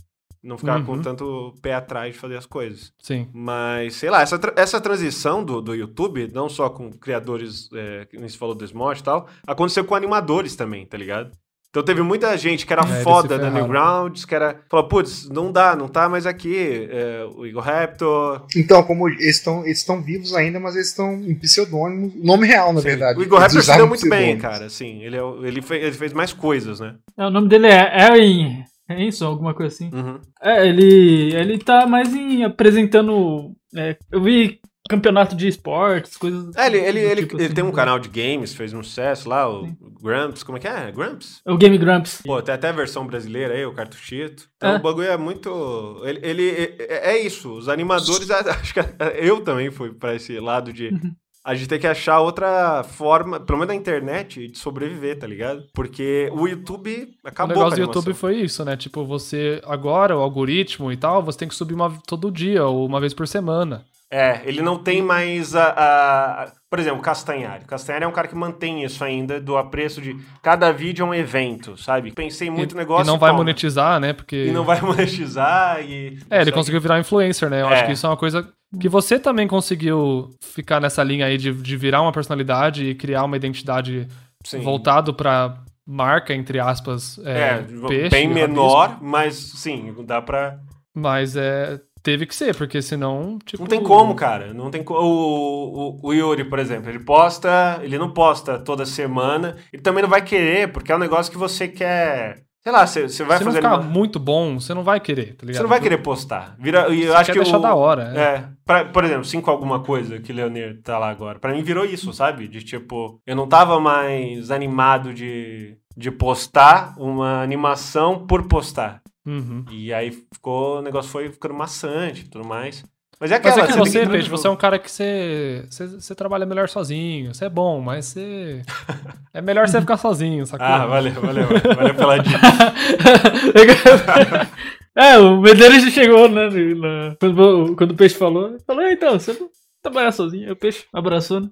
não 0.47 0.59
ficar 0.59 0.85
com 0.85 0.91
Uhum. 0.91 1.01
tanto 1.01 1.55
pé 1.59 1.73
atrás 1.73 2.13
de 2.13 2.19
fazer 2.19 2.37
as 2.37 2.45
coisas. 2.45 2.93
Sim. 3.01 3.27
Mas, 3.33 3.95
sei 3.95 4.11
lá, 4.11 4.21
essa, 4.21 4.37
tra- 4.37 4.53
essa 4.55 4.79
transição 4.79 5.43
do, 5.43 5.59
do 5.59 5.73
YouTube, 5.73 6.29
não 6.31 6.47
só 6.47 6.69
com 6.69 6.91
criadores, 6.91 7.67
é, 7.73 8.05
que 8.05 8.15
nem 8.15 8.29
se 8.29 8.37
falou 8.37 8.53
do 8.53 8.63
Smart 8.63 9.01
e 9.01 9.03
tal, 9.03 9.27
aconteceu 9.47 9.83
com 9.83 9.95
animadores 9.95 10.55
também, 10.55 10.85
tá 10.85 10.99
ligado? 10.99 11.31
Então 11.75 11.83
teve 11.83 12.01
muita 12.01 12.37
gente 12.37 12.65
que 12.65 12.71
era 12.71 12.83
É, 12.83 13.03
foda 13.03 13.37
da. 13.37 13.49
Newgrounds, 13.49 14.23
que 14.23 14.33
era. 14.33 14.61
Falou, 14.71 14.87
putz, 14.87 15.27
não 15.27 15.51
dá, 15.51 15.75
não 15.75 15.89
tá 15.89 16.07
mais 16.07 16.25
aqui. 16.25 16.87
é, 16.89 17.27
o 17.35 17.45
Igor 17.45 17.61
Raptor. 17.61 18.45
Então, 18.55 18.81
como 18.83 19.09
eles 19.09 19.35
estão 19.37 19.65
eles 19.65 19.79
estão 19.79 20.01
vivos 20.01 20.33
ainda, 20.33 20.57
mas 20.57 20.75
eles 20.75 20.87
estão 20.87 21.15
em 21.15 21.35
pseudônimo, 21.35 22.13
nome 22.15 22.47
real, 22.47 22.71
na 22.71 22.79
Sim. 22.79 22.87
verdade. 22.87 23.19
O 23.19 23.23
Igor 23.23 23.41
Eles 23.41 23.53
Raptor 23.53 23.73
se 23.73 23.77
deu 23.77 23.87
muito 23.87 24.07
bem, 24.09 24.37
cara. 24.37 24.65
Assim, 24.67 25.01
ele, 25.03 25.17
é 25.17 25.21
ele, 25.43 25.61
fe- 25.61 25.75
ele 25.75 25.91
fez 25.91 26.13
mais 26.13 26.31
coisas, 26.31 26.79
né? 26.79 26.95
É, 27.17 27.25
o 27.25 27.29
nome 27.29 27.49
dele 27.49 27.67
é 27.67 28.03
Aaron 28.03 28.63
Hanson, 28.89 29.25
alguma 29.25 29.53
coisa 29.53 29.75
assim. 29.75 29.89
Uhum. 29.93 30.17
É, 30.41 30.65
ele, 30.67 31.35
ele 31.35 31.57
tá 31.57 31.85
mais 31.85 32.13
em 32.15 32.45
apresentando. 32.45 33.51
é, 33.75 33.97
eu 34.11 34.21
vi 34.21 34.59
campeonato 34.89 35.35
de 35.35 35.47
esportes, 35.47 36.15
coisas. 36.17 36.55
É, 36.55 36.67
ele, 36.67 36.77
ele, 36.77 36.99
ele, 36.99 37.21
tipo 37.23 37.35
ele 37.37 37.45
assim. 37.45 37.53
tem 37.55 37.63
um 37.63 37.71
canal 37.71 37.97
de 37.99 38.09
games, 38.09 38.53
fez 38.53 38.73
um 38.73 38.83
sucesso 38.83 39.27
lá, 39.27 39.49
o 39.49 39.67
Gramps. 40.01 40.43
Como 40.43 40.57
é 40.57 40.61
que 40.61 40.67
é? 40.67 40.91
Gramps? 40.91 41.41
É 41.45 41.51
o 41.51 41.57
Game 41.57 41.77
Grumps. 41.77 42.21
Pô, 42.23 42.41
tem 42.41 42.53
até 42.53 42.69
a 42.69 42.73
versão 42.73 43.05
brasileira 43.07 43.53
aí, 43.53 43.65
o 43.65 43.73
cartuchito. 43.73 44.47
Então 44.57 44.73
É. 44.73 44.75
o 44.77 44.81
bagulho 44.81 45.07
é 45.07 45.17
muito. 45.17 46.01
Ele, 46.03 46.19
ele- 46.23 46.75
é, 46.79 47.11
é 47.13 47.17
isso. 47.19 47.51
Os 47.53 47.67
animadores, 47.69 48.29
acho 48.31 48.73
que 48.73 48.79
eu 49.19 49.41
também 49.41 49.71
fui 49.71 49.91
pra 49.93 50.13
esse 50.15 50.39
lado 50.39 50.71
de. 50.71 50.89
Uhum. 50.89 51.11
A 51.43 51.53
gente 51.53 51.67
tem 51.67 51.77
que 51.79 51.85
achar 51.85 52.19
outra 52.21 52.83
forma, 52.83 53.39
pelo 53.39 53.59
menos 53.59 53.71
na 53.71 53.79
internet, 53.79 54.47
de 54.47 54.57
sobreviver, 54.57 55.19
tá 55.19 55.27
ligado? 55.27 55.63
Porque 55.75 56.27
o 56.33 56.47
YouTube 56.47 57.15
O 57.23 57.27
acabou 57.27 57.55
negócio 57.55 57.77
com 57.77 57.83
do 57.83 57.87
YouTube 57.99 58.13
foi 58.15 58.37
isso, 58.37 58.65
né? 58.65 58.75
Tipo, 58.75 59.05
você 59.05 59.61
agora, 59.63 60.17
o 60.17 60.21
algoritmo 60.21 60.91
e 60.91 60.97
tal, 60.97 61.21
você 61.21 61.37
tem 61.37 61.47
que 61.47 61.53
subir 61.53 61.75
uma, 61.75 61.91
todo 62.07 62.31
dia 62.31 62.65
ou 62.65 62.83
uma 62.87 62.99
vez 62.99 63.13
por 63.13 63.27
semana. 63.27 63.85
É, 64.11 64.41
ele 64.45 64.61
não 64.61 64.77
tem 64.77 65.01
mais 65.01 65.55
a. 65.55 65.63
a- 65.63 66.43
a- 66.43 66.51
por 66.69 66.79
exemplo, 66.79 67.01
Castanhari. 67.01 67.65
Castanhari 67.65 68.03
é 68.03 68.07
um 68.07 68.11
cara 68.11 68.27
que 68.27 68.35
mantém 68.35 68.83
isso 68.83 69.03
ainda, 69.03 69.39
do 69.39 69.55
apreço 69.57 70.01
de 70.01 70.15
cada 70.43 70.71
vídeo 70.71 71.03
é 71.03 71.05
um 71.09 71.13
evento, 71.13 71.75
sabe? 71.77 72.11
Pensei 72.11 72.49
muito 72.49 72.75
e, 72.75 72.77
negócio. 72.77 73.03
e 73.03 73.07
não 73.07 73.17
vai 73.17 73.29
toma. 73.31 73.39
monetizar, 73.39 73.99
né? 73.99 74.13
Porque. 74.13 74.47
E 74.47 74.51
não 74.51 74.63
vai 74.63 74.79
monetizar 74.81 75.81
e. 75.81 76.19
É, 76.29 76.41
ele 76.41 76.51
conseguiu 76.51 76.79
virar 76.81 76.99
influencer, 76.99 77.49
né? 77.49 77.61
Eu 77.61 77.69
É. 77.69 77.73
acho 77.73 77.85
que 77.87 77.91
isso 77.93 78.05
é 78.05 78.09
uma 78.09 78.17
coisa 78.17 78.47
que 78.79 78.89
você 78.89 79.17
também 79.17 79.47
conseguiu 79.47 80.29
ficar 80.41 80.79
nessa 80.81 81.01
linha 81.03 81.25
aí 81.25 81.37
de, 81.37 81.51
de 81.53 81.77
virar 81.77 82.01
uma 82.01 82.11
personalidade 82.11 82.85
e 82.85 82.95
criar 82.95 83.23
uma 83.23 83.37
identidade 83.37 84.07
Sim. 84.43 84.59
voltado 84.59 85.13
pra 85.13 85.57
marca, 85.87 86.33
entre 86.33 86.59
aspas, 86.59 87.19
é, 87.23 87.39
É, 87.39 87.57
peixe, 87.87 88.09
bem 88.09 88.27
rabisco. 88.27 88.33
menor, 88.49 88.97
mas 89.01 89.35
sim, 89.35 89.93
dá 90.05 90.21
pra. 90.21 90.59
Mas 90.93 91.35
é, 91.37 91.79
teve 92.05 92.25
que 92.27 92.35
ser, 92.35 92.55
porque 92.55 92.81
senão, 92.81 93.37
tipo... 93.43 93.63
Não 93.63 93.67
tem 93.67 93.81
como, 93.81 94.13
cara. 94.15 94.53
Não 94.53 94.69
tem 94.69 94.83
co... 94.83 94.93
o, 94.93 95.99
o, 96.03 96.07
o 96.09 96.13
Yuri, 96.13 96.45
por 96.45 96.59
exemplo, 96.59 96.89
ele 96.89 96.99
posta. 96.99 97.79
Ele 97.81 97.97
não 97.97 98.11
posta 98.13 98.59
toda 98.59 98.85
semana. 98.85 99.57
Ele 99.73 99.81
também 99.81 100.03
não 100.03 100.09
vai 100.09 100.21
querer, 100.21 100.71
porque 100.71 100.91
é 100.91 100.95
um 100.95 100.99
negócio 100.99 101.31
que 101.31 101.37
você 101.37 101.67
quer. 101.67 102.43
Sei 102.63 102.71
lá, 102.71 102.87
você, 102.87 103.07
você 103.07 103.23
vai 103.23 103.37
Se 103.37 103.43
fazer. 103.43 103.57
ficar 103.57 103.73
anima- 103.75 103.89
muito 103.91 104.19
bom, 104.19 104.59
você 104.59 104.73
não 104.73 104.83
vai 104.83 104.99
querer, 104.99 105.35
tá 105.35 105.45
ligado? 105.45 105.55
Você 105.57 105.61
não 105.61 105.69
vai 105.69 105.79
querer 105.79 105.97
postar. 105.99 106.55
Vira, 106.59 106.87
eu 106.91 107.11
Você 107.11 107.15
acho 107.15 107.31
que 107.31 107.37
deixar 107.39 107.59
o, 107.59 107.61
da 107.61 107.75
hora, 107.75 108.11
é. 108.15 108.19
É, 108.19 108.43
pra- 108.65 108.85
por 108.85 109.03
exemplo, 109.03 109.23
cinco 109.23 109.51
alguma 109.51 109.81
coisa 109.81 110.19
que 110.19 110.31
o 110.31 110.35
Leonir 110.35 110.81
tá 110.81 110.97
lá 110.97 111.09
agora. 111.11 111.37
Pra 111.37 111.53
mim 111.53 111.61
virou 111.61 111.85
isso, 111.85 112.11
sabe? 112.11 112.47
De 112.47 112.63
tipo, 112.63 113.19
eu 113.27 113.35
não 113.35 113.47
tava 113.47 113.79
mais 113.79 114.49
animado 114.49 115.13
de, 115.13 115.77
de 115.95 116.09
postar 116.09 116.95
uma 116.97 117.43
animação 117.43 118.25
por 118.25 118.47
postar. 118.47 118.99
Uhum. 119.25 119.65
E 119.71 119.93
aí 119.93 120.11
ficou, 120.11 120.79
o 120.79 120.81
negócio 120.81 121.11
foi 121.11 121.31
ficando 121.31 121.53
maçante 121.53 122.21
e 122.21 122.29
tudo 122.29 122.47
mais. 122.47 122.83
Mas 123.19 123.31
é 123.31 123.35
Mas 123.39 123.45
aquela 123.53 123.63
é 123.63 123.67
que 123.71 123.77
você, 123.77 124.07
Peixe, 124.07 124.29
você 124.29 124.47
é 124.47 124.49
um 124.49 124.57
cara 124.57 124.77
que 124.77 124.91
você, 124.91 125.65
você, 125.69 125.87
você 125.87 126.13
trabalha 126.13 126.45
melhor 126.45 126.67
sozinho. 126.67 127.33
Você 127.33 127.45
é 127.45 127.49
bom, 127.49 127.79
mas 127.79 128.07
você... 128.07 128.61
é 129.33 129.41
melhor 129.41 129.67
você 129.67 129.79
ficar 129.79 129.97
sozinho, 129.97 130.43
sacou? 130.47 130.67
Ah, 130.67 130.85
valeu, 130.85 131.13
valeu, 131.13 131.47
valeu 131.75 131.95
pela 131.95 132.17
dica. 132.19 132.37
é, 134.95 135.17
o 135.17 135.39
Medeiros 135.39 135.83
já 135.83 135.91
chegou, 135.91 136.27
né? 136.27 136.49
na- 136.49 137.15
quando, 137.19 137.75
quando 137.77 137.91
o 137.91 137.95
peixe 137.95 138.15
falou, 138.15 138.49
ele 138.49 138.59
falou, 138.67 138.83
"Ah, 138.83 138.91
então, 138.91 139.17
você 139.17 139.31
não 139.33 139.49
trabalha 139.81 140.11
sozinho. 140.11 140.51
O 140.51 140.55
peixe 140.55 140.85
abraçou, 140.91 141.41
né? 141.41 141.49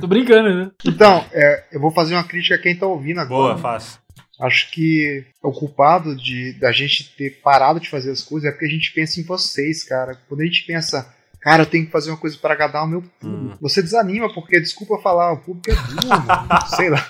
Tô 0.00 0.06
brincando, 0.06 0.54
né? 0.54 0.70
Então, 0.84 1.24
é, 1.32 1.64
eu 1.72 1.80
vou 1.80 1.90
fazer 1.90 2.14
uma 2.14 2.24
crítica 2.24 2.54
a 2.54 2.58
quem 2.58 2.76
tá 2.76 2.86
ouvindo 2.86 3.18
agora. 3.20 3.54
Boa, 3.54 3.58
fácil. 3.58 3.98
Acho 4.40 4.70
que 4.70 5.24
o 5.42 5.50
culpado 5.52 6.14
de 6.14 6.52
da 6.60 6.70
gente 6.70 7.12
ter 7.16 7.40
parado 7.42 7.80
de 7.80 7.88
fazer 7.88 8.10
as 8.12 8.22
coisas 8.22 8.48
é 8.48 8.52
porque 8.52 8.66
a 8.66 8.70
gente 8.70 8.92
pensa 8.92 9.20
em 9.20 9.24
vocês, 9.24 9.82
cara. 9.82 10.16
Quando 10.28 10.42
a 10.42 10.44
gente 10.44 10.64
pensa, 10.64 11.12
cara, 11.40 11.62
eu 11.62 11.66
tenho 11.66 11.86
que 11.86 11.90
fazer 11.90 12.10
uma 12.10 12.16
coisa 12.16 12.36
para 12.40 12.54
agradar 12.54 12.84
o 12.84 12.86
meu 12.86 13.02
público. 13.02 13.26
Hum. 13.26 13.56
Você 13.60 13.82
desanima, 13.82 14.32
porque, 14.32 14.60
desculpa 14.60 15.02
falar, 15.02 15.32
o 15.32 15.38
público 15.38 15.70
é 15.70 15.74
burro. 15.74 16.66
sei 16.76 16.88
lá. 16.88 17.04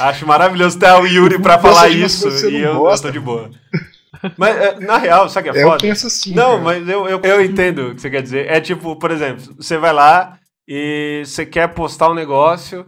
Acho 0.00 0.26
maravilhoso 0.26 0.78
ter 0.78 0.90
o 0.92 1.06
Yuri 1.06 1.38
pra 1.40 1.56
Gosta 1.56 1.68
falar 1.68 1.88
isso 1.90 2.28
e 2.48 2.56
eu, 2.56 2.72
eu 2.72 2.78
gosta. 2.78 3.08
tô 3.08 3.12
de 3.12 3.20
boa. 3.20 3.50
Mas, 4.36 4.56
é, 4.56 4.80
na 4.80 4.98
real, 4.98 5.28
sabe 5.28 5.50
o 5.50 5.52
que 5.52 5.58
é 5.58 5.62
eu 5.62 5.68
foda? 5.68 5.80
penso 5.82 6.06
assim. 6.06 6.34
Não, 6.34 6.52
cara. 6.52 6.62
mas 6.62 6.88
eu, 6.88 7.06
eu, 7.08 7.20
eu 7.22 7.44
entendo 7.44 7.88
o 7.88 7.94
que 7.94 8.00
você 8.00 8.10
quer 8.10 8.22
dizer. 8.22 8.46
É 8.50 8.60
tipo, 8.60 8.96
por 8.96 9.10
exemplo, 9.10 9.54
você 9.56 9.76
vai 9.78 9.92
lá 9.92 10.38
e 10.66 11.22
você 11.24 11.44
quer 11.44 11.68
postar 11.68 12.10
um 12.10 12.14
negócio 12.14 12.86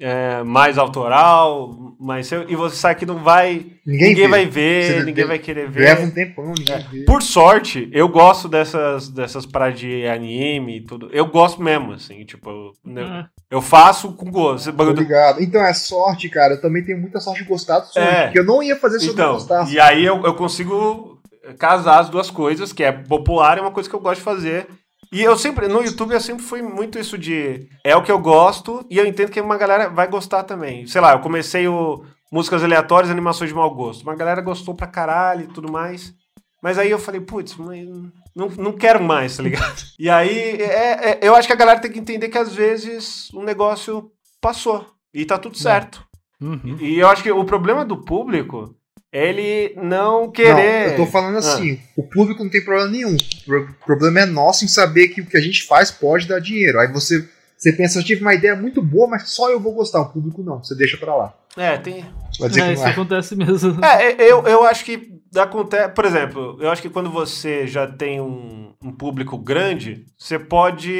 é, 0.00 0.42
mais 0.42 0.76
autoral, 0.76 1.94
mas 2.00 2.26
você- 2.26 2.44
e 2.48 2.56
você 2.56 2.76
sabe 2.76 2.98
que 2.98 3.06
não 3.06 3.22
vai. 3.22 3.66
Ninguém, 3.86 4.08
Ninguém, 4.08 4.24
vê. 4.24 4.28
vai 4.28 4.46
ver, 4.46 4.84
Você 4.84 5.04
ninguém 5.04 5.24
vai 5.26 5.38
querer 5.38 5.70
ver. 5.70 5.84
Leva 5.84 6.02
um 6.02 6.10
tempão, 6.10 6.46
ninguém 6.46 6.78
vê. 6.90 7.04
Por 7.04 7.22
sorte, 7.22 7.88
eu 7.92 8.08
gosto 8.08 8.48
dessas, 8.48 9.08
dessas 9.08 9.46
paradas 9.46 9.78
de 9.78 10.06
anime 10.06 10.78
e 10.78 10.84
tudo. 10.84 11.08
Eu 11.12 11.26
gosto 11.26 11.62
mesmo, 11.62 11.92
assim, 11.92 12.24
tipo, 12.24 12.50
eu, 12.50 12.72
Ah, 13.02 13.26
eu 13.50 13.60
faço 13.62 14.12
com 14.14 14.30
gosto. 14.30 14.62
Esse 14.64 14.70
Tô 14.72 14.76
bagulho 14.78 14.96
do- 14.96 15.02
ligado. 15.02 15.42
Então 15.42 15.60
é 15.64 15.72
sorte, 15.74 16.28
cara. 16.28 16.54
Eu 16.54 16.60
também 16.60 16.84
tenho 16.84 16.98
muita 17.00 17.20
sorte 17.20 17.42
de 17.42 17.48
gostar 17.48 17.78
do 17.80 17.86
Sonic. 17.86 18.10
É. 18.12 18.22
Porque 18.24 18.38
eu 18.40 18.44
não 18.44 18.62
ia 18.62 18.76
fazer 18.76 18.98
se 18.98 19.06
eu 19.08 19.14
não 19.14 19.14
Então, 19.14 19.32
gostasse. 19.34 19.74
e 19.74 19.78
aí 19.80 20.04
eu, 20.04 20.22
eu 20.24 20.34
consigo 20.34 21.20
casar 21.58 22.00
as 22.00 22.08
duas 22.08 22.30
coisas, 22.30 22.72
que 22.72 22.82
é 22.82 22.90
popular, 22.90 23.58
é 23.58 23.60
uma 23.60 23.70
coisa 23.70 23.88
que 23.88 23.94
eu 23.94 24.00
gosto 24.00 24.18
de 24.18 24.24
fazer. 24.24 24.66
E 25.14 25.22
eu 25.22 25.38
sempre, 25.38 25.68
no 25.68 25.80
YouTube, 25.80 26.12
eu 26.12 26.20
sempre 26.20 26.42
fui 26.42 26.60
muito 26.60 26.98
isso 26.98 27.16
de. 27.16 27.68
É 27.84 27.94
o 27.94 28.02
que 28.02 28.10
eu 28.10 28.18
gosto, 28.18 28.84
e 28.90 28.98
eu 28.98 29.06
entendo 29.06 29.30
que 29.30 29.40
uma 29.40 29.56
galera 29.56 29.88
vai 29.88 30.08
gostar 30.08 30.42
também. 30.42 30.88
Sei 30.88 31.00
lá, 31.00 31.12
eu 31.12 31.20
comecei 31.20 31.68
o 31.68 32.04
músicas 32.32 32.64
aleatórias, 32.64 33.12
animações 33.12 33.48
de 33.50 33.54
mau 33.54 33.72
gosto. 33.72 34.02
Uma 34.02 34.16
galera 34.16 34.40
gostou 34.40 34.74
pra 34.74 34.88
caralho 34.88 35.44
e 35.44 35.46
tudo 35.46 35.70
mais. 35.70 36.12
Mas 36.60 36.78
aí 36.78 36.90
eu 36.90 36.98
falei, 36.98 37.20
putz, 37.20 37.54
mas 37.54 37.86
não, 38.34 38.48
não 38.58 38.72
quero 38.72 39.00
mais, 39.00 39.36
tá 39.36 39.42
ligado? 39.44 39.84
E 39.96 40.10
aí, 40.10 40.60
é- 40.60 41.10
é- 41.10 41.18
eu 41.22 41.36
acho 41.36 41.46
que 41.46 41.52
a 41.52 41.56
galera 41.56 41.78
tem 41.78 41.92
que 41.92 42.00
entender 42.00 42.28
que 42.28 42.36
às 42.38 42.52
vezes 42.52 43.30
o 43.32 43.40
negócio 43.44 44.10
passou. 44.40 44.84
E 45.14 45.24
tá 45.24 45.38
tudo 45.38 45.56
certo. 45.56 46.04
Uhum. 46.40 46.76
E 46.80 46.98
eu 46.98 47.06
acho 47.06 47.22
que 47.22 47.30
o 47.30 47.44
problema 47.44 47.84
do 47.84 47.98
público 47.98 48.74
é 48.82 48.83
ele 49.14 49.72
não 49.76 50.22
Não, 50.22 50.30
querer. 50.32 50.90
eu 50.90 50.96
tô 50.96 51.06
falando 51.06 51.38
assim, 51.38 51.78
o 51.96 52.02
público 52.02 52.42
não 52.42 52.50
tem 52.50 52.64
problema 52.64 52.90
nenhum. 52.90 53.14
O 53.14 53.44
pro- 53.46 53.74
problema 53.86 54.20
é 54.20 54.26
nosso 54.26 54.64
em 54.64 54.68
saber 54.68 55.08
que 55.08 55.20
o 55.20 55.26
que 55.26 55.36
a 55.36 55.40
gente 55.40 55.62
faz 55.62 55.90
pode 55.92 56.26
dar 56.26 56.40
dinheiro. 56.40 56.80
Aí 56.80 56.88
você, 56.92 57.26
você 57.56 57.72
pensa, 57.72 58.00
eu 58.00 58.04
tive 58.04 58.22
uma 58.22 58.34
ideia 58.34 58.56
muito 58.56 58.82
boa, 58.82 59.06
mas 59.06 59.30
só 59.30 59.48
eu 59.50 59.60
vou 59.60 59.72
gostar, 59.72 60.00
o 60.00 60.12
público 60.12 60.42
não. 60.42 60.58
Você 60.62 60.74
deixa 60.74 60.96
pra 60.96 61.14
lá. 61.14 61.32
É, 61.56 61.78
tem. 61.78 62.04
Vai 62.40 62.48
dizer 62.48 62.62
é, 62.62 62.66
que 62.66 62.72
isso 62.72 62.82
não 62.82 62.88
é. 62.88 62.92
acontece 62.92 63.36
mesmo. 63.36 63.84
É, 63.84 64.04
é, 64.12 64.32
eu, 64.32 64.42
eu 64.48 64.64
acho 64.64 64.84
que 64.84 65.12
acontece. 65.36 65.88
Por 65.90 66.04
exemplo, 66.04 66.58
eu 66.60 66.68
acho 66.68 66.82
que 66.82 66.90
quando 66.90 67.08
você 67.08 67.68
já 67.68 67.86
tem 67.86 68.20
um, 68.20 68.74
um 68.82 68.90
público 68.90 69.38
grande, 69.38 70.04
você 70.18 70.36
pode. 70.36 70.92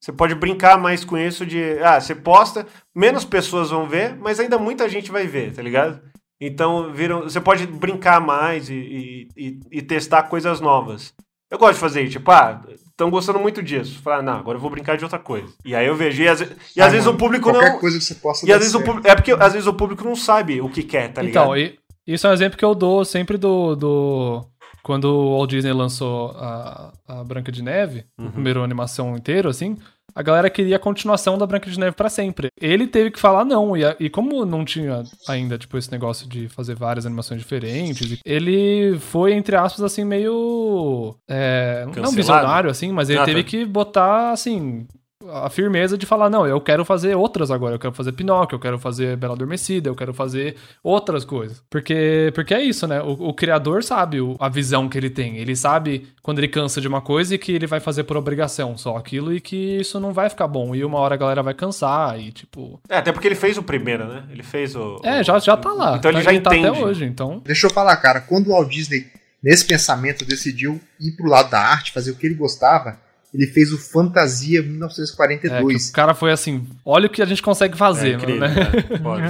Você 0.00 0.12
pode 0.12 0.36
brincar 0.36 0.78
mais 0.78 1.04
com 1.04 1.18
isso 1.18 1.44
de. 1.44 1.78
Ah, 1.82 2.00
você 2.00 2.14
posta, 2.14 2.64
menos 2.94 3.24
pessoas 3.24 3.70
vão 3.70 3.88
ver, 3.88 4.14
mas 4.16 4.38
ainda 4.38 4.56
muita 4.58 4.88
gente 4.88 5.10
vai 5.10 5.26
ver, 5.26 5.52
tá 5.52 5.60
ligado? 5.60 6.00
Então, 6.46 6.92
viram, 6.92 7.22
você 7.22 7.40
pode 7.40 7.66
brincar 7.66 8.20
mais 8.20 8.68
e, 8.68 8.74
e, 8.74 9.28
e- 9.36 9.60
e 9.78 9.82
testar 9.82 10.24
coisas 10.24 10.60
novas. 10.60 11.12
Eu 11.50 11.58
gosto 11.58 11.74
de 11.74 11.80
fazer 11.80 12.02
isso, 12.02 12.12
tipo, 12.12 12.30
ah, 12.32 12.60
estão 12.90 13.10
gostando 13.10 13.38
muito 13.38 13.62
disso. 13.62 14.00
Falar, 14.02 14.22
não, 14.22 14.34
agora 14.34 14.56
eu 14.56 14.60
vou 14.60 14.70
brincar 14.70 14.96
de 14.96 15.04
outra 15.04 15.18
coisa. 15.18 15.52
E 15.64 15.74
aí 15.74 15.86
eu 15.86 15.94
vejo. 15.94 16.22
E 16.22 16.28
às, 16.28 16.40
e 16.40 16.44
às 16.44 16.78
Ah, 16.78 16.88
vezes 16.88 17.06
mano, 17.06 17.16
o 17.16 17.20
público 17.20 17.50
Qualquer 17.50 17.72
não. 17.72 17.78
coisa 17.78 17.98
que 17.98 18.04
você 18.04 18.14
possa 18.16 18.46
E 18.46 18.52
às 18.52 18.58
vezes 18.58 18.74
o 18.74 18.82
público. 18.82 19.06
É 19.06 19.14
porque 19.14 19.32
às 19.32 19.52
vezes 19.52 19.66
o 19.68 19.74
público 19.74 20.02
não 20.04 20.16
sabe 20.16 20.60
o 20.60 20.68
que 20.68 20.82
quer, 20.82 21.12
tá 21.12 21.22
ligado? 21.22 21.44
Então, 21.44 21.56
e- 21.56 21.78
isso 22.06 22.26
é 22.26 22.30
um 22.30 22.32
exemplo 22.32 22.58
que 22.58 22.64
eu 22.64 22.74
dou 22.74 23.04
sempre 23.04 23.36
do. 23.38 23.74
do 23.76 24.44
quando 24.82 25.04
o 25.04 25.38
Walt 25.38 25.48
Disney 25.50 25.72
lançou 25.72 26.32
a, 26.32 26.92
a 27.08 27.24
Branca 27.24 27.50
de 27.50 27.62
Neve, 27.62 28.04
Uhum. 28.18 28.26
a 28.26 28.30
primeira 28.32 28.60
animação 28.62 29.16
inteiro, 29.16 29.48
assim, 29.48 29.78
a 30.14 30.22
galera 30.22 30.48
queria 30.50 30.76
a 30.76 30.78
continuação 30.78 31.36
da 31.36 31.46
Branca 31.46 31.68
de 31.70 31.78
Neve 31.78 31.96
pra 31.96 32.08
sempre. 32.08 32.48
Ele 32.60 32.86
teve 32.86 33.10
que 33.10 33.18
falar 33.20 33.44
não, 33.44 33.76
e, 33.76 33.84
a- 33.84 33.96
e 33.98 34.08
como 34.08 34.44
não 34.44 34.64
tinha 34.64 35.02
ainda, 35.28 35.58
tipo, 35.58 35.76
esse 35.76 35.90
negócio 35.90 36.28
de 36.28 36.48
fazer 36.48 36.74
várias 36.74 37.04
animações 37.06 37.40
diferentes, 37.40 38.18
ele 38.24 38.96
foi, 38.98 39.32
entre 39.32 39.56
aspas, 39.56 39.82
assim, 39.82 40.04
meio. 40.04 41.16
é, 41.28 41.84
não 41.96 42.10
visionário, 42.12 42.70
assim, 42.70 42.92
mas 42.92 43.10
ele 43.10 43.18
Ah, 43.18 43.24
teve 43.24 43.42
tá. 43.42 43.48
que 43.50 43.64
botar, 43.64 44.30
assim. 44.32 44.86
A 45.32 45.48
firmeza 45.50 45.96
de 45.96 46.04
falar, 46.06 46.28
não, 46.30 46.46
eu 46.46 46.60
quero 46.60 46.84
fazer 46.84 47.14
outras 47.16 47.50
agora, 47.50 47.74
eu 47.74 47.78
quero 47.78 47.92
fazer 47.94 48.12
Pinóquio, 48.12 48.56
eu 48.56 48.60
quero 48.60 48.78
fazer 48.78 49.16
Bela 49.16 49.34
Adormecida, 49.34 49.88
eu 49.88 49.94
quero 49.94 50.12
fazer 50.14 50.56
outras 50.82 51.24
coisas. 51.24 51.62
Porque, 51.70 52.30
porque 52.34 52.54
é 52.54 52.62
isso, 52.62 52.86
né? 52.86 53.00
O, 53.02 53.28
o 53.28 53.34
criador 53.34 53.82
sabe 53.82 54.20
o- 54.20 54.36
a 54.38 54.48
visão 54.48 54.88
que 54.88 54.98
ele 54.98 55.10
tem. 55.10 55.36
Ele 55.38 55.54
sabe 55.56 56.08
quando 56.22 56.38
ele 56.38 56.48
cansa 56.48 56.80
de 56.80 56.88
uma 56.88 57.00
coisa 57.00 57.34
e 57.34 57.38
que 57.38 57.52
ele 57.52 57.66
vai 57.66 57.80
fazer 57.80 58.04
por 58.04 58.16
obrigação 58.16 58.76
só 58.76 58.96
aquilo 58.96 59.32
e 59.32 59.40
que 59.40 59.56
isso 59.80 59.98
não 60.00 60.12
vai 60.12 60.28
ficar 60.28 60.48
bom. 60.48 60.74
E 60.74 60.84
uma 60.84 60.98
hora 60.98 61.14
a 61.14 61.18
galera 61.18 61.42
vai 61.42 61.54
cansar 61.54 62.18
e, 62.20 62.30
tipo. 62.32 62.80
É, 62.88 62.96
até 62.98 63.12
porque 63.12 63.28
ele 63.28 63.34
fez 63.34 63.56
o 63.58 63.62
primeiro, 63.62 64.06
né? 64.06 64.24
Ele 64.30 64.42
fez 64.42 64.74
o. 64.76 65.00
É, 65.02 65.22
já, 65.24 65.38
já 65.38 65.56
tá 65.56 65.72
lá. 65.72 65.96
Então 65.96 66.10
ele 66.10 66.18
Tá- 66.22 66.32
já 66.32 66.40
tá 66.40 66.54
entende. 66.56 66.68
até 66.68 66.84
hoje, 66.84 67.04
então. 67.04 67.40
Deixa 67.44 67.66
eu 67.66 67.70
falar, 67.70 67.96
cara, 67.96 68.20
quando 68.20 68.48
o 68.48 68.50
Walt 68.50 68.68
Disney, 68.70 69.06
nesse 69.42 69.64
pensamento, 69.64 70.24
decidiu 70.24 70.80
ir 71.00 71.12
pro 71.12 71.28
lado 71.28 71.50
da 71.50 71.60
arte, 71.60 71.92
fazer 71.92 72.10
o 72.10 72.16
que 72.16 72.26
ele 72.26 72.34
gostava, 72.34 72.98
ele 73.34 73.46
fez 73.48 73.72
o 73.72 73.78
Fantasia 73.78 74.60
É, 74.60 74.62
que 74.62 74.68
1942. 74.68 75.88
o 75.88 75.92
cara 75.92 76.14
foi 76.14 76.30
assim: 76.32 76.64
olha 76.84 77.06
o 77.06 77.10
que 77.10 77.20
a 77.20 77.24
gente 77.26 77.42
consegue 77.42 77.74
É 77.74 77.76
fazer, 77.76 78.14
incrível, 78.14 78.40
né? 78.40 78.48
né? 78.48 78.98
Pode. 79.02 79.24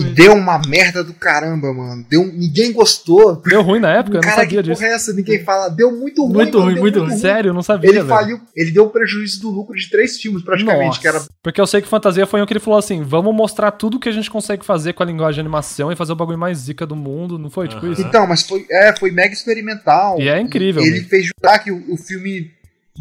E 0.00 0.04
deu 0.14 0.32
uma 0.34 0.58
merda 0.66 1.04
do 1.04 1.12
caramba, 1.12 1.72
mano. 1.72 2.04
Deu, 2.08 2.24
ninguém 2.26 2.72
gostou. 2.72 3.36
Deu 3.46 3.62
ruim 3.62 3.80
na 3.80 3.90
época, 3.92 4.16
eu 4.16 4.20
não 4.22 4.28
cara, 4.28 4.42
sabia 4.42 4.62
que 4.62 4.68
disso. 4.70 4.80
porra 4.80 4.90
é 4.92 4.94
essa? 4.94 5.12
Ninguém 5.12 5.44
fala. 5.44 5.68
Deu 5.68 5.92
muito 5.92 6.22
ruim, 6.24 6.32
Muito 6.34 6.58
mano, 6.58 6.70
ruim, 6.72 6.80
muito 6.80 7.00
ruim. 7.00 7.16
Sério, 7.16 7.50
eu 7.50 7.54
não 7.54 7.62
sabia. 7.62 7.90
Ele 7.90 7.98
velho. 7.98 8.08
faliu, 8.08 8.40
ele 8.56 8.70
deu 8.70 8.86
um 8.86 8.88
prejuízo 8.88 9.40
do 9.42 9.50
lucro 9.50 9.76
de 9.76 9.90
três 9.90 10.16
filmes, 10.18 10.42
praticamente, 10.42 10.86
Nossa. 10.86 11.00
que 11.00 11.08
era 11.08 11.22
Porque 11.42 11.60
eu 11.60 11.66
sei 11.66 11.82
que 11.82 11.88
Fantasia 11.88 12.26
foi 12.26 12.40
um 12.42 12.46
que 12.46 12.52
ele 12.52 12.60
falou 12.60 12.78
assim: 12.78 13.02
vamos 13.02 13.34
mostrar 13.34 13.70
tudo 13.72 14.00
que 14.00 14.08
a 14.08 14.12
gente 14.12 14.30
consegue 14.30 14.64
fazer 14.64 14.92
com 14.94 15.02
a 15.02 15.06
linguagem 15.06 15.34
de 15.34 15.40
animação 15.40 15.92
e 15.92 15.96
fazer 15.96 16.12
o 16.12 16.16
bagulho 16.16 16.38
mais 16.38 16.58
zica 16.58 16.86
do 16.86 16.96
mundo. 16.96 17.38
Não 17.38 17.50
foi 17.50 17.68
tipo 17.68 17.86
isso? 17.86 18.00
Então, 18.00 18.26
mas 18.26 18.42
foi, 18.42 18.64
é, 18.70 18.94
foi 18.96 19.10
mega 19.10 19.32
experimental. 19.34 20.18
E 20.20 20.28
é 20.28 20.40
incrível 20.40 20.82
Ele 20.82 20.92
mesmo. 20.92 21.08
fez 21.08 21.26
jurar 21.26 21.58
que 21.58 21.70
o, 21.70 21.92
o 21.92 21.96
filme, 21.96 22.50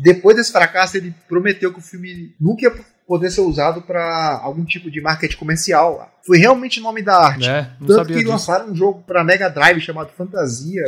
depois 0.01 0.35
desse 0.35 0.51
fracasso, 0.51 0.97
ele 0.97 1.13
prometeu 1.27 1.71
que 1.71 1.79
o 1.79 1.83
filme 1.83 2.35
nunca 2.39 2.63
ia 2.63 2.73
poder 3.07 3.29
ser 3.29 3.41
usado 3.41 3.81
para 3.81 4.39
algum 4.41 4.63
tipo 4.65 4.89
de 4.89 5.01
marketing 5.01 5.37
comercial. 5.37 6.11
Foi 6.25 6.37
realmente 6.37 6.79
o 6.79 6.83
nome 6.83 7.01
da 7.01 7.15
arte. 7.17 7.47
Não 7.79 7.87
Tanto 7.87 8.07
que 8.07 8.15
disso. 8.15 8.29
lançaram 8.29 8.71
um 8.71 8.75
jogo 8.75 9.03
para 9.05 9.23
Mega 9.23 9.49
Drive 9.49 9.81
chamado 9.81 10.11
Fantasia. 10.17 10.83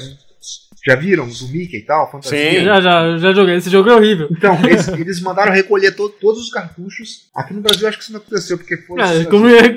Já 0.88 0.96
viram? 0.96 1.28
Do 1.28 1.48
Mickey 1.48 1.78
e 1.78 1.82
tal? 1.82 2.12
Fantasia. 2.12 2.60
Sim. 2.60 2.64
Já, 2.66 2.80
já, 2.80 3.18
já 3.18 3.34
joguei. 3.34 3.56
Esse 3.56 3.70
jogo 3.70 3.90
é 3.90 3.96
horrível. 3.96 4.28
Então, 4.32 4.54
eles, 4.64 4.88
eles 4.90 5.22
mandaram 5.22 5.52
recolher 5.52 5.92
to- 5.96 6.10
todos 6.10 6.40
os 6.42 6.50
cartuchos. 6.50 7.28
Aqui 7.36 7.54
no 7.54 7.62
Brasil 7.62 7.88
acho 7.88 7.98
que 7.98 8.04
isso 8.04 8.14
não 8.14 8.20
aconteceu, 8.20 8.58
porque 8.58 8.78
foi. 8.78 9.02
Ah, 9.02 9.26
como 9.30 9.48
é 9.48 9.70
que- 9.70 9.76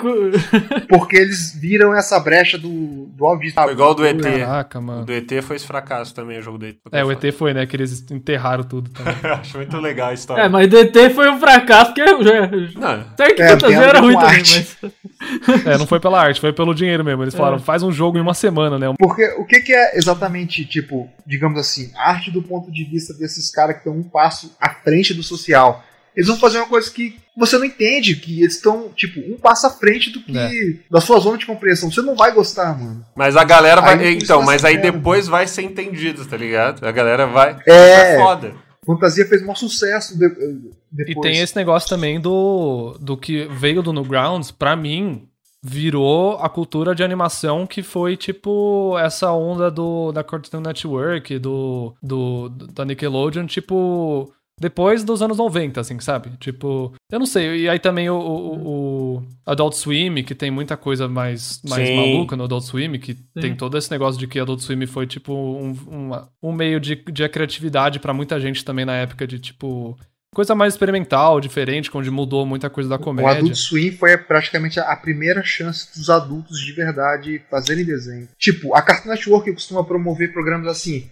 Porque 0.88 1.16
eles 1.16 1.54
viram 1.58 1.94
essa 1.94 2.18
brecha 2.20 2.58
do, 2.58 3.06
do 3.06 3.36
Disney. 3.36 3.62
Foi 3.62 3.72
igual 3.72 3.90
o 3.92 3.94
do 3.94 4.06
ET. 4.06 4.20
Caraca, 4.20 4.78
O 4.78 4.82
mano. 4.82 5.04
do 5.04 5.12
ET 5.12 5.30
foi 5.42 5.56
esse 5.56 5.66
fracasso 5.66 6.14
também, 6.14 6.38
o 6.38 6.42
jogo 6.42 6.58
do 6.58 6.66
ET. 6.66 6.76
É, 6.92 7.04
o 7.04 7.10
ET 7.12 7.32
foi, 7.32 7.54
né? 7.54 7.64
Que 7.66 7.76
eles 7.76 8.04
enterraram 8.10 8.64
tudo 8.64 8.90
também. 8.90 9.14
Eu 9.22 9.32
acho 9.34 9.56
muito 9.56 9.76
legal 9.78 10.08
a 10.10 10.14
história. 10.14 10.42
É, 10.42 10.48
mas 10.48 10.68
DT 10.68 11.10
foi 11.10 11.30
um 11.30 11.38
fracasso, 11.40 11.94
porque 11.94 12.04
já. 12.24 12.46
Não, 12.78 13.04
Certo 13.16 13.34
que 13.34 13.42
É, 13.42 13.48
Fantasia 13.50 13.78
era 13.78 14.00
ruim 14.00 14.14
também, 14.14 14.28
arte. 14.28 14.76
mas. 14.82 15.66
É, 15.66 15.78
não 15.78 15.86
foi 15.86 15.98
pela 16.00 16.20
arte, 16.20 16.40
foi 16.40 16.52
pelo 16.52 16.74
dinheiro 16.74 17.04
mesmo. 17.04 17.22
Eles 17.22 17.34
falaram, 17.34 17.58
faz 17.58 17.82
um 17.82 17.90
jogo 17.92 18.18
em 18.18 18.20
uma 18.20 18.34
semana, 18.34 18.78
né? 18.78 18.86
Porque 18.98 19.24
o 19.38 19.44
que, 19.44 19.60
que 19.60 19.72
é 19.72 19.96
exatamente, 19.96 20.64
tipo, 20.64 20.97
digamos 21.26 21.58
assim, 21.58 21.90
arte 21.96 22.30
do 22.30 22.42
ponto 22.42 22.70
de 22.72 22.84
vista 22.84 23.12
desses 23.14 23.50
caras 23.50 23.74
que 23.76 23.80
estão 23.80 23.94
um 23.96 24.02
passo 24.02 24.54
à 24.60 24.70
frente 24.70 25.12
do 25.14 25.22
social? 25.22 25.84
Eles 26.16 26.26
vão 26.26 26.36
fazer 26.38 26.58
uma 26.58 26.66
coisa 26.66 26.90
que 26.90 27.16
você 27.36 27.56
não 27.58 27.64
entende, 27.64 28.16
que 28.16 28.40
eles 28.40 28.56
estão, 28.56 28.88
tipo, 28.88 29.20
um 29.20 29.38
passo 29.38 29.68
à 29.68 29.70
frente 29.70 30.10
do 30.10 30.20
que. 30.20 30.36
É. 30.36 30.50
da 30.90 31.00
sua 31.00 31.20
zona 31.20 31.38
de 31.38 31.46
compreensão. 31.46 31.90
Você 31.92 32.02
não 32.02 32.16
vai 32.16 32.32
gostar, 32.32 32.76
mano. 32.76 33.04
mas 33.14 33.36
a 33.36 33.44
galera 33.44 33.80
vai. 33.80 33.98
Aí, 34.00 34.14
então, 34.16 34.42
mas 34.42 34.64
aí 34.64 34.74
ser 34.74 34.90
depois 34.92 35.28
vai 35.28 35.46
ser 35.46 35.62
entendido, 35.62 36.24
tá 36.26 36.36
ligado? 36.36 36.84
A 36.84 36.90
galera 36.90 37.26
vai. 37.26 37.56
É. 37.66 38.14
É 38.14 38.16
foda. 38.18 38.52
Fantasia 38.84 39.26
fez 39.26 39.42
um 39.42 39.54
sucesso 39.54 40.18
de- 40.18 40.24
E 40.26 41.04
depois. 41.04 41.20
tem 41.30 41.40
esse 41.42 41.54
negócio 41.54 41.88
também 41.88 42.18
do, 42.18 42.96
do 43.00 43.16
que 43.18 43.46
veio 43.52 43.82
do 43.82 43.92
Newgrounds, 43.92 44.50
pra 44.50 44.74
mim, 44.74 45.27
virou 45.64 46.38
a 46.38 46.48
cultura 46.48 46.94
de 46.94 47.02
animação 47.02 47.66
que 47.66 47.82
foi 47.82 48.16
tipo 48.16 48.96
essa 48.98 49.32
onda 49.32 49.70
do 49.70 50.12
da 50.12 50.22
Cartoon 50.22 50.60
Network, 50.60 51.38
do, 51.38 51.94
do 52.02 52.48
da 52.50 52.84
Nickelodeon, 52.84 53.46
tipo 53.46 54.32
depois 54.60 55.04
dos 55.04 55.22
anos 55.22 55.38
90, 55.38 55.80
assim, 55.80 56.00
sabe? 56.00 56.30
Tipo, 56.40 56.92
eu 57.12 57.18
não 57.20 57.26
sei. 57.26 57.60
E 57.62 57.68
aí 57.68 57.78
também 57.78 58.10
o, 58.10 58.18
o, 58.18 59.16
o 59.18 59.22
Adult 59.46 59.74
Swim, 59.74 60.24
que 60.24 60.34
tem 60.34 60.50
muita 60.50 60.76
coisa 60.76 61.06
mais, 61.06 61.60
mais 61.68 61.86
Sim. 61.86 61.94
maluca 61.96 62.34
no 62.36 62.42
Adult 62.42 62.64
Swim, 62.64 62.98
que 62.98 63.14
tem 63.40 63.54
todo 63.54 63.78
esse 63.78 63.88
negócio 63.88 64.18
de 64.18 64.26
que 64.26 64.40
Adult 64.40 64.58
Swim 64.60 64.84
foi 64.86 65.06
tipo 65.06 65.32
um, 65.32 65.76
uma- 65.86 66.28
um 66.42 66.50
meio 66.52 66.80
de, 66.80 66.96
de 66.96 67.28
criatividade 67.28 68.00
pra 68.00 68.12
muita 68.12 68.40
gente 68.40 68.64
também 68.64 68.84
na 68.84 68.94
época 68.96 69.28
de 69.28 69.38
tipo 69.38 69.96
coisa 70.34 70.54
mais 70.54 70.74
experimental, 70.74 71.40
diferente, 71.40 71.90
onde 71.94 72.10
mudou 72.10 72.46
muita 72.46 72.70
coisa 72.70 72.88
da 72.88 72.96
O 72.96 73.00
comédia. 73.00 73.38
Adult 73.38 73.54
Swim 73.54 73.92
foi 73.92 74.16
praticamente 74.16 74.78
a 74.78 74.94
primeira 74.96 75.42
chance 75.42 75.88
dos 75.96 76.08
adultos 76.10 76.60
de 76.60 76.72
verdade 76.72 77.42
fazerem 77.50 77.84
desenho. 77.84 78.28
Tipo, 78.38 78.74
a 78.74 78.82
Cartoon 78.82 79.10
Network 79.10 79.52
costuma 79.52 79.84
promover 79.84 80.32
programas 80.32 80.68
assim. 80.68 81.10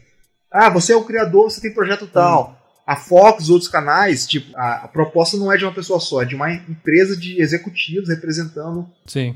Ah, 0.50 0.70
você 0.70 0.92
é 0.92 0.96
o 0.96 1.04
criador, 1.04 1.50
você 1.50 1.60
tem 1.60 1.74
projeto 1.74 2.06
tal. 2.06 2.56
A 2.86 2.94
Fox, 2.94 3.50
outros 3.50 3.68
canais, 3.68 4.26
tipo, 4.26 4.56
a, 4.56 4.84
a 4.84 4.88
proposta 4.88 5.36
não 5.36 5.52
é 5.52 5.56
de 5.56 5.64
uma 5.64 5.74
pessoa 5.74 5.98
só, 5.98 6.22
é 6.22 6.24
de 6.24 6.36
uma 6.36 6.52
empresa 6.52 7.16
de 7.16 7.40
executivos 7.40 8.08
representando 8.08 8.88
Sim. 9.04 9.34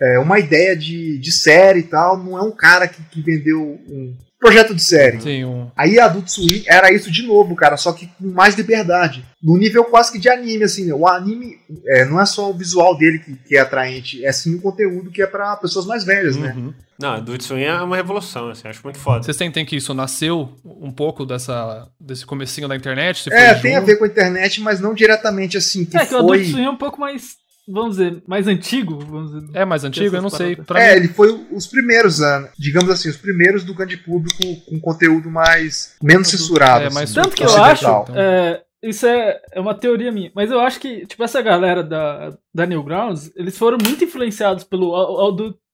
É, 0.00 0.18
uma 0.18 0.38
ideia 0.38 0.76
de, 0.76 1.18
de 1.18 1.32
série 1.32 1.80
e 1.80 1.84
tal. 1.84 2.16
Não 2.22 2.38
é 2.38 2.42
um 2.42 2.52
cara 2.52 2.86
que, 2.88 3.02
que 3.04 3.20
vendeu 3.22 3.60
um 3.60 4.14
projeto 4.38 4.74
de 4.74 4.84
série. 4.84 5.20
Sim, 5.20 5.44
um, 5.44 5.70
Aí 5.76 5.98
a 5.98 6.04
Adult 6.04 6.28
Swim 6.28 6.62
era 6.68 6.92
isso 6.92 7.10
de 7.10 7.22
novo, 7.26 7.56
cara, 7.56 7.76
só 7.76 7.92
que 7.92 8.06
com 8.06 8.28
mais 8.30 8.54
liberdade. 8.54 9.24
No 9.42 9.56
nível 9.56 9.84
quase 9.84 10.12
que 10.12 10.18
de 10.18 10.28
anime, 10.28 10.64
assim, 10.64 10.84
né? 10.84 10.92
O 10.94 11.06
anime 11.08 11.56
é, 11.86 12.04
não 12.04 12.20
é 12.20 12.26
só 12.26 12.50
o 12.50 12.54
visual 12.54 12.96
dele 12.96 13.18
que, 13.18 13.34
que 13.36 13.56
é 13.56 13.60
atraente, 13.60 14.24
é 14.24 14.30
sim 14.32 14.54
o 14.54 14.60
conteúdo 14.60 15.10
que 15.10 15.22
é 15.22 15.26
pra 15.26 15.56
pessoas 15.56 15.86
mais 15.86 16.04
velhas, 16.04 16.36
né? 16.36 16.52
uhum. 16.56 16.72
Não, 16.98 17.22
do 17.22 17.42
Swing 17.42 17.62
é 17.64 17.74
uma 17.82 17.94
revolução, 17.96 18.48
assim, 18.48 18.66
acho 18.68 18.80
muito 18.82 18.98
foda. 18.98 19.22
Vocês 19.22 19.36
sentem 19.36 19.66
que 19.66 19.76
isso 19.76 19.92
nasceu 19.92 20.50
um 20.64 20.90
pouco 20.90 21.26
dessa, 21.26 21.86
desse 22.00 22.24
comecinho 22.24 22.68
da 22.68 22.74
internet? 22.76 23.22
Se 23.24 23.32
É, 23.32 23.52
foi 23.52 23.62
tem 23.62 23.74
a 23.74 23.80
junto? 23.80 23.86
ver 23.86 23.96
com 23.96 24.04
a 24.04 24.08
internet, 24.08 24.60
mas 24.62 24.80
não 24.80 24.94
diretamente 24.94 25.58
assim, 25.58 25.84
que 25.84 25.96
É 25.96 26.06
que 26.06 26.14
o 26.14 26.18
Adult. 26.18 26.44
Swim 26.46 26.64
é 26.64 26.70
um 26.70 26.76
pouco 26.76 26.98
mais, 26.98 27.34
vamos 27.68 27.96
dizer, 27.96 28.22
mais 28.26 28.46
antigo, 28.46 28.98
vamos 28.98 29.32
dizer. 29.32 29.56
É 29.56 29.64
mais 29.64 29.84
antigo? 29.84 30.14
Eu 30.16 30.20
não 30.22 30.28
Essas 30.28 30.38
sei. 30.38 30.56
paradas. 30.56 30.66
Pra 30.66 30.80
É, 30.82 30.94
mim, 30.94 30.96
ele 31.04 31.08
foi 31.08 31.46
os 31.52 31.66
primeiros 31.66 32.20
digamos 32.58 32.90
assim, 32.90 33.08
os 33.08 33.16
primeiros 33.16 33.64
do 33.64 33.74
grande 33.74 33.96
público 33.96 34.42
com 34.68 34.78
conteúdo 34.80 35.30
mais 35.30 35.96
menos 36.02 36.28
censurado. 36.28 36.84
É, 36.84 36.86
assim, 36.86 36.94
mais 36.94 37.12
Tanto 37.12 37.30
que 37.36 37.42
eu 37.44 37.62
acho, 37.64 37.86
é, 38.14 38.62
isso 38.82 39.06
é, 39.06 39.40
é 39.52 39.60
uma 39.60 39.74
teoria 39.74 40.12
minha, 40.12 40.30
mas 40.34 40.50
eu 40.50 40.60
acho 40.60 40.78
que, 40.78 41.06
tipo, 41.06 41.22
essa 41.24 41.42
galera 41.42 41.82
da, 41.82 42.36
da 42.54 42.66
Newgrounds, 42.66 43.32
eles 43.34 43.56
foram 43.58 43.78
muito 43.84 44.04
influenciados 44.04 44.62
pelo 44.64 44.94
a- 44.94 45.24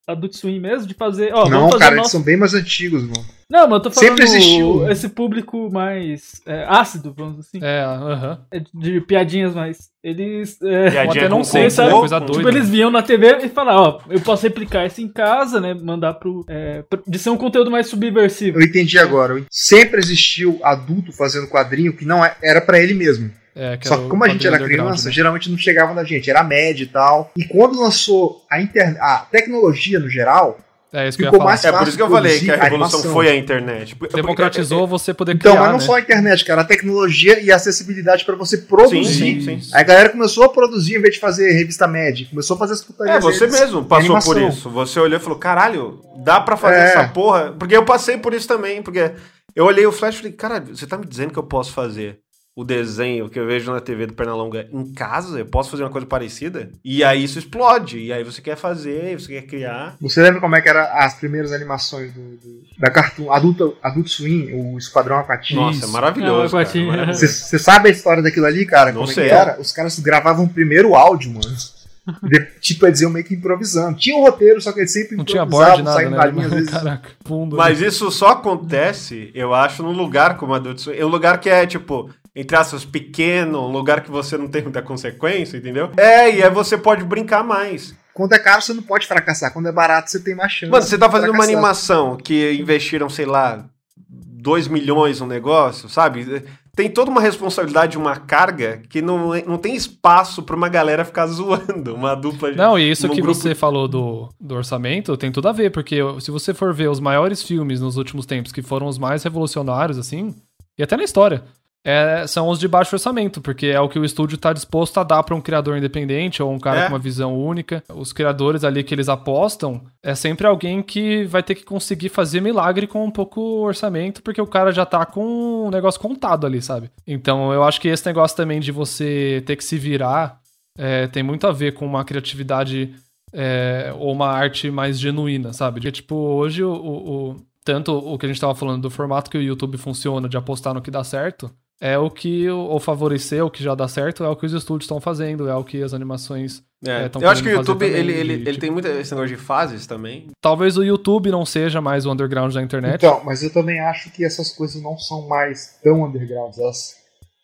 Adult, 0.06 0.34
Swim 0.34 0.58
mesmo, 0.60 0.86
de 0.86 0.94
fazer, 0.94 1.32
ó, 1.32 1.48
Não, 1.48 1.66
fazer 1.68 1.78
cara, 1.78 1.92
eles 1.94 1.98
nosso... 1.98 2.10
são 2.10 2.22
bem 2.22 2.36
mais 2.36 2.54
antigos, 2.54 3.02
mano. 3.02 3.24
Não, 3.48 3.68
mas 3.68 3.72
eu 3.74 3.80
tô 3.80 3.90
falando 3.90 4.08
Sempre 4.08 4.24
existiu. 4.24 4.90
esse 4.90 5.08
público 5.10 5.70
mais 5.70 6.40
é, 6.46 6.64
ácido, 6.66 7.14
vamos 7.16 7.36
dizer 7.36 7.48
assim, 7.48 7.60
É, 7.64 7.82
aham. 7.84 8.40
é, 8.50 8.62
de 8.74 9.00
piadinhas 9.02 9.54
mais... 9.54 9.90
Eles... 10.02 10.60
É, 10.62 10.90
Piadinha 10.90 11.24
até 11.24 11.28
não 11.28 11.44
sei, 11.44 11.70
sabe? 11.70 11.92
Coisa 11.92 12.18
com- 12.18 12.26
doida. 12.26 12.38
Tipo, 12.42 12.48
eles 12.48 12.68
viam 12.68 12.90
na 12.90 13.02
TV 13.02 13.38
e 13.44 13.48
falavam, 13.48 14.00
ó, 14.04 14.12
eu 14.12 14.20
posso 14.20 14.42
replicar 14.42 14.84
isso 14.86 15.00
em 15.00 15.06
casa, 15.08 15.60
né? 15.60 15.74
Mandar 15.74 16.14
pro. 16.14 16.44
É, 16.48 16.82
de 17.06 17.18
ser 17.20 17.30
um 17.30 17.36
conteúdo 17.36 17.70
mais 17.70 17.86
subversivo. 17.86 18.58
Eu 18.58 18.64
entendi 18.64 18.98
agora. 18.98 19.40
Sempre 19.48 20.00
existiu 20.00 20.58
adulto 20.64 21.12
fazendo 21.12 21.46
quadrinho 21.46 21.96
que 21.96 22.04
não 22.04 22.24
é- 22.24 22.34
era 22.42 22.60
pra 22.60 22.80
ele 22.80 22.94
mesmo. 22.94 23.30
É, 23.54 23.76
que 23.76 23.86
Só 23.86 23.96
que 23.98 24.08
como 24.08 24.24
a 24.24 24.28
gente 24.28 24.46
era 24.46 24.58
criança, 24.58 25.06
né? 25.08 25.12
geralmente 25.12 25.50
não 25.50 25.58
chegava 25.58 25.92
na 25.92 26.04
gente, 26.04 26.30
era 26.30 26.42
média 26.42 26.84
e 26.84 26.86
tal. 26.86 27.30
E 27.36 27.44
quando 27.44 27.78
lançou 27.80 28.42
a, 28.50 28.60
internet, 28.60 28.98
a 29.00 29.18
tecnologia 29.30 29.98
no 30.00 30.08
geral, 30.08 30.58
É 30.90 31.06
isso 31.06 31.18
que 31.18 31.22
eu 31.22 31.26
ia 31.26 31.30
ficou 31.30 31.40
falar. 31.40 31.50
mais 31.50 31.64
É 31.64 31.68
por 31.70 31.78
fácil 31.78 31.88
isso 31.88 31.96
que 31.98 32.02
eu 32.02 32.10
falei 32.10 32.38
que 32.40 32.50
a 32.50 32.54
revolução 32.56 33.00
animação. 33.00 33.12
foi 33.12 33.28
a 33.28 33.34
internet. 33.36 33.94
Porque- 33.96 34.14
Democratizou 34.16 34.86
você 34.86 35.12
poder 35.12 35.34
Então, 35.34 35.52
criar, 35.52 35.60
mas 35.64 35.70
não 35.72 35.78
né? 35.80 35.84
só 35.84 35.94
a 35.96 36.00
internet, 36.00 36.44
cara, 36.46 36.62
a 36.62 36.64
tecnologia 36.64 37.40
e 37.40 37.52
a 37.52 37.56
acessibilidade 37.56 38.24
pra 38.24 38.34
você 38.36 38.56
produzir. 38.58 39.04
Sim, 39.04 39.40
sim, 39.42 39.60
sim. 39.60 39.70
Aí 39.74 39.80
a 39.82 39.84
galera 39.84 40.08
começou 40.08 40.44
a 40.44 40.48
produzir 40.48 40.96
em 40.96 41.00
vez 41.02 41.14
de 41.14 41.20
fazer 41.20 41.52
revista 41.52 41.86
média, 41.86 42.26
começou 42.30 42.56
a 42.56 42.58
fazer 42.58 42.72
as 42.72 42.82
putarias 42.82 43.16
É, 43.16 43.20
você 43.20 43.46
mesmo 43.46 43.84
passou 43.84 44.18
por 44.20 44.40
isso. 44.40 44.70
Você 44.70 44.98
olhou 44.98 45.18
e 45.18 45.22
falou, 45.22 45.38
caralho, 45.38 46.00
dá 46.24 46.40
pra 46.40 46.56
fazer 46.56 46.76
É. 46.78 46.84
essa 46.84 47.08
porra? 47.08 47.52
Porque 47.58 47.76
eu 47.76 47.84
passei 47.84 48.16
por 48.16 48.32
isso 48.32 48.48
também, 48.48 48.82
porque 48.82 49.12
eu 49.54 49.66
olhei 49.66 49.86
o 49.86 49.92
Flash 49.92 50.14
e 50.14 50.18
falei, 50.18 50.32
caralho, 50.32 50.74
você 50.74 50.86
tá 50.86 50.96
me 50.96 51.06
dizendo 51.06 51.32
que 51.32 51.38
eu 51.38 51.42
posso 51.42 51.70
fazer 51.72 52.18
o 52.54 52.64
desenho 52.64 53.30
que 53.30 53.38
eu 53.38 53.46
vejo 53.46 53.72
na 53.72 53.80
TV 53.80 54.06
do 54.06 54.12
Pernalonga 54.12 54.68
em 54.72 54.92
casa? 54.92 55.38
Eu 55.38 55.46
posso 55.46 55.70
fazer 55.70 55.82
uma 55.84 55.90
coisa 55.90 56.06
parecida? 56.06 56.70
E 56.84 57.02
aí 57.02 57.24
isso 57.24 57.38
explode, 57.38 57.98
e 57.98 58.12
aí 58.12 58.22
você 58.22 58.42
quer 58.42 58.56
fazer, 58.56 59.18
você 59.18 59.32
quer 59.40 59.46
criar. 59.46 59.96
Você 60.00 60.20
lembra 60.22 60.40
como 60.40 60.54
é 60.54 60.60
que 60.60 60.68
eram 60.68 60.80
as 60.92 61.14
primeiras 61.14 61.50
animações 61.52 62.12
do, 62.12 62.20
do- 62.20 62.62
da 62.78 62.90
Cartoon 62.90 63.32
Adulto, 63.32 63.76
Adult 63.82 64.08
Swim, 64.08 64.50
o 64.52 64.76
Esquadrão 64.76 65.18
Aquatinho? 65.18 65.60
Nossa, 65.62 65.84
é 65.84 65.88
maravilhoso. 65.88 66.56
É, 66.56 66.60
Aquatinho. 66.62 66.88
maravilhoso. 66.88 67.26
Você 67.26 67.58
sabe 67.58 67.88
a 67.88 67.92
história 67.92 68.22
daquilo 68.22 68.46
ali, 68.46 68.66
cara? 68.66 68.92
Não 68.92 69.00
como 69.00 69.10
é 69.12 69.14
sei. 69.14 69.28
que 69.28 69.34
era? 69.34 69.60
Os 69.60 69.72
caras 69.72 69.98
gravavam 69.98 70.46
primeiro 70.46 70.90
o 70.90 70.94
áudio, 70.94 71.30
mano. 71.32 71.56
De- 72.24 72.46
tipo, 72.60 72.84
eles 72.84 73.00
iam 73.00 73.10
meio 73.12 73.24
que 73.24 73.32
improvisando. 73.34 73.96
Tinha 73.96 74.16
um 74.16 74.22
roteiro, 74.22 74.60
só 74.60 74.72
que 74.72 74.80
eles 74.80 74.92
sempre 74.92 75.16
Não 75.16 75.24
tinha 75.24 75.46
board, 75.46 75.82
nada, 75.84 75.96
saindo 75.96 76.10
né? 76.10 76.16
da 76.16 76.26
linha, 76.26 76.46
às 76.46 76.52
vezes. 76.52 76.68
Caraca. 76.70 77.08
Mas 77.56 77.80
isso 77.80 78.10
só 78.10 78.30
acontece, 78.30 79.30
eu 79.34 79.54
acho, 79.54 79.82
num 79.84 79.92
lugar 79.92 80.36
como 80.36 80.52
a 80.52 80.56
Adult 80.56 80.78
Swim. 80.80 80.96
É 80.96 81.06
um 81.06 81.08
lugar 81.08 81.38
que 81.40 81.48
é, 81.48 81.64
tipo, 81.64 82.10
entre 82.34 82.56
aspas, 82.56 82.84
pequeno, 82.84 83.66
um 83.66 83.70
lugar 83.72 84.00
que 84.02 84.10
você 84.10 84.36
não 84.38 84.48
tem 84.48 84.62
muita 84.62 84.80
consequência, 84.82 85.56
entendeu? 85.56 85.90
É, 85.96 86.30
e 86.34 86.42
aí 86.42 86.50
você 86.50 86.78
pode 86.78 87.04
brincar 87.04 87.42
mais. 87.44 87.94
Quando 88.14 88.32
é 88.34 88.38
caro, 88.38 88.60
você 88.62 88.74
não 88.74 88.82
pode 88.82 89.06
fracassar. 89.06 89.52
Quando 89.52 89.68
é 89.68 89.72
barato, 89.72 90.10
você 90.10 90.20
tem 90.20 90.34
mais 90.34 90.52
chance. 90.52 90.70
Mano, 90.70 90.82
você 90.84 90.98
tá 90.98 91.10
fazendo 91.10 91.30
uma 91.30 91.36
fracassar. 91.38 91.54
animação 91.56 92.16
que 92.16 92.52
investiram, 92.54 93.08
sei 93.08 93.24
lá, 93.26 93.64
2 94.08 94.68
milhões 94.68 95.20
no 95.20 95.26
negócio, 95.26 95.88
sabe? 95.88 96.42
Tem 96.74 96.88
toda 96.90 97.10
uma 97.10 97.20
responsabilidade, 97.20 97.98
uma 97.98 98.16
carga 98.16 98.80
que 98.88 99.02
não, 99.02 99.34
não 99.46 99.58
tem 99.58 99.74
espaço 99.76 100.42
pra 100.42 100.56
uma 100.56 100.70
galera 100.70 101.04
ficar 101.04 101.26
zoando, 101.26 101.94
uma 101.94 102.14
dupla 102.14 102.50
de. 102.50 102.56
Não, 102.56 102.78
e 102.78 102.90
isso 102.90 103.08
que 103.10 103.20
grupo- 103.20 103.34
você 103.38 103.54
falou 103.54 103.86
do, 103.86 104.28
do 104.40 104.54
orçamento 104.54 105.14
tem 105.18 105.30
tudo 105.30 105.48
a 105.48 105.52
ver, 105.52 105.70
porque 105.70 105.98
se 106.20 106.30
você 106.30 106.54
for 106.54 106.72
ver 106.72 106.88
os 106.88 106.98
maiores 106.98 107.42
filmes 107.42 107.80
nos 107.80 107.96
últimos 107.98 108.24
tempos 108.24 108.52
que 108.52 108.62
foram 108.62 108.86
os 108.86 108.96
mais 108.98 109.22
revolucionários, 109.22 109.98
assim, 109.98 110.34
e 110.78 110.82
até 110.82 110.96
na 110.96 111.04
história, 111.04 111.44
é, 111.84 112.24
são 112.28 112.48
os 112.48 112.58
de 112.60 112.68
baixo 112.68 112.94
orçamento, 112.94 113.40
porque 113.40 113.66
é 113.66 113.80
o 113.80 113.88
que 113.88 113.98
o 113.98 114.04
estúdio 114.04 114.38
tá 114.38 114.52
disposto 114.52 114.98
a 114.98 115.02
dar 115.02 115.22
pra 115.22 115.34
um 115.34 115.40
criador 115.40 115.76
independente 115.76 116.42
ou 116.42 116.52
um 116.52 116.58
cara 116.58 116.80
É. 116.80 116.82
com 116.84 116.92
uma 116.92 116.98
visão 116.98 117.36
única. 117.36 117.82
Os 117.92 118.12
criadores 118.12 118.62
ali 118.62 118.84
que 118.84 118.94
eles 118.94 119.08
apostam 119.08 119.82
é 120.02 120.14
sempre 120.14 120.46
alguém 120.46 120.82
que 120.82 121.24
vai 121.24 121.42
ter 121.42 121.54
que 121.56 121.64
conseguir 121.64 122.08
fazer 122.08 122.40
milagre 122.40 122.86
com 122.86 123.04
um 123.04 123.10
pouco 123.10 123.40
orçamento, 123.62 124.22
porque 124.22 124.40
o 124.40 124.46
cara 124.46 124.70
já 124.70 124.86
tá 124.86 125.04
com 125.04 125.66
o 125.66 125.70
negócio 125.70 126.00
contado 126.00 126.46
ali, 126.46 126.62
sabe? 126.62 126.90
Então 127.06 127.52
eu 127.52 127.62
acho 127.64 127.80
que 127.80 127.88
esse 127.88 128.06
negócio 128.06 128.36
também 128.36 128.60
de 128.60 128.70
você 128.70 129.42
ter 129.44 129.56
que 129.56 129.64
se 129.64 129.76
virar 129.76 130.40
é, 130.78 131.06
tem 131.08 131.22
muito 131.22 131.46
a 131.46 131.52
ver 131.52 131.72
com 131.74 131.84
uma 131.84 132.04
criatividade 132.04 132.94
é, 133.34 133.92
ou 133.98 134.12
uma 134.12 134.28
arte 134.28 134.70
mais 134.70 134.98
genuína, 135.00 135.52
sabe? 135.52 135.76
Porque, 135.80 135.90
tipo, 135.92 136.14
hoje 136.14 136.62
o, 136.62 136.70
o- 136.72 137.30
o- 137.30 137.36
tanto 137.64 137.92
o 137.96 138.18
que 138.18 138.26
a 138.26 138.28
gente 138.28 138.40
tava 138.40 138.54
falando 138.54 138.82
do 138.82 138.90
formato 138.90 139.30
que 139.30 139.38
o 139.38 139.42
YouTube 139.42 139.78
funciona, 139.78 140.28
de 140.28 140.36
apostar 140.36 140.74
no 140.74 140.82
que 140.82 140.90
dá 140.90 141.02
certo, 141.04 141.50
é 141.82 141.98
o 141.98 142.08
que, 142.08 142.48
ou 142.48 142.78
favorecer 142.78 143.44
o 143.44 143.50
que 143.50 143.60
já 143.60 143.74
dá 143.74 143.88
certo, 143.88 144.22
é 144.22 144.28
o 144.28 144.36
que 144.36 144.46
os 144.46 144.52
estúdios 144.52 144.84
estão 144.84 145.00
fazendo, 145.00 145.48
é 145.48 145.54
o 145.56 145.64
que 145.64 145.82
as 145.82 145.92
animações. 145.92 146.62
É, 146.86 146.90
é, 147.06 147.10
eu 147.20 147.28
acho 147.28 147.42
que 147.42 147.48
o 147.48 147.52
YouTube, 147.52 147.80
também, 147.80 147.98
ele, 147.98 148.12
ele, 148.12 148.36
de, 148.36 148.42
ele 148.42 148.50
tipo- 148.52 148.60
tem 148.60 148.70
muito 148.70 148.86
esse 148.86 149.12
negócio 149.12 149.36
de 149.36 149.42
fases 149.42 149.84
também. 149.84 150.28
Talvez 150.40 150.76
o 150.76 150.84
YouTube 150.84 151.28
não 151.32 151.44
seja 151.44 151.80
mais 151.80 152.06
o 152.06 152.12
underground 152.12 152.54
da 152.54 152.62
internet. 152.62 153.04
Então, 153.04 153.20
mas 153.24 153.42
eu 153.42 153.52
também 153.52 153.80
acho 153.80 154.12
que 154.12 154.24
essas 154.24 154.52
coisas 154.52 154.80
não 154.80 154.96
são 154.96 155.26
mais 155.26 155.76
tão 155.82 156.04
undergrounds. 156.04 156.56
Elas 156.56 156.94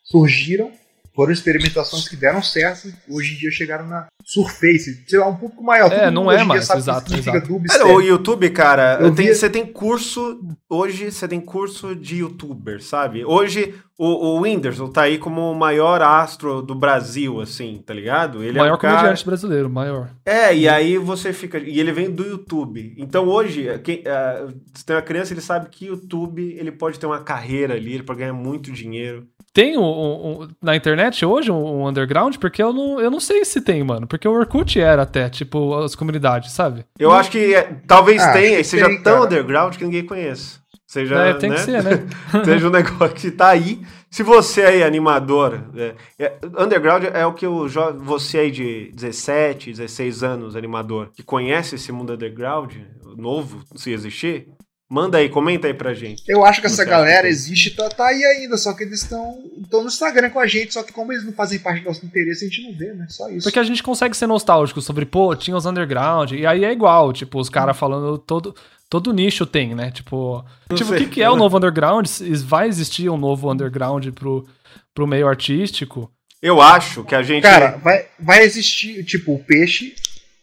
surgiram, 0.05 0.71
foram 1.19 1.33
experimentações 1.33 2.07
que 2.07 2.15
deram 2.15 2.41
certo, 2.41 2.87
e 2.87 2.93
hoje 3.13 3.33
em 3.33 3.37
dia 3.39 3.51
chegaram 3.51 3.85
na 3.85 4.07
Surface, 4.23 5.03
sei 5.05 5.19
lá, 5.19 5.27
um 5.27 5.35
pouco 5.35 5.61
maior. 5.61 5.91
É, 5.91 6.05
Todo 6.05 6.13
não 6.13 6.31
é 6.31 6.45
mais, 6.45 6.69
exato, 6.69 7.13
exato. 7.13 7.61
Cara, 7.67 7.87
o 7.87 7.99
YouTube, 7.99 8.49
cara, 8.51 8.99
Eu 9.01 9.13
tem- 9.13 9.25
via- 9.25 9.35
você 9.35 9.49
tem 9.49 9.65
curso. 9.65 10.39
Hoje 10.69 11.11
você 11.11 11.27
tem 11.27 11.41
curso 11.41 11.93
de 11.93 12.19
youtuber, 12.19 12.81
sabe? 12.81 13.25
Hoje 13.25 13.75
o, 13.97 14.05
o 14.37 14.41
Whindersson 14.43 14.87
tá 14.87 15.01
aí 15.01 15.17
como 15.17 15.51
o 15.51 15.55
maior 15.55 16.01
astro 16.01 16.61
do 16.61 16.73
Brasil, 16.73 17.41
assim, 17.41 17.83
tá 17.85 17.93
ligado? 17.93 18.41
Ele 18.41 18.57
o 18.57 18.61
maior 18.61 18.71
é 18.71 18.75
um 18.75 18.79
cara... 18.79 18.95
comediante 18.95 19.25
brasileiro, 19.25 19.69
maior. 19.69 20.11
É, 20.25 20.55
e 20.55 20.69
aí 20.69 20.97
você 20.97 21.33
fica. 21.33 21.57
E 21.57 21.81
ele 21.81 21.91
vem 21.91 22.09
do 22.09 22.23
YouTube. 22.25 22.93
Então 22.97 23.27
hoje, 23.27 23.67
quem, 23.83 24.03
ah, 24.07 24.47
se 24.73 24.85
tem 24.85 24.95
uma 24.95 25.01
criança, 25.01 25.33
ele 25.33 25.41
sabe 25.41 25.67
que 25.69 25.87
YouTube 25.87 26.55
ele 26.57 26.71
pode 26.71 26.97
ter 26.97 27.07
uma 27.07 27.19
carreira 27.19 27.73
ali, 27.73 27.95
ele 27.95 28.03
pode 28.03 28.19
ganhar 28.19 28.31
muito 28.31 28.71
dinheiro. 28.71 29.27
Tem 29.53 29.77
um, 29.77 29.83
um- 29.83 30.47
na 30.61 30.75
internet 30.75 31.25
hoje 31.25 31.51
um, 31.51 31.81
um 31.81 31.87
underground? 31.87 32.37
Porque 32.37 32.61
eu 32.61 32.71
não, 32.71 32.99
eu 32.99 33.09
não 33.11 33.19
sei 33.19 33.43
se 33.45 33.61
tem, 33.61 33.83
mano. 33.83 34.07
Porque 34.07 34.27
o 34.27 34.31
Orkut 34.31 34.79
era 34.79 35.01
até, 35.03 35.29
tipo, 35.29 35.75
as 35.75 35.95
comunidades, 35.95 36.51
sabe? 36.51 36.85
Eu 36.97 37.11
acho 37.11 37.31
que 37.31 37.53
é, 37.55 37.63
talvez 37.87 38.21
Ah, 38.21 38.31
tenha, 38.33 38.59
e 38.59 38.63
seja 38.63 38.85
tem, 38.87 39.01
tão 39.01 39.13
cara. 39.13 39.25
underground 39.25 39.75
que 39.75 39.83
ninguém 39.83 40.05
conheça. 40.05 40.59
Seja, 40.87 41.15
É, 41.19 41.33
tem 41.35 41.49
né? 41.51 41.55
que 41.55 41.61
ser, 41.61 41.83
né? 41.83 41.91
Seja 42.43 42.67
um 42.67 42.71
negócio 42.71 43.13
que 43.15 43.29
tá 43.29 43.49
aí. 43.49 43.79
Se 44.09 44.23
você 44.23 44.63
aí, 44.63 44.81
animador, 44.83 45.61
é, 45.75 45.93
é, 46.17 46.33
underground 46.57 47.03
é 47.13 47.23
o 47.27 47.33
que 47.33 47.45
o 47.45 47.67
você 47.99 48.39
aí 48.39 48.51
de 48.51 48.91
17, 48.95 49.69
16 49.71 50.23
anos, 50.23 50.55
animador, 50.55 51.11
que 51.13 51.21
conhece 51.21 51.75
esse 51.75 51.91
mundo 51.91 52.13
underground, 52.13 52.73
novo, 53.15 53.63
se 53.75 53.91
existir, 53.91 54.47
manda 54.89 55.17
aí, 55.17 55.29
comenta 55.29 55.67
aí 55.67 55.73
pra 55.73 55.93
gente. 55.93 56.23
Eu 56.27 56.43
acho 56.43 56.59
que 56.59 56.67
essa 56.67 56.83
galera 56.83 57.17
que 57.17 57.23
tem? 57.23 57.31
existe, 57.31 57.71
tá, 57.75 57.87
tá 57.89 58.07
aí 58.07 58.23
ainda, 58.23 58.57
só 58.57 58.73
que 58.73 58.83
eles 58.83 59.03
estão 59.03 59.37
estão 59.61 59.81
no 59.81 59.87
Instagram 59.87 60.29
com 60.29 60.39
a 60.39 60.47
gente, 60.47 60.73
só 60.73 60.81
que 60.81 60.91
como 60.91 61.13
eles 61.13 61.23
não 61.23 61.33
fazem 61.33 61.59
parte 61.59 61.81
do 61.81 61.87
nosso 61.87 62.05
interesse, 62.05 62.45
a 62.45 62.47
gente 62.47 62.63
não 62.63 62.77
vê, 62.77 62.93
né? 62.93 63.05
Só 63.09 63.29
isso. 63.29 63.43
Porque 63.43 63.59
a 63.59 63.63
gente 63.63 63.83
consegue 63.83 64.17
ser 64.17 64.27
nostálgico 64.27 64.81
sobre, 64.81 65.05
pô, 65.05 65.35
tinha 65.35 65.55
os 65.55 65.65
underground, 65.65 66.31
e 66.31 66.45
aí 66.45 66.65
é 66.65 66.71
igual, 66.71 67.13
tipo, 67.13 67.39
os 67.39 67.49
caras 67.49 67.77
falando 67.77 68.17
todo. 68.17 68.55
Todo 68.89 69.13
nicho 69.13 69.45
tem, 69.45 69.75
né? 69.75 69.91
Tipo, 69.91 70.43
Não 70.67 70.75
tipo 70.75 70.91
o 70.91 70.97
que, 70.97 71.05
que 71.05 71.21
é 71.21 71.29
o 71.29 71.35
novo 71.35 71.55
underground? 71.55 72.07
Vai 72.43 72.67
existir 72.67 73.07
um 73.07 73.17
novo 73.17 73.51
underground 73.51 74.07
pro, 74.15 74.47
pro 74.95 75.05
meio 75.05 75.27
artístico? 75.27 76.11
Eu 76.41 76.59
acho 76.59 77.03
que 77.03 77.13
a 77.13 77.21
gente. 77.21 77.43
Cara, 77.43 77.77
vai, 77.77 78.07
vai 78.19 78.41
existir, 78.41 79.03
tipo, 79.03 79.35
o 79.35 79.43
peixe 79.43 79.93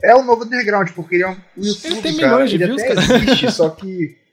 é 0.02 0.14
o 0.14 0.22
novo 0.22 0.44
underground, 0.44 0.90
porque 0.90 1.16
ele 1.16 1.24
é 1.24 1.28
um 1.28 1.36
o 1.56 1.64
YouTube, 1.64 2.02
tem 2.02 2.16
cara, 2.16 2.28
milhões 2.28 2.50
de 2.50 2.56
ele 2.56 2.66
views, 2.66 2.82
até 2.82 2.94
cara. 2.94 3.16
existe, 3.16 3.50
só 3.50 3.70
que, 3.70 4.16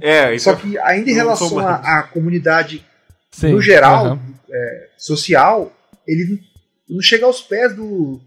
é, 0.00 0.34
isso 0.34 0.44
só 0.44 0.54
que 0.56 0.78
ainda 0.78 1.10
em 1.10 1.14
relação 1.14 1.58
à 1.58 2.02
comunidade 2.02 2.84
Sim. 3.30 3.52
no 3.52 3.60
geral, 3.62 4.06
aham. 4.06 4.18
é, 4.50 4.88
social, 4.96 5.72
ele 6.06 6.40
não- 6.88 7.00
chega 7.02 7.24
aos 7.26 7.40
pés 7.40 7.74
do, 7.74 8.20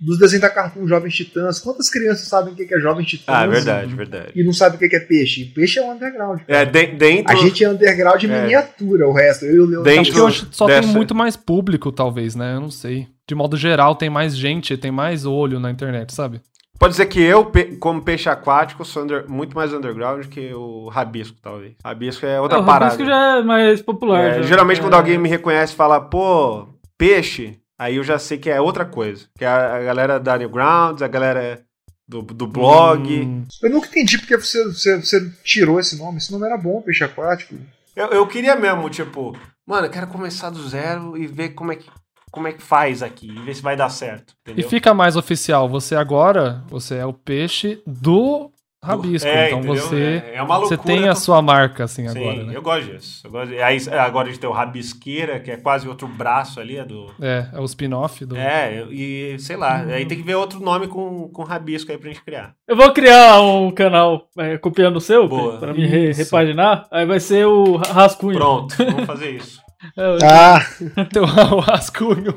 dos 0.00 0.18
desenhos 0.18 0.42
da 0.42 0.50
Cartoon 0.50 0.86
Jovens 0.86 1.14
Titãs. 1.14 1.58
Quantas 1.60 1.88
crianças 1.90 2.26
sabem 2.28 2.52
o 2.52 2.56
que 2.56 2.72
é 2.72 2.78
Jovens 2.80 3.06
Titãs? 3.06 3.34
Ah, 3.34 3.46
verdade, 3.46 3.94
verdade. 3.94 4.32
E 4.34 4.44
não 4.44 4.52
sabem 4.52 4.76
o 4.76 4.90
que 4.90 4.94
é 4.96 5.00
peixe. 5.00 5.44
Peixe 5.46 5.78
é 5.78 5.82
um 5.82 5.92
underground. 5.92 6.40
É, 6.46 6.64
de- 6.64 6.86
dentro. 6.88 7.32
A 7.32 7.36
gente 7.36 7.64
é 7.64 7.68
underground 7.68 8.22
É. 8.24 8.26
miniatura, 8.42 9.08
o 9.08 9.12
resto. 9.12 9.44
Eu 9.44 9.54
e 9.54 9.58
o 9.60 9.64
Leandro. 9.66 9.82
Dentro- 9.84 10.00
Acho 10.02 10.12
que 10.12 10.20
hoje 10.20 10.48
só 10.52 10.66
dessa- 10.66 10.82
tem 10.82 10.90
muito 10.90 11.14
mais 11.14 11.36
público, 11.36 11.90
talvez, 11.92 12.34
né? 12.34 12.54
Eu 12.54 12.60
não 12.60 12.70
sei. 12.70 13.08
De 13.26 13.34
modo 13.34 13.56
geral, 13.56 13.94
tem 13.96 14.08
mais 14.10 14.36
gente, 14.36 14.76
tem 14.76 14.90
mais 14.90 15.24
olho 15.24 15.58
na 15.60 15.70
internet, 15.70 16.14
sabe? 16.14 16.40
Pode 16.78 16.92
dizer 16.92 17.06
que 17.06 17.20
eu, 17.20 17.50
como 17.80 18.02
peixe 18.02 18.28
aquático, 18.28 18.84
sou 18.84 19.02
under- 19.02 19.28
muito 19.28 19.56
mais 19.56 19.72
underground 19.72 20.26
que 20.26 20.54
o 20.54 20.88
rabisco, 20.88 21.36
talvez. 21.42 21.74
Rabisco 21.84 22.24
é 22.24 22.40
outra 22.40 22.58
É, 22.58 22.60
o 22.60 22.64
parada. 22.64 22.92
Rabisco 22.92 23.04
já 23.10 23.38
é 23.38 23.42
mais 23.42 23.82
popular. 23.82 24.20
É, 24.24 24.34
já. 24.36 24.42
geralmente, 24.42 24.78
É. 24.78 24.82
quando 24.82 24.94
alguém 24.94 25.18
me 25.18 25.28
reconhece 25.28 25.72
e 25.72 25.76
fala, 25.76 26.00
pô, 26.00 26.68
peixe, 26.96 27.58
aí 27.78 27.96
eu 27.96 28.04
já 28.04 28.18
sei 28.18 28.38
que 28.38 28.48
é 28.48 28.60
outra 28.60 28.84
coisa. 28.84 29.26
Que 29.36 29.44
é 29.44 29.48
a, 29.48 29.76
a 29.76 29.82
galera 29.82 30.20
da 30.20 30.38
Newgrounds, 30.38 31.02
a 31.02 31.08
galera 31.08 31.60
do, 32.06 32.22
do 32.22 32.46
blog. 32.46 33.22
Hum, 33.22 33.44
Eu 33.62 33.70
nunca 33.70 33.88
entendi 33.88 34.16
porque 34.18 34.36
você, 34.36 34.64
você, 34.64 35.00
você 35.00 35.30
tirou 35.44 35.80
esse 35.80 35.98
nome. 35.98 36.18
Esse 36.18 36.30
nome 36.30 36.46
era 36.46 36.56
bom, 36.56 36.80
peixe 36.80 37.02
aquático. 37.02 37.56
Eu, 37.96 38.06
eu 38.08 38.26
queria 38.28 38.54
mesmo, 38.54 38.88
tipo, 38.88 39.36
mano, 39.66 39.86
eu 39.88 39.90
quero 39.90 40.06
começar 40.06 40.50
do 40.50 40.68
zero 40.68 41.16
e 41.18 41.26
ver 41.26 41.48
como 41.50 41.72
é 41.72 41.76
que, 41.76 41.90
como 42.30 42.48
é 42.48 42.52
que 42.52 42.62
faz 42.62 43.02
aqui, 43.02 43.28
e 43.30 43.40
ver 43.42 43.54
se 43.54 43.62
vai 43.62 43.76
dar 43.76 43.88
certo. 43.88 44.34
E 44.46 44.50
Entendeu? 44.52 44.68
fica 44.70 44.92
mais 44.94 45.16
oficial. 45.16 45.68
Você 45.68 45.94
agora, 45.96 46.62
você 46.68 46.96
é 46.96 47.06
o 47.06 47.12
peixe 47.12 47.82
do 47.86 48.50
rabisco. 48.84 49.26
É, 49.28 49.46
então 49.48 49.58
entendeu? 49.58 49.82
você, 49.82 50.22
É, 50.24 50.36
é 50.36 50.42
uma 50.42 50.56
você 50.60 50.76
loucura. 50.76 50.94
tem 50.96 51.08
a 51.08 51.14
sua 51.16 51.42
marca, 51.42 51.82
assim, 51.84 52.08
Sim, 52.08 52.16
agora, 52.18 52.44
né? 52.44 52.52
eu 52.56 52.62
gosto 52.62 52.86
disso. 52.92 53.20
Eu 53.26 53.30
gosto 53.32 53.48
de- 53.50 53.60
Aí 53.60 53.76
agora 53.98 54.28
a 54.28 54.30
gente 54.30 54.40
tem 54.40 54.48
o 54.48 54.52
Rabisqueira, 54.52 55.40
que 55.40 55.50
é 55.50 55.56
quase 55.56 55.88
outro 55.88 56.06
braço 56.06 56.60
ali, 56.60 56.76
é 56.78 56.84
do. 56.84 57.12
É, 57.20 57.48
é 57.52 57.60
o 57.60 57.64
spin-off 57.64 58.24
do. 58.24 58.36
É, 58.36 58.84
e 58.90 59.36
sei 59.40 59.56
lá, 59.56 59.78
aí 59.82 60.06
tem 60.06 60.16
que 60.16 60.22
ver 60.22 60.36
outro 60.36 60.60
nome 60.60 60.86
com, 60.86 61.28
com 61.28 61.42
rabisco 61.42 61.90
aí 61.90 61.98
pra 61.98 62.08
gente 62.08 62.22
criar. 62.22 62.54
Eu 62.68 62.76
vou 62.76 62.92
criar 62.92 63.40
um 63.40 63.70
canal 63.72 64.28
é, 64.38 64.56
copiando 64.56 64.96
o 64.96 65.00
seu, 65.00 65.26
Boa. 65.26 65.58
pra 65.58 65.74
me 65.74 65.84
re- 65.84 66.12
repaginar. 66.12 66.86
Aí 66.90 67.04
vai 67.04 67.18
ser 67.18 67.46
o 67.46 67.76
Rascunho. 67.76 68.38
Pronto, 68.38 68.76
vamos 68.76 69.06
fazer 69.06 69.30
isso. 69.30 69.60
É, 69.96 70.18
Ah, 70.24 70.60
Tem 71.12 71.22
o 71.22 71.60
rascunho. 71.60 72.34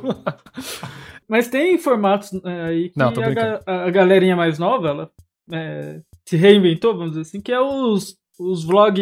Mas 1.28 1.48
tem 1.48 1.78
formatos 1.78 2.32
é, 2.46 2.62
aí 2.66 2.90
que 2.90 3.00
Não, 3.00 3.08
a, 3.08 3.30
ga- 3.30 3.62
a 3.66 3.90
galerinha 3.90 4.36
mais 4.36 4.60
nova, 4.60 4.90
ela 4.90 5.10
é, 5.52 6.00
se 6.26 6.36
reinventou, 6.36 6.94
vamos 6.94 7.12
dizer 7.12 7.22
assim, 7.22 7.42
que 7.42 7.52
é 7.52 7.60
os, 7.60 8.16
os 8.40 8.64
vlog 8.66 8.96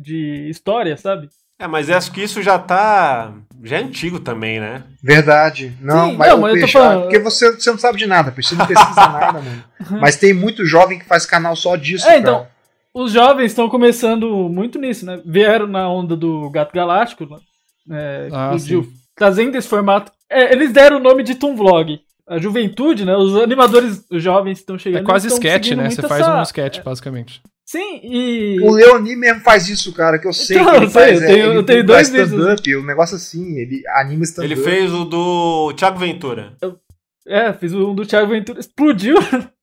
de 0.00 0.48
história, 0.48 0.96
sabe? 0.96 1.28
É, 1.58 1.66
mas 1.66 1.88
acho 1.90 2.12
que 2.12 2.22
isso 2.22 2.42
já 2.42 2.58
tá. 2.58 3.32
Já 3.62 3.78
é 3.78 3.82
antigo 3.82 4.20
também, 4.20 4.60
né? 4.60 4.82
verdade. 5.02 5.74
Não, 5.80 6.10
Sim, 6.10 6.16
mas, 6.16 6.28
não, 6.28 6.38
mas 6.40 6.50
eu 6.54 6.54
tô 6.54 6.60
peixe, 6.60 6.72
falando- 6.72 6.98
ah, 6.98 7.02
porque 7.02 7.18
você, 7.18 7.52
você 7.52 7.70
não 7.70 7.78
sabe 7.78 7.98
de 7.98 8.06
nada, 8.06 8.30
peixe. 8.32 8.50
Você 8.50 8.54
não 8.56 8.66
pesquisa 8.66 9.00
nada, 9.08 9.40
mano. 9.40 9.64
Mas 10.00 10.16
tem 10.16 10.34
muito 10.34 10.66
jovem 10.66 10.98
que 10.98 11.06
faz 11.06 11.24
canal 11.24 11.56
só 11.56 11.76
disso, 11.76 12.06
É, 12.08 12.18
então, 12.18 12.40
cara. 12.40 12.50
Os 12.92 13.12
jovens 13.12 13.46
estão 13.52 13.68
começando 13.68 14.48
muito 14.48 14.78
nisso, 14.78 15.04
né? 15.04 15.20
Vieram 15.24 15.66
na 15.66 15.86
onda 15.88 16.16
do 16.16 16.48
Gato 16.50 16.74
Galáctico, 16.74 17.26
né? 17.26 17.38
É, 17.90 18.28
Ah, 18.32 18.50
do 18.52 18.58
sim. 18.58 18.88
Trazendo 19.14 19.56
esse 19.56 19.68
formato. 19.68 20.12
É, 20.30 20.52
eles 20.52 20.72
deram 20.72 20.96
o 20.96 21.00
nome 21.02 21.22
de 21.22 21.34
Toon 21.36 21.54
Vlog. 21.56 22.00
A 22.28 22.38
juventude, 22.38 23.04
né? 23.04 23.16
Os 23.16 23.36
animadores 23.36 24.04
jovens 24.12 24.58
estão 24.58 24.76
chegando. 24.78 25.02
É 25.02 25.04
quase 25.04 25.28
sketch, 25.28 25.70
né? 25.72 25.88
Você 25.90 26.02
faz 26.02 26.22
essa- 26.22 26.38
um 26.38 26.42
sketch, 26.42 26.82
basicamente. 26.82 27.40
Sim, 27.64 28.00
e. 28.02 28.58
O 28.62 28.72
Leoni 28.72 29.14
mesmo 29.16 29.40
faz 29.42 29.68
isso, 29.68 29.92
cara, 29.92 30.18
que 30.18 30.26
eu 30.26 30.32
sei 30.32 30.56
Então, 30.56 30.70
que 30.72 30.76
ele 30.76 30.84
eu 30.86 30.90
sei, 30.90 31.02
faz. 31.02 31.20
eu 31.20 31.24
é, 31.24 31.26
tenho- 31.32 31.46
ele 31.50 31.58
eu 31.58 31.62
tenho 31.64 31.86
faz 31.86 32.10
dois 32.10 32.30
vídeos, 32.56 32.82
um 32.82 32.86
negócio 32.86 33.16
assim, 33.16 33.56
ele 33.58 33.82
anima 33.96 34.24
stand-up. 34.24 34.52
Ele 34.52 34.60
fez 34.62 34.92
o 34.92 35.04
do 35.04 35.72
Thiago 35.74 35.98
Ventura. 35.98 36.52
É, 37.26 37.52
fiz 37.52 37.72
um 37.74 37.94
do 37.94 38.04
Thiago 38.06 38.28
Ventura. 38.30 38.60
Explodiu. 38.60 39.16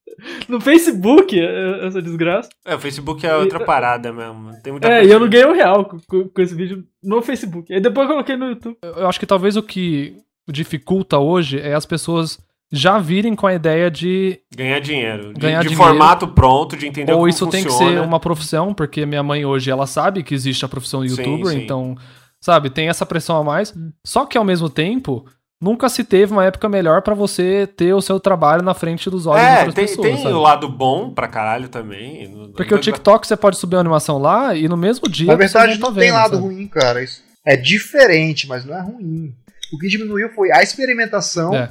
no 0.48 0.60
Facebook, 0.62 1.40
é, 1.40 1.86
essa 1.88 2.02
desgraça. 2.02 2.50
É, 2.66 2.76
o 2.76 2.80
Facebook 2.80 3.26
é 3.26 3.36
outra 3.36 3.62
E- 3.62 3.66
parada 3.66 4.12
mesmo. 4.12 4.52
Tem 4.64 4.72
muita 4.74 4.88
É, 4.88 4.98
coisa 5.00 5.10
e 5.10 5.14
eu 5.14 5.20
não 5.20 5.30
ganhei 5.30 5.48
um 5.48 5.54
real 5.54 5.86
com, 5.86 5.98
com- 6.08 6.30
com 6.30 6.42
esse 6.42 6.54
vídeo 6.56 6.84
no 7.04 7.22
Facebook. 7.22 7.74
Aí 7.74 7.80
depois 7.80 8.08
eu 8.08 8.14
coloquei 8.14 8.36
no 8.38 8.48
YouTube. 8.50 8.78
Eu 8.82 9.08
acho 9.08 9.20
que 9.20 9.26
talvez 9.26 9.56
o 9.56 9.64
que 9.64 10.16
dificulta 10.50 11.18
hoje 11.18 11.60
é 11.60 11.74
as 11.74 11.86
pessoas 11.86 12.38
já 12.72 12.98
virem 12.98 13.36
com 13.36 13.46
a 13.46 13.54
ideia 13.54 13.90
de 13.92 14.40
Ganhar 14.56 14.80
dinheiro. 14.80 15.34
De, 15.34 15.40
Ganhar 15.40 15.62
de 15.62 15.70
dinheiro. 15.70 15.90
formato 15.90 16.28
pronto, 16.30 16.76
de 16.76 16.88
entender 16.88 17.12
ou 17.12 17.20
como 17.20 17.30
isso 17.30 17.46
tem 17.48 17.64
que 17.64 17.70
funciona. 17.70 18.02
ser 18.02 18.08
uma 18.08 18.20
profissão, 18.20 18.74
porque 18.74 19.06
minha 19.06 19.22
mãe 19.22 19.46
hoje 19.46 19.70
ela 19.70 19.86
sabe 19.86 20.24
que 20.24 20.34
existe 20.34 20.66
a 20.66 20.68
profissão 20.68 21.04
de 21.04 21.10
Sim, 21.10 21.22
youtuber, 21.22 21.54
sim. 21.54 21.62
então, 21.64 21.96
sabe, 22.42 22.70
tem 22.72 22.90
essa 22.90 23.06
pressão 23.06 23.38
a 23.38 23.44
mais. 23.44 23.74
Só 24.04 24.26
que 24.26 24.38
ao 24.38 24.44
mesmo 24.44 24.70
tempo, 24.70 25.24
nunca 25.64 25.88
se 25.90 26.04
teve 26.04 26.32
uma 26.34 26.46
época 26.46 26.68
melhor 26.68 27.02
pra 27.02 27.14
você 27.16 27.66
ter 27.66 27.94
o 27.94 28.02
seu 28.02 28.20
trabalho 28.20 28.62
na 28.62 28.74
frente 28.74 29.10
dos 29.10 29.26
olhos 29.26 29.42
de 29.42 29.48
É, 29.48 29.58
outras 29.60 29.74
tem, 29.76 29.86
pessoas, 29.88 30.08
tem 30.08 30.18
sabe? 30.18 30.34
o 30.36 30.40
lado 30.42 30.68
bom 30.70 31.10
pra 31.14 31.28
caralho 31.28 31.70
também. 31.70 32.52
Porque 32.56 32.74
o 32.74 32.80
TikTok 32.80 33.26
você 33.26 33.38
pode 33.38 33.58
subir 33.58 33.76
uma 33.76 33.82
animação 33.82 34.18
lá 34.18 34.54
e 34.54 34.68
no 34.68 34.76
mesmo 34.78 35.08
dia 35.10 35.28
Na 35.28 35.34
a 35.34 35.38
verdade, 35.38 35.80
tá 35.80 35.88
não 35.88 35.94
tem 35.94 36.04
vendo, 36.04 36.14
lado 36.16 36.36
sabe? 36.36 36.44
ruim, 36.48 36.68
cara. 36.68 37.02
Isso 37.04 37.24
é 37.46 37.56
diferente, 37.56 38.48
mas 38.48 38.66
não 38.66 38.76
é 38.76 38.82
ruim. 38.82 39.34
O 39.74 39.78
que 39.80 39.88
diminuiu 39.88 40.30
foi 40.36 40.52
a 40.52 40.62
experimentação, 40.62 41.56
É. 41.56 41.70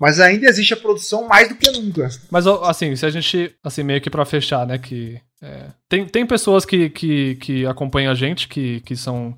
mas 0.00 0.18
ainda 0.18 0.46
existe 0.48 0.72
a 0.72 0.76
produção 0.76 1.26
mais 1.28 1.48
do 1.48 1.54
que 1.54 1.70
nunca. 1.70 2.08
Mas, 2.30 2.46
assim, 2.46 2.96
se 2.96 3.04
a 3.04 3.10
gente, 3.10 3.54
assim, 3.62 3.82
meio 3.82 4.00
que 4.00 4.08
pra 4.10 4.24
fechar, 4.24 4.66
né, 4.66 4.78
que... 4.78 5.20
é, 5.42 5.66
tem, 5.88 6.06
tem 6.06 6.24
pessoas 6.26 6.64
que, 6.64 6.88
que, 6.88 7.34
que 7.36 7.66
acompanham 7.66 8.10
a 8.10 8.14
gente, 8.14 8.48
que, 8.48 8.80
que 8.80 8.96
são 8.96 9.36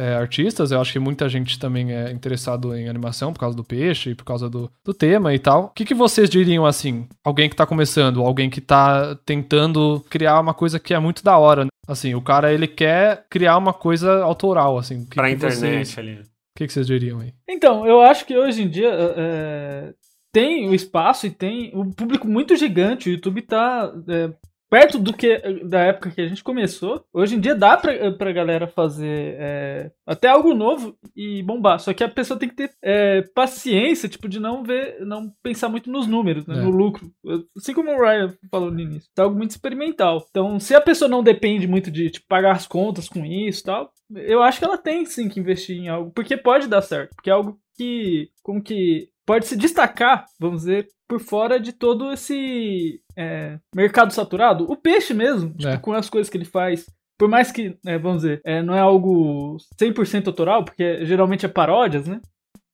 é, 0.00 0.14
artistas, 0.14 0.72
eu 0.72 0.80
acho 0.80 0.92
que 0.92 0.98
muita 0.98 1.28
gente 1.28 1.58
também 1.58 1.92
é 1.92 2.10
interessado 2.10 2.74
em 2.74 2.88
animação 2.88 3.34
por 3.34 3.40
causa 3.40 3.54
do 3.54 3.62
peixe, 3.62 4.14
por 4.14 4.24
causa 4.24 4.48
do, 4.48 4.70
do 4.82 4.94
tema 4.94 5.34
e 5.34 5.38
tal. 5.38 5.64
O 5.64 5.68
que, 5.68 5.84
que 5.84 5.94
vocês 5.94 6.30
diriam, 6.30 6.64
assim, 6.64 7.06
alguém 7.22 7.50
que 7.50 7.54
tá 7.56 7.66
começando, 7.66 8.22
alguém 8.22 8.48
que 8.48 8.62
tá 8.62 9.14
tentando 9.26 10.02
criar 10.08 10.40
uma 10.40 10.54
coisa 10.54 10.80
que 10.80 10.94
é 10.94 10.98
muito 10.98 11.22
da 11.22 11.36
hora, 11.36 11.64
né? 11.64 11.70
Assim, 11.86 12.14
o 12.14 12.22
cara, 12.22 12.50
ele 12.52 12.66
quer 12.66 13.26
criar 13.28 13.58
uma 13.58 13.74
coisa 13.74 14.22
autoral, 14.22 14.78
assim. 14.78 15.02
O 15.02 15.06
que 15.06 15.16
Pra 15.16 15.28
que 15.28 15.34
internet 15.34 15.86
Vocês, 15.86 15.98
ali. 15.98 16.14
o 16.14 16.24
que, 16.56 16.66
que 16.66 16.72
vocês 16.72 16.86
diriam 16.86 17.20
aí? 17.20 17.34
Então, 17.48 17.86
eu 17.86 18.00
acho 18.00 18.24
que 18.24 18.36
hoje 18.38 18.62
em 18.62 18.68
dia 18.70 18.90
é, 18.94 19.92
tem 20.32 20.68
o 20.68 20.74
espaço 20.74 21.26
e 21.26 21.30
tem 21.30 21.72
um 21.74 21.90
público 21.90 22.26
muito 22.26 22.56
gigante. 22.56 23.10
O 23.10 23.12
YouTube 23.12 23.42
tá 23.42 23.92
é, 24.08 24.30
perto 24.70 24.98
do 24.98 25.12
que 25.12 25.36
da 25.64 25.80
época 25.80 26.10
que 26.12 26.20
a 26.20 26.28
gente 26.28 26.44
começou. 26.44 27.04
Hoje 27.12 27.34
em 27.34 27.40
dia 27.40 27.54
dá 27.54 27.76
pra, 27.76 28.12
pra 28.12 28.32
galera 28.32 28.68
fazer 28.68 29.34
é, 29.38 29.90
até 30.06 30.28
algo 30.28 30.54
novo 30.54 30.96
e 31.16 31.42
bombar. 31.42 31.80
Só 31.80 31.92
que 31.92 32.04
a 32.04 32.08
pessoa 32.08 32.38
tem 32.38 32.48
que 32.48 32.54
ter 32.54 32.70
é, 32.80 33.22
paciência, 33.34 34.08
tipo, 34.08 34.28
de 34.28 34.38
não 34.38 34.62
ver, 34.62 35.00
não 35.04 35.30
pensar 35.42 35.68
muito 35.68 35.90
nos 35.90 36.06
números, 36.06 36.46
né, 36.46 36.56
É. 36.56 36.62
no 36.62 36.70
lucro. 36.70 37.10
Assim 37.56 37.74
como 37.74 37.90
o 37.90 38.00
Ryan 38.00 38.32
falou 38.50 38.70
no 38.70 38.80
início. 38.80 39.10
É 39.18 39.22
algo 39.22 39.36
muito 39.36 39.50
experimental. 39.50 40.24
Então, 40.30 40.60
se 40.60 40.74
a 40.74 40.80
pessoa 40.80 41.08
não 41.08 41.22
depende 41.22 41.66
muito 41.66 41.90
de 41.90 42.08
tipo, 42.10 42.26
pagar 42.28 42.52
as 42.52 42.66
contas 42.66 43.08
com 43.08 43.24
isso 43.26 43.60
e 43.62 43.64
tal, 43.64 43.92
eu 44.14 44.40
acho 44.42 44.58
que 44.60 44.64
ela 44.64 44.78
tem 44.78 45.04
sim 45.04 45.28
que 45.28 45.40
investir 45.40 45.76
em 45.76 45.88
algo, 45.88 46.12
porque 46.12 46.36
pode 46.36 46.68
dar 46.68 46.82
certo, 46.82 47.14
porque 47.16 47.30
é 47.30 47.32
algo 47.32 47.58
que, 47.76 48.28
como 48.42 48.62
que 48.62 49.08
pode 49.26 49.46
se 49.46 49.56
destacar, 49.56 50.26
vamos 50.38 50.60
dizer, 50.62 50.88
por 51.10 51.18
fora 51.18 51.58
de 51.58 51.72
todo 51.72 52.12
esse 52.12 53.02
é, 53.16 53.58
mercado 53.74 54.12
saturado. 54.12 54.64
O 54.70 54.76
peixe 54.76 55.12
mesmo, 55.12 55.50
tipo, 55.54 55.68
É. 55.68 55.76
com 55.76 55.92
as 55.92 56.08
coisas 56.08 56.30
que 56.30 56.38
ele 56.38 56.44
faz. 56.44 56.86
Por 57.18 57.28
mais 57.28 57.50
que, 57.50 57.76
é, 57.84 57.98
vamos 57.98 58.22
dizer, 58.22 58.40
é, 58.44 58.62
não 58.62 58.74
é 58.74 58.78
algo 58.78 59.56
100% 59.76 60.28
autoral, 60.28 60.64
porque 60.64 61.04
geralmente 61.04 61.44
é 61.44 61.48
paródias, 61.48 62.06
né? 62.06 62.20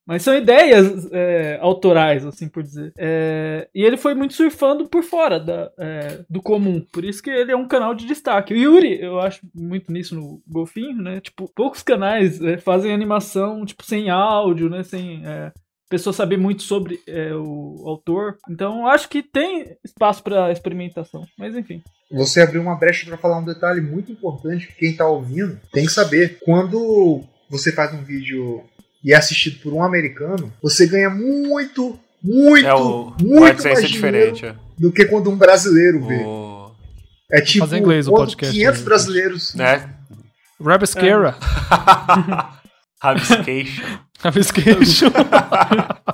Mas 0.07 0.23
são 0.23 0.37
ideias 0.37 1.11
é, 1.11 1.59
autorais, 1.61 2.25
assim 2.27 2.47
por 2.49 2.63
dizer. 2.63 2.93
É, 2.97 3.69
e 3.75 3.83
ele 3.83 3.97
foi 3.97 4.15
muito 4.15 4.35
surfando 4.35 4.87
por 4.87 5.03
fora 5.03 5.41
da, 5.41 5.73
do 6.31 6.41
comum. 6.41 6.81
Por 6.93 7.05
isso 7.05 7.21
que 7.21 7.31
ele 7.31 7.51
é 7.51 7.57
um 7.57 7.67
canal 7.67 7.93
de 7.93 8.07
destaque. 8.07 8.55
O 8.55 8.57
Yuri, 8.57 9.01
eu 9.01 9.19
acho 9.19 9.41
muito 9.53 9.91
nisso 9.91 10.15
no 10.15 10.41
Golfinho, 10.47 11.03
né? 11.03 11.21
Tipo, 11.21 11.51
poucos 11.53 11.83
canais 11.83 12.39
fazem 12.63 12.93
animação, 12.93 13.65
tipo, 13.65 13.83
sem 13.85 14.09
áudio, 14.09 14.69
né? 14.71 14.85
Sem 14.85 15.23
pessoa 15.89 16.13
saber 16.13 16.37
muito 16.37 16.63
sobre 16.63 17.01
é, 17.07 17.33
o 17.35 17.83
autor. 17.87 18.37
Então, 18.49 18.87
acho 18.87 19.09
que 19.09 19.23
tem 19.23 19.77
espaço 19.85 20.23
para 20.23 20.53
experimentação. 20.53 21.27
Mas 21.39 21.57
enfim. 21.57 21.83
Você 22.11 22.41
abriu 22.41 22.61
uma 22.61 22.77
brecha 22.77 23.07
para 23.07 23.17
falar 23.17 23.39
um 23.39 23.45
detalhe 23.45 23.81
muito 23.81 24.13
importante 24.13 24.67
que 24.69 24.75
quem 24.75 24.97
tá 24.97 25.07
ouvindo 25.07 25.59
tem 25.73 25.87
que 25.87 25.93
saber. 25.93 26.39
Quando 26.45 27.23
você 27.49 27.73
faz 27.73 27.93
um 27.95 28.03
vídeo 28.03 28.63
e 29.03 29.13
é 29.13 29.17
assistido 29.17 29.61
por 29.61 29.73
um 29.73 29.83
americano, 29.83 30.53
você 30.63 30.87
ganha 30.87 31.11
muito, 31.11 31.99
muito, 32.23 32.67
É 32.67 32.75
o, 32.75 33.15
muito 33.21 33.41
mais 33.41 33.65
é 33.65 33.73
dinheiro 33.73 33.89
diferente. 33.89 34.55
Do 34.79 34.93
que 34.93 35.05
quando 35.07 35.31
um 35.31 35.37
brasileiro 35.37 36.05
vê. 36.07 36.23
O... 36.25 36.71
É 37.31 37.41
tipo 37.41 37.65
Fazer 37.65 37.79
inglês 37.79 38.07
o 38.07 38.13
podcast 38.13 38.55
500 38.55 38.79
aí, 38.79 38.85
brasileiros 38.85 39.55
Né? 39.55 39.91
Rabisqueira. 40.61 41.37
Rabiscation. 43.03 44.06
Rabisqueixo. 44.21 45.07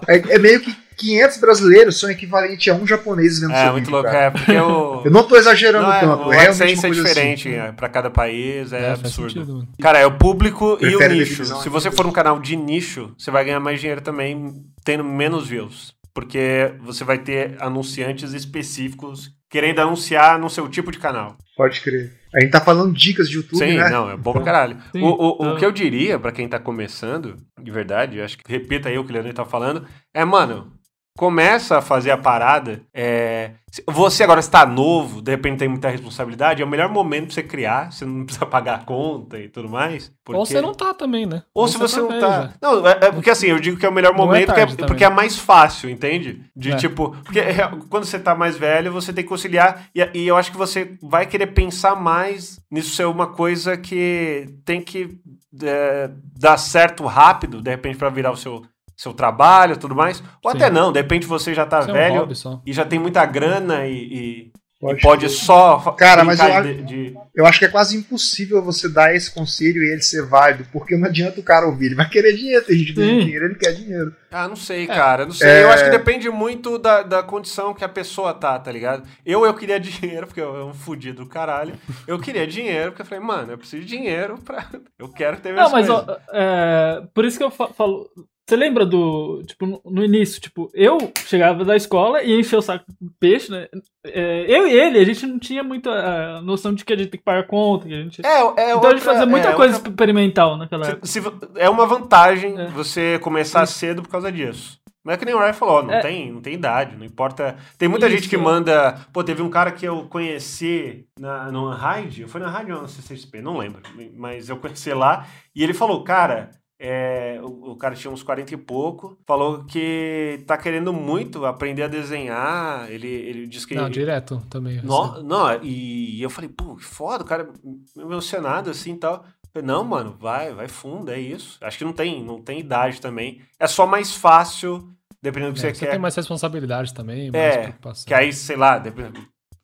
é, 0.08 0.34
é 0.34 0.38
meio 0.38 0.60
que 0.60 0.74
500 0.96 1.38
brasileiros 1.38 1.98
são 1.98 2.10
equivalente 2.10 2.70
a 2.70 2.74
um 2.74 2.86
japonês 2.86 3.40
vendo 3.40 3.52
É, 3.52 3.62
seu 3.64 3.72
muito 3.72 3.84
vídeo, 3.84 3.92
louco. 3.92 4.10
cara. 4.10 4.18
É, 4.26 4.30
porque 4.30 4.52
o. 4.52 5.02
Eu 5.06 5.10
não 5.10 5.24
tô 5.24 5.36
exagerando 5.36 5.86
Não, 5.86 5.92
é, 5.92 6.00
tanto, 6.00 6.28
o 6.28 6.32
é 6.32 6.36
realmente 6.42 6.62
AdSense 6.62 6.74
uma 6.74 6.86
é 6.86 6.88
coisa 6.88 7.02
diferente 7.08 7.48
assim. 7.48 7.56
é, 7.58 7.72
pra 7.72 7.88
cada 7.88 8.10
país, 8.10 8.72
é, 8.72 8.80
É, 8.82 8.90
absurdo. 8.92 9.32
sentido. 9.32 9.68
Cara, 9.80 9.98
é 9.98 10.06
o 10.06 10.16
público 10.18 10.78
e 10.80 10.86
o 10.94 10.98
Prefere 10.98 11.18
nicho. 11.18 11.44
Se 11.44 11.68
você 11.68 11.90
for 11.90 12.06
um 12.06 12.12
canal 12.12 12.38
de 12.40 12.54
nicho, 12.56 13.12
você 13.18 13.30
vai 13.30 13.44
ganhar 13.44 13.60
mais 13.60 13.80
dinheiro 13.80 14.00
também 14.00 14.52
tendo 14.84 15.02
menos 15.04 15.46
views. 15.48 15.94
Porque 16.14 16.74
você 16.82 17.04
vai 17.04 17.18
ter 17.18 17.56
anunciantes 17.58 18.34
específicos 18.34 19.30
querendo 19.48 19.80
anunciar 19.80 20.38
no 20.38 20.50
seu 20.50 20.68
tipo 20.68 20.90
de 20.92 20.98
canal. 20.98 21.36
Pode 21.56 21.80
crer. 21.80 22.12
A 22.34 22.40
gente 22.40 22.50
tá 22.50 22.60
falando 22.60 22.94
dicas 22.94 23.28
de 23.28 23.36
YouTube, 23.36 23.58
Sim, 23.58 23.76
né? 23.76 23.90
não, 23.90 24.10
é 24.10 24.16
bom 24.16 24.32
pra 24.32 24.42
caralho. 24.42 24.78
Sim, 24.90 25.02
o 25.02 25.06
o, 25.08 25.30
o 25.32 25.34
então- 25.34 25.56
que 25.58 25.66
eu 25.66 25.70
diria 25.72 26.18
pra 26.18 26.32
quem 26.32 26.48
tá 26.48 26.58
começando, 26.58 27.36
de 27.62 27.70
verdade, 27.70 28.20
acho 28.22 28.38
que 28.38 28.50
repita 28.50 28.88
aí 28.88 28.96
o 28.98 29.04
que 29.04 29.10
o 29.10 29.12
Leandro 29.12 29.34
tá 29.34 29.44
falando, 29.44 29.86
é, 30.14 30.24
mano, 30.24 30.72
começa 31.16 31.78
a 31.78 31.82
fazer 31.82 32.10
a 32.10 32.16
parada. 32.16 32.82
É, 32.94 33.52
você 33.86 34.22
agora 34.24 34.40
está 34.40 34.64
novo, 34.66 35.20
de 35.22 35.30
repente 35.30 35.58
tem 35.58 35.68
muita 35.68 35.88
responsabilidade, 35.88 36.62
é 36.62 36.64
o 36.64 36.68
melhor 36.68 36.88
momento 36.88 37.26
pra 37.26 37.34
você 37.34 37.42
criar, 37.42 37.92
você 37.92 38.04
não 38.04 38.24
precisa 38.24 38.46
pagar 38.46 38.74
a 38.76 38.84
conta 38.84 39.38
e 39.38 39.48
tudo 39.48 39.68
mais. 39.68 40.06
Ou 40.08 40.12
porque- 40.24 40.38
você 40.40 40.60
não 40.60 40.72
tá 40.74 40.92
também, 40.94 41.26
né? 41.26 41.42
Ou 41.54 41.68
se 41.68 41.78
você 41.78 42.00
não 42.00 42.08
velho 42.08 42.20
tá. 42.20 42.42
já. 42.42 42.50
Não, 42.60 42.86
é, 42.86 42.98
é 43.02 43.12
porque 43.12 43.30
assim, 43.30 43.46
eu 43.48 43.58
digo 43.60 43.78
que 43.78 43.86
é 43.86 43.88
o 43.88 43.92
melhor 43.92 44.14
Não 44.14 44.22
é 44.24 44.26
momento 44.26 44.46
porque, 44.46 44.60
é, 44.60 44.66
também. 44.66 44.86
porque 44.86 45.04
é 45.04 45.10
mais 45.10 45.38
fácil, 45.38 45.88
entende? 45.90 46.42
De 46.56 46.72
É. 46.72 46.76
tipo. 46.76 47.10
Porque 47.24 47.40
é, 47.40 47.68
quando 47.88 48.04
você 48.04 48.18
tá 48.18 48.34
mais 48.34 48.56
velho, 48.56 48.92
você 48.92 49.12
tem 49.12 49.24
que 49.24 49.28
conciliar. 49.28 49.86
E, 49.94 50.06
e 50.14 50.26
eu 50.28 50.36
acho 50.36 50.50
que 50.50 50.56
você 50.58 50.96
vai 51.02 51.26
querer 51.26 51.48
pensar 51.48 51.94
mais 51.94 52.58
nisso 52.70 52.94
ser 52.94 53.06
uma 53.06 53.26
coisa 53.26 53.76
que 53.76 54.46
tem 54.64 54.80
que 54.80 55.18
é, 55.62 56.10
dar 56.38 56.56
certo 56.56 57.04
rápido, 57.04 57.60
de 57.60 57.70
repente, 57.70 57.98
pra 57.98 58.08
virar 58.08 58.32
o 58.32 58.36
seu, 58.36 58.62
seu 59.02 59.12
trabalho 59.12 59.74
e 59.74 59.78
tudo 59.78 59.94
mais. 59.94 60.22
Ou 60.44 60.50
Sim. 60.52 60.56
até 60.58 60.70
não, 60.70 60.92
de 60.92 61.00
repente 61.00 61.26
você 61.26 61.52
já 61.54 61.66
tá 61.66 61.80
Isso 61.80 61.88
é 61.88 61.92
um 61.92 61.94
velho 61.96 62.20
hobby 62.20 62.34
só. 62.36 62.60
e 62.64 62.72
já 62.72 62.84
tem 62.84 62.98
muita 62.98 63.24
grana 63.26 63.86
e, 63.86 63.92
e- 63.94 64.52
e 64.84 65.00
Pode 65.00 65.26
crer. 65.26 65.30
só. 65.30 65.78
Cara, 65.96 66.24
mas 66.24 66.40
eu 66.40 66.62
de- 66.62 66.82
de- 66.82 67.14
Eu 67.36 67.46
acho 67.46 67.56
que 67.60 67.64
é 67.64 67.68
quase 67.68 67.96
impossível 67.96 68.60
você 68.60 68.88
dar 68.88 69.14
esse 69.14 69.30
conselho 69.32 69.80
e 69.80 69.92
ele 69.92 70.02
ser 70.02 70.26
válido, 70.26 70.66
porque 70.72 70.96
não 70.96 71.06
adianta 71.06 71.38
o 71.38 71.42
cara 71.44 71.66
ouvir. 71.66 71.86
Ele 71.86 71.94
vai 71.94 72.08
querer 72.08 72.32
dinheiro, 72.34 72.64
tem 72.64 72.76
gente 72.76 72.92
que 72.92 73.00
dinheiro, 73.00 73.44
ele 73.44 73.54
quer 73.54 73.72
dinheiro. 73.74 74.12
Ah, 74.30 74.48
não 74.48 74.56
sei, 74.56 74.82
É. 74.84 74.86
cara. 74.88 75.24
Não 75.24 75.32
sei. 75.32 75.48
É. 75.48 75.62
Eu 75.62 75.70
acho 75.70 75.84
que 75.84 75.90
depende 75.90 76.28
muito 76.28 76.78
da, 76.78 77.02
da 77.04 77.22
condição 77.22 77.72
que 77.72 77.84
a 77.84 77.88
pessoa 77.88 78.34
tá, 78.34 78.58
tá 78.58 78.72
ligado? 78.72 79.04
Eu, 79.24 79.46
eu 79.46 79.54
queria 79.54 79.78
dinheiro, 79.78 80.26
porque 80.26 80.40
eu 80.40 80.56
é 80.56 80.64
um 80.64 80.74
fudido 80.74 81.22
do 81.22 81.28
caralho. 81.30 81.74
Eu 82.06 82.18
queria 82.18 82.44
dinheiro, 82.44 82.90
porque 82.90 83.02
eu 83.02 83.06
falei, 83.06 83.22
mano, 83.24 83.52
eu 83.52 83.58
preciso 83.58 83.82
de 83.84 83.88
dinheiro 83.88 84.36
pra. 84.44 84.66
Eu 84.98 85.08
quero 85.08 85.36
ter 85.38 85.52
minhas 85.52 85.70
Não, 85.70 85.78
mas 85.78 85.88
ó, 85.88 86.04
é, 86.32 87.02
por 87.14 87.24
isso 87.24 87.38
que 87.38 87.44
eu 87.44 87.50
fa- 87.52 87.68
falo. 87.68 88.08
Você 88.52 88.56
lembra 88.56 88.84
do. 88.84 89.42
Tipo, 89.46 89.80
no, 89.82 90.04
início, 90.04 90.38
tipo, 90.38 90.70
eu 90.74 90.98
chegava 91.24 91.64
da 91.64 91.74
escola 91.74 92.22
e 92.22 92.38
enchia 92.38 92.58
o 92.58 92.62
saco 92.62 92.84
de 93.00 93.10
peixe, 93.18 93.50
né? 93.50 93.66
É, 94.04 94.44
eu 94.46 94.66
e 94.66 94.72
ele, 94.78 94.98
a 94.98 95.04
gente 95.04 95.24
não 95.26 95.38
tinha 95.38 95.62
muita 95.62 95.90
ah, 95.90 96.42
noção 96.42 96.74
de 96.74 96.84
que 96.84 96.92
a 96.92 96.96
gente 96.96 97.08
tem 97.08 97.18
que 97.18 97.24
pagar 97.24 97.46
conta. 97.46 97.88
Que 97.88 97.94
a 97.94 98.02
gente... 98.02 98.20
É, 98.26 98.28
é 98.28 98.40
então 98.42 98.60
a 98.60 98.66
gente 98.68 98.74
outra- 98.74 99.00
fazia 99.00 99.24
muita 99.24 99.48
é 99.48 99.52
coisa 99.54 99.76
outra- 99.76 99.88
experimental 99.90 100.58
naquela 100.58 100.84
Se- 100.84 100.90
época. 100.90 101.06
se 101.06 101.20
vo- 101.20 101.32
é 101.56 101.70
uma 101.70 101.86
vantagem 101.86 102.60
É. 102.60 102.66
você 102.66 103.18
começar 103.20 103.64
cedo 103.64 104.02
por 104.02 104.10
causa 104.10 104.30
disso. 104.30 104.76
Mas 105.02 105.14
é 105.14 105.18
que 105.18 105.24
nem 105.24 105.34
o 105.34 105.38
Ryan 105.38 105.52
falou, 105.54 105.82
não, 105.82 105.94
É. 105.94 106.00
tem, 106.00 106.30
não 106.30 106.42
tem 106.42 106.52
idade, 106.52 106.94
não 106.94 107.06
importa. 107.06 107.56
Tem 107.78 107.88
muita 107.88 108.06
Isso. 108.06 108.16
gente 108.18 108.28
que 108.28 108.36
manda. 108.36 109.00
Pô, 109.14 109.24
teve 109.24 109.40
um 109.40 109.48
cara 109.48 109.72
que 109.72 109.84
eu 109.86 110.04
conheci 110.10 111.06
na, 111.18 111.50
no 111.50 111.70
Unhide, 111.70 112.26
foi 112.26 112.40
na 112.40 112.50
rádio 112.50 112.76
ou 112.76 112.82
na 112.82 112.88
CCXP, 112.88 113.40
não 113.40 113.56
lembro. 113.56 113.80
Mas 114.14 114.48
eu 114.50 114.58
conheci 114.58 114.92
lá 114.92 115.26
e 115.56 115.62
ele 115.64 115.72
falou, 115.72 116.04
cara. 116.04 116.50
É, 116.84 117.38
o, 117.40 117.70
o 117.72 117.76
cara 117.76 117.94
tinha 117.94 118.12
uns 118.12 118.24
40 118.24 118.54
e 118.54 118.56
pouco, 118.56 119.16
falou 119.24 119.64
que 119.64 120.42
tá 120.48 120.58
querendo 120.58 120.92
muito 120.92 121.46
aprender 121.46 121.84
a 121.84 121.88
desenhar. 121.88 122.90
Ele, 122.90 123.06
ele 123.06 123.46
disse 123.46 123.66
que. 123.68 123.74
Não, 123.76 123.88
direto 123.88 124.42
também. 124.50 124.78
assim. 124.78 124.86
No- 124.88 125.22
não, 125.22 125.62
e 125.62 126.20
eu 126.20 126.28
falei, 126.28 126.50
pô, 126.50 126.74
que 126.74 126.84
foda, 126.84 127.22
o 127.22 127.26
cara 127.26 127.48
emocionado 127.96 128.68
assim 128.68 128.94
e 128.94 128.98
tal. 128.98 129.24
Falei, 129.52 129.66
não, 129.66 129.84
mano, 129.84 130.16
vai, 130.18 130.52
vai 130.52 130.66
fundo, 130.66 131.10
é 131.12 131.20
isso. 131.20 131.58
Acho 131.60 131.78
que 131.78 131.84
não 131.84 131.92
tem, 131.92 132.24
não 132.24 132.42
tem 132.42 132.58
idade 132.58 133.00
também. 133.00 133.40
É 133.60 133.66
só 133.68 133.86
mais 133.86 134.12
fácil 134.12 134.88
dependendo 135.22 135.52
do 135.52 135.60
que 135.60 135.60
É, 135.66 135.70
você 135.70 135.74
você 135.78 135.84
quer. 135.84 135.92
tem 135.92 136.00
mais 136.00 136.16
responsabilidade 136.16 136.92
também, 136.92 137.30
mais 137.30 137.54
É, 137.54 137.62
preocupação. 137.62 138.04
Que 138.06 138.14
aí, 138.14 138.32
sei 138.32 138.56
lá, 138.56 138.82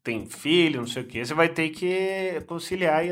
tem 0.04 0.24
filho, 0.26 0.80
não 0.80 0.86
sei 0.86 1.02
o 1.02 1.06
que, 1.06 1.24
você 1.24 1.34
vai 1.34 1.48
ter 1.48 1.70
que 1.70 2.40
conciliar 2.46 3.02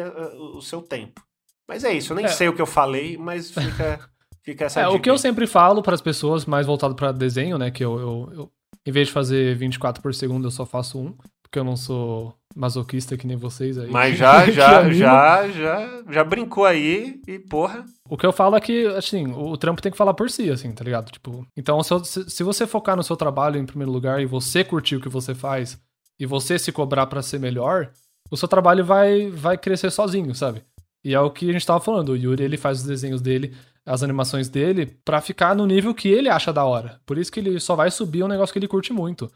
o 0.56 0.62
seu 0.62 0.80
tempo. 0.80 1.25
Mas 1.68 1.84
é 1.84 1.92
isso, 1.92 2.12
eu 2.12 2.16
nem 2.16 2.26
É. 2.26 2.28
sei 2.28 2.48
o 2.48 2.54
que 2.54 2.62
eu 2.62 2.66
falei, 2.66 3.16
mas 3.16 3.50
fica, 3.50 4.00
fica 4.42 4.64
essa 4.66 4.80
É, 4.80 4.86
o 4.86 4.92
dica 4.92 5.02
que 5.02 5.10
eu 5.10 5.18
sempre 5.18 5.46
falo 5.46 5.82
para 5.82 5.94
as 5.94 6.00
pessoas, 6.00 6.46
mais 6.46 6.66
voltado 6.66 6.94
para 6.94 7.12
desenho, 7.12 7.58
né? 7.58 7.70
Que 7.70 7.84
eu, 7.84 7.98
eu, 7.98 8.32
eu, 8.32 8.52
em 8.86 8.92
vez 8.92 9.08
de 9.08 9.12
fazer 9.12 9.56
24 9.56 10.02
por 10.02 10.14
segundo, 10.14 10.46
eu 10.46 10.50
só 10.50 10.64
faço 10.64 10.98
um. 10.98 11.14
Porque 11.42 11.60
eu 11.60 11.64
não 11.64 11.76
sou 11.76 12.34
masoquista 12.56 13.16
que 13.16 13.26
nem 13.26 13.36
vocês 13.36 13.78
aí. 13.78 13.88
Mas 13.88 14.16
já, 14.18 14.50
já, 14.50 14.90
já, 14.92 15.48
já, 15.48 16.02
já 16.10 16.24
brincou 16.24 16.64
aí 16.64 17.20
e 17.26 17.38
porra. 17.38 17.84
O 18.08 18.16
que 18.16 18.26
eu 18.26 18.32
falo 18.32 18.56
é 18.56 18.60
que, 18.60 18.86
assim, 18.88 19.28
o, 19.28 19.50
o 19.50 19.56
trampo 19.56 19.80
tem 19.80 19.92
que 19.92 19.98
falar 19.98 20.14
por 20.14 20.28
si, 20.28 20.50
assim, 20.50 20.72
tá 20.72 20.82
ligado? 20.82 21.10
Tipo, 21.10 21.46
então 21.56 21.80
se, 21.82 22.28
se, 22.28 22.42
você 22.42 22.66
focar 22.66 22.96
no 22.96 23.02
seu 23.04 23.16
trabalho 23.16 23.58
em 23.58 23.66
primeiro 23.66 23.92
lugar 23.92 24.20
e 24.20 24.26
você 24.26 24.64
curtir 24.64 24.96
o 24.96 25.00
que 25.00 25.08
você 25.08 25.34
faz 25.34 25.78
e 26.18 26.26
você 26.26 26.58
se 26.58 26.72
cobrar 26.72 27.06
pra 27.06 27.22
ser 27.22 27.38
melhor, 27.38 27.90
o 28.30 28.36
seu 28.36 28.48
trabalho 28.48 28.84
vai, 28.84 29.30
vai 29.30 29.56
crescer 29.56 29.90
sozinho, 29.90 30.34
sabe? 30.34 30.62
E 31.06 31.14
é 31.14 31.20
o 31.20 31.30
que 31.30 31.48
a 31.48 31.52
gente 31.52 31.64
tava 31.64 31.78
falando. 31.78 32.08
O 32.08 32.16
Yuri, 32.16 32.42
ele 32.42 32.56
faz 32.56 32.80
os 32.80 32.84
desenhos 32.84 33.22
dele, 33.22 33.54
as 33.86 34.02
animações 34.02 34.48
dele, 34.48 34.86
pra 35.04 35.20
ficar 35.20 35.54
no 35.54 35.64
nível 35.64 35.94
que 35.94 36.08
ele 36.08 36.28
acha 36.28 36.52
da 36.52 36.64
hora. 36.64 37.00
Por 37.06 37.16
isso 37.16 37.30
que 37.30 37.38
ele 37.38 37.60
só 37.60 37.76
vai 37.76 37.92
subir 37.92 38.24
um 38.24 38.28
negócio 38.28 38.52
que 38.52 38.58
ele 38.58 38.66
curte 38.66 38.92
muito. 38.92 39.30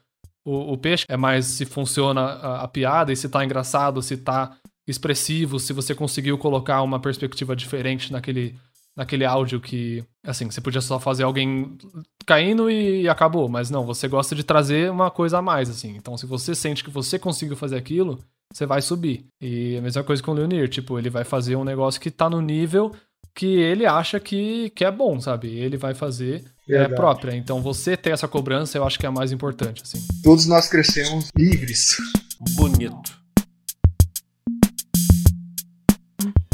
O, 0.44 0.72
o 0.72 0.76
peixe 0.76 1.04
é 1.08 1.16
mais 1.16 1.46
se 1.46 1.64
funciona 1.64 2.22
a, 2.22 2.62
a 2.62 2.68
piada 2.68 3.12
e 3.12 3.16
se 3.16 3.28
tá 3.28 3.44
engraçado, 3.44 4.02
se 4.02 4.16
tá 4.16 4.56
expressivo, 4.84 5.60
se 5.60 5.72
você 5.72 5.94
conseguiu 5.94 6.36
colocar 6.36 6.82
uma 6.82 6.98
perspectiva 6.98 7.54
diferente 7.54 8.10
naquele, 8.10 8.58
naquele 8.96 9.24
áudio 9.24 9.60
que, 9.60 10.04
assim, 10.24 10.50
você 10.50 10.60
podia 10.60 10.80
só 10.80 10.98
fazer 10.98 11.22
alguém 11.22 11.78
caindo 12.26 12.68
e, 12.68 13.08
acabou, 13.08 13.48
mas 13.48 13.70
não, 13.70 13.86
você 13.86 14.08
gosta 14.08 14.34
de 14.34 14.42
trazer 14.42 14.90
uma 14.90 15.08
coisa 15.08 15.38
a 15.38 15.42
mais, 15.42 15.70
assim. 15.70 15.94
Então, 15.94 16.16
se 16.16 16.26
você 16.26 16.52
sente 16.52 16.82
que 16.82 16.90
você 16.90 17.16
conseguiu 17.16 17.56
fazer 17.56 17.76
aquilo, 17.76 18.18
você 18.52 18.66
vai 18.66 18.82
subir. 18.82 19.24
E 19.40 19.76
a 19.76 19.80
mesma 19.80 20.02
coisa 20.02 20.22
com 20.22 20.32
o 20.32 20.34
Leonir, 20.34 20.68
tipo, 20.68 20.98
ele 20.98 21.08
vai 21.10 21.24
fazer 21.24 21.56
um 21.56 21.64
negócio 21.64 22.00
que 22.00 22.10
tá 22.10 22.28
no 22.28 22.40
nível 22.40 22.92
que 23.34 23.46
ele 23.46 23.86
acha 23.86 24.18
que, 24.18 24.70
que 24.70 24.84
é 24.84 24.90
bom, 24.90 25.20
sabe? 25.20 25.48
Ele 25.56 25.76
vai 25.76 25.94
fazer 25.94 26.44
é, 26.68 26.88
própria. 26.88 27.34
Então, 27.36 27.62
você 27.62 27.96
ter 27.96 28.10
essa 28.10 28.26
cobrança, 28.26 28.76
eu 28.76 28.84
acho 28.84 28.98
que 28.98 29.06
é 29.06 29.08
a 29.08 29.12
mais 29.12 29.30
importante, 29.30 29.82
assim. 29.82 30.04
Todos 30.22 30.46
nós 30.46 30.68
crescemos 30.68 31.28
livres. 31.38 31.96
Bonito. 32.56 33.18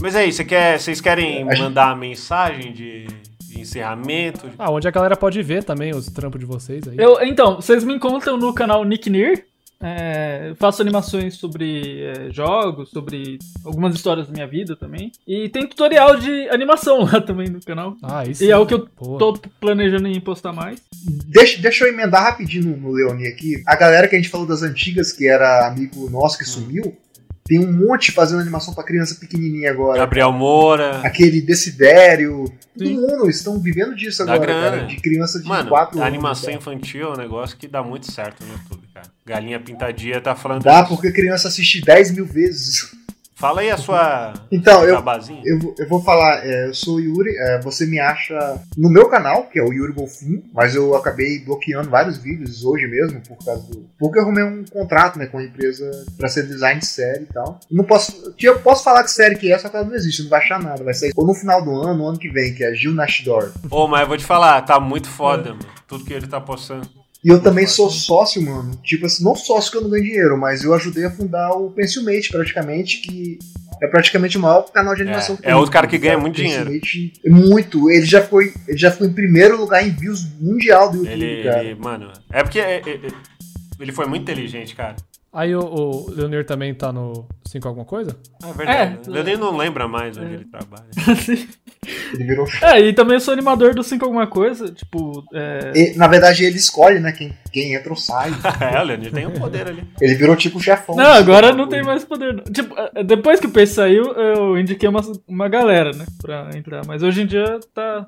Mas 0.01 0.15
aí, 0.15 0.31
você 0.31 0.45
quer, 0.45 0.79
vocês 0.79 1.01
querem 1.01 1.49
A 1.49 1.55
gente- 1.55 1.63
mandar 1.65 1.89
uma 1.89 1.97
mensagem 1.97 2.73
de, 2.73 3.07
de 3.49 3.61
encerramento? 3.61 4.51
Ah, 4.59 4.71
onde 4.71 4.87
a 4.87 4.91
galera 4.91 5.17
pode 5.17 5.43
ver 5.43 5.65
também 5.65 5.95
os 5.95 6.07
trampos 6.07 6.39
de 6.39 6.47
vocês 6.47 6.87
aí. 6.87 6.97
Eu, 6.99 7.21
então, 7.23 7.57
vocês 7.57 7.83
me 7.83 7.95
encontram 7.95 8.37
no 8.37 8.53
canal 8.53 8.85
Nick 8.85 9.09
Near. 9.09 9.43
É, 9.81 10.55
faço 10.59 10.81
animações 10.81 11.35
sobre 11.37 12.03
é, 12.03 12.31
jogos, 12.31 12.91
sobre 12.91 13.39
algumas 13.65 13.95
histórias 13.95 14.27
da 14.27 14.33
minha 14.33 14.47
vida 14.47 14.75
também. 14.75 15.13
E 15.27 15.49
tem 15.51 15.67
tutorial 15.67 16.17
de 16.17 16.49
animação 16.49 17.05
lá 17.05 17.21
também 17.21 17.49
no 17.49 17.61
canal. 17.61 17.95
Ah, 18.03 18.25
isso. 18.25 18.43
E 18.43 18.51
é 18.51 18.57
o 18.57 18.65
que 18.67 18.75
eu 18.75 18.87
Pô. 18.89 19.19
tô 19.19 19.35
planejando 19.61 20.09
em 20.09 20.21
postar 20.21 20.53
mais. 20.53 20.81
Deixa, 21.27 21.61
deixa 21.61 21.85
eu 21.85 21.93
emendar 21.93 22.23
rapidinho 22.25 22.65
no, 22.71 22.77
no 22.77 22.93
Leoni 22.93 23.27
aqui. 23.27 23.63
A 23.67 23.77
galera 23.77 24.09
que 24.09 24.17
a 24.17 24.19
gente 24.19 24.31
falou 24.31 24.47
das 24.47 24.63
antigas, 24.63 25.13
que 25.13 25.29
era 25.29 25.67
amigo 25.69 26.09
nosso 26.11 26.39
que 26.39 26.45
Hum. 26.45 26.47
sumiu, 26.47 26.97
tem 27.45 27.61
um 27.61 27.71
monte 27.73 28.11
fazendo 28.13 28.41
animação 28.41 28.75
pra 28.75 28.83
criança 28.83 29.15
pequenininha 29.21 29.71
agora. 29.71 29.99
Gabriel 29.99 30.33
Moura. 30.33 31.01
Aquele 31.05 31.41
Desidério. 31.41 32.45
Todo 32.77 32.91
mundo 32.91 33.29
estão 33.31 33.61
vivendo 33.61 33.95
disso 33.95 34.23
agora, 34.23 34.39
grana. 34.41 34.71
cara. 34.79 34.87
De 34.87 34.97
criança 34.97 35.39
de 35.41 35.47
Mano, 35.47 35.69
4 35.69 35.99
a 35.99 36.03
anos. 36.03 36.15
animação 36.15 36.47
cara. 36.47 36.57
infantil 36.57 37.09
é 37.09 37.13
um 37.13 37.17
negócio 37.17 37.57
que 37.57 37.69
dá 37.69 37.83
muito 37.83 38.11
certo 38.11 38.43
no 38.45 38.53
YouTube. 38.53 38.86
Galinha 39.27 39.59
Pintadinha 39.61 40.21
tá 40.21 40.35
falando 40.37 40.63
Dá 40.63 40.81
isso. 40.81 40.89
porque 40.89 41.11
criança 41.13 41.49
assiste 41.49 41.81
10 41.83 42.13
mil 42.13 42.25
vezes. 42.27 42.95
Fala 43.39 43.61
aí 43.61 43.71
a 43.71 43.77
sua 43.77 44.33
Então, 44.51 44.83
eu, 44.83 44.95
eu, 45.45 45.59
vou- 45.59 45.75
eu 45.79 45.89
vou 45.89 46.03
falar, 46.03 46.47
é, 46.47 46.69
eu 46.69 46.73
sou 46.75 46.95
o 46.95 47.01
Yuri, 47.01 47.37
é, 47.37 47.61
você 47.61 47.85
me 47.85 47.99
acha 48.01 48.35
no 48.79 48.89
meu 48.89 49.11
canal, 49.11 49.43
que 49.51 49.59
é 49.59 49.63
o 49.63 49.71
Yuri 49.75 49.93
Golfinho, 49.93 50.43
mas 50.55 50.75
eu 50.75 50.95
acabei 50.97 51.41
bloqueando 51.41 51.91
vários 51.91 52.17
vídeos 52.17 52.65
hoje 52.65 52.87
mesmo, 52.87 53.21
por 53.21 53.37
causa 53.45 53.63
do. 53.65 53.85
Porque 53.99 54.19
eu 54.19 54.23
arrumei 54.23 54.43
um 54.43 54.65
contrato 54.65 55.19
né, 55.19 55.27
com 55.27 55.37
a 55.37 55.45
empresa 55.45 55.91
pra 56.17 56.31
ser 56.31 56.47
design 56.47 56.81
de 56.81 56.87
série 56.87 57.25
e 57.25 57.27
tal. 57.27 57.61
Não 57.71 57.85
posso. 57.85 58.33
Eu 58.41 58.59
posso 58.61 58.83
falar 58.83 59.03
que 59.05 59.11
série 59.11 59.37
que 59.37 59.53
é, 59.53 59.59
só 59.59 59.69
que 59.69 59.77
ela 59.77 59.85
não 59.85 59.95
existe, 59.95 60.23
não 60.23 60.31
vai 60.31 60.41
achar 60.41 60.59
nada. 60.63 60.83
Vai 60.83 60.95
sair 60.95 61.13
ou 61.15 61.27
no 61.27 61.35
final 61.35 61.63
do 61.63 61.73
ano, 61.73 61.95
no 61.95 62.07
ano 62.09 62.19
que 62.19 62.31
vem, 62.31 62.55
que 62.55 62.65
é 62.65 62.73
Gil 62.73 62.95
Nashdor. 62.95 63.53
Ô, 63.71 63.87
mas 63.87 64.01
eu 64.01 64.07
vou 64.09 64.17
te 64.17 64.25
falar, 64.25 64.63
tá 64.63 64.81
muito 64.81 65.11
foda, 65.11 65.51
mano. 65.51 65.67
Tudo 65.87 66.07
que 66.07 66.15
ele 66.15 66.27
tá 66.27 66.41
postando. 66.41 66.89
E 67.27 67.29
eu 67.29 67.43
também 67.43 67.67
sou 67.67 67.91
sócio, 67.91 68.41
mano. 68.41 68.79
Tipo 68.85 69.05
assim, 69.07 69.25
não 69.25 69.35
sócio 69.35 69.73
que 69.73 69.77
eu 69.79 69.83
não 69.83 69.91
ganho 69.91 70.05
dinheiro, 70.05 70.39
mas 70.39 70.63
eu 70.63 70.73
ajudei 70.73 71.05
a 71.07 71.11
fundar 71.11 71.51
o 71.55 71.73
Pencilmate, 71.73 72.31
praticamente, 72.31 72.99
que 72.99 73.41
é 73.83 73.89
praticamente 73.89 74.39
o 74.39 74.41
maior 74.41 74.63
canal 74.71 74.95
de 74.95 75.03
animação 75.03 75.37
É, 75.43 75.51
é 75.51 75.57
outro 75.57 75.73
cara 75.73 75.89
que 75.89 75.99
ganha 75.99 76.17
muito 76.17 76.37
dinheiro. 76.37 76.71
Muito. 77.27 77.91
Ele 77.91 78.07
já 78.07 78.23
foi, 78.23 78.55
ele 78.69 78.79
já 78.79 78.93
foi 78.93 79.09
em 79.09 79.13
primeiro 79.13 79.57
lugar 79.57 79.85
em 79.85 79.91
views 79.91 80.25
mundial 80.41 80.89
do 80.89 80.99
YouTube, 80.99 81.21
Ele, 81.21 81.43
cara. 81.43 81.65
ele- 81.65 81.75
mano, 81.75 82.13
é 82.31 82.43
porque 82.45 82.61
é- 82.61 82.77
é- 82.77 82.91
é- 82.91 83.09
ele 83.81 83.91
foi 83.91 84.07
muito 84.07 84.23
inteligente, 84.23 84.77
cara. 84.77 84.95
Aí 85.33 85.55
o, 85.55 85.61
o 85.61 86.11
Leonir 86.11 86.47
também 86.47 86.73
tá 86.75 86.91
no 86.93 87.27
5 87.47 87.69
alguma 87.69 87.85
coisa? 87.85 88.17
É 88.43 88.53
verdade. 88.53 88.99
É. 89.07 89.11
Ele 89.11 89.23
nem 89.23 89.37
não 89.37 89.55
lembra 89.55 89.87
mais 89.87 90.17
onde 90.17 90.35
ele 90.35 90.45
trabalha. 90.47 90.87
Ele 92.15 92.25
virou. 92.25 92.47
É, 92.63 92.81
e 92.81 92.93
também 92.93 93.21
sou 93.21 93.33
animador 93.33 93.73
do 93.73 93.83
5 93.85 94.05
alguma 94.05 94.27
coisa. 94.27 94.69
Tipo, 94.73 95.23
é, 95.33 95.73
E, 95.75 95.97
na 95.97 96.09
verdade, 96.09 96.45
ele 96.45 96.57
escolhe, 96.57 96.99
né, 96.99 97.13
quem, 97.13 97.33
quem 97.53 97.75
entra 97.75 97.91
ou 97.91 97.97
sai. 97.97 98.31
é, 98.75 98.81
o 98.81 98.85
Leonir 98.85 99.13
tem 99.13 99.27
um 99.27 99.33
poder 99.33 99.69
ali. 99.69 99.87
Ele 100.01 100.15
virou 100.17 100.35
tipo 100.35 100.59
o 100.59 100.61
chefão. 100.61 100.97
Não, 100.97 101.13
agora 101.13 101.53
não 101.53 101.69
tem 101.69 101.85
mais 101.85 102.05
poder. 102.05 102.35
não. 102.35 102.43
Tipo, 102.45 102.75
eh, 102.77 103.05
depois 103.05 103.39
que 103.39 103.47
o 103.47 103.51
Peixe 103.51 103.75
saiu, 103.75 104.05
eu 104.15 104.59
indiquei 104.59 104.89
uma, 104.89 105.01
uma 105.29 105.49
galera, 105.49 105.93
né? 105.93 106.07
Pra 106.21 106.51
entrar. 106.57 106.85
Mas 106.87 107.03
hoje 107.05 107.23
em 107.23 107.27
dia 107.27 107.61
tá. 107.73 108.05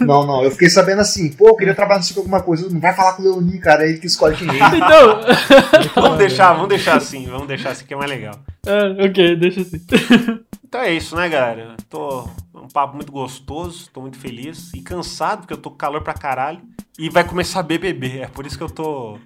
Não, 0.00 0.26
não. 0.26 0.42
Eu 0.42 0.50
fiquei 0.50 0.70
sabendo 0.70 1.00
assim, 1.00 1.30
pô, 1.30 1.48
eu 1.48 1.56
queria 1.56 1.74
trabalhar 1.74 2.02
com 2.02 2.20
alguma 2.20 2.42
coisa. 2.42 2.68
Não 2.70 2.80
vai 2.80 2.94
falar 2.94 3.14
com 3.14 3.22
o 3.22 3.24
Leoni, 3.24 3.58
cara. 3.58 3.84
É 3.84 3.90
ele 3.90 3.98
que 3.98 4.06
escolhe 4.06 4.36
quem 4.36 4.48
entra. 4.48 4.76
Então. 4.76 5.20
Vamos 6.02 6.18
deixar, 6.18 6.52
vamos 6.52 6.68
deixar 6.68 6.96
assim, 6.96 7.26
vamos 7.26 7.46
deixar 7.46 7.70
assim 7.70 7.84
que 7.84 7.94
é 7.94 7.96
mais 7.96 8.10
legal. 8.10 8.38
é, 8.66 9.06
ok, 9.06 9.36
deixa 9.36 9.60
assim. 9.60 9.80
Então 10.66 10.82
é 10.82 10.92
isso, 10.92 11.14
né, 11.14 11.28
galera? 11.28 11.76
Tô 11.88 12.28
um 12.52 12.66
papo 12.66 12.96
muito 12.96 13.12
gostoso, 13.12 13.88
tô 13.92 14.00
muito 14.00 14.18
feliz 14.18 14.72
e 14.74 14.80
cansado 14.80 15.40
porque 15.42 15.52
eu 15.52 15.58
tô 15.58 15.70
com 15.70 15.76
calor 15.76 16.02
pra 16.02 16.14
caralho 16.14 16.60
e 16.98 17.08
vai 17.08 17.22
começar 17.22 17.62
BBB. 17.62 18.18
É 18.22 18.26
por 18.26 18.44
isso 18.44 18.58
que 18.58 18.64
eu 18.64 18.68
tô 18.68 19.16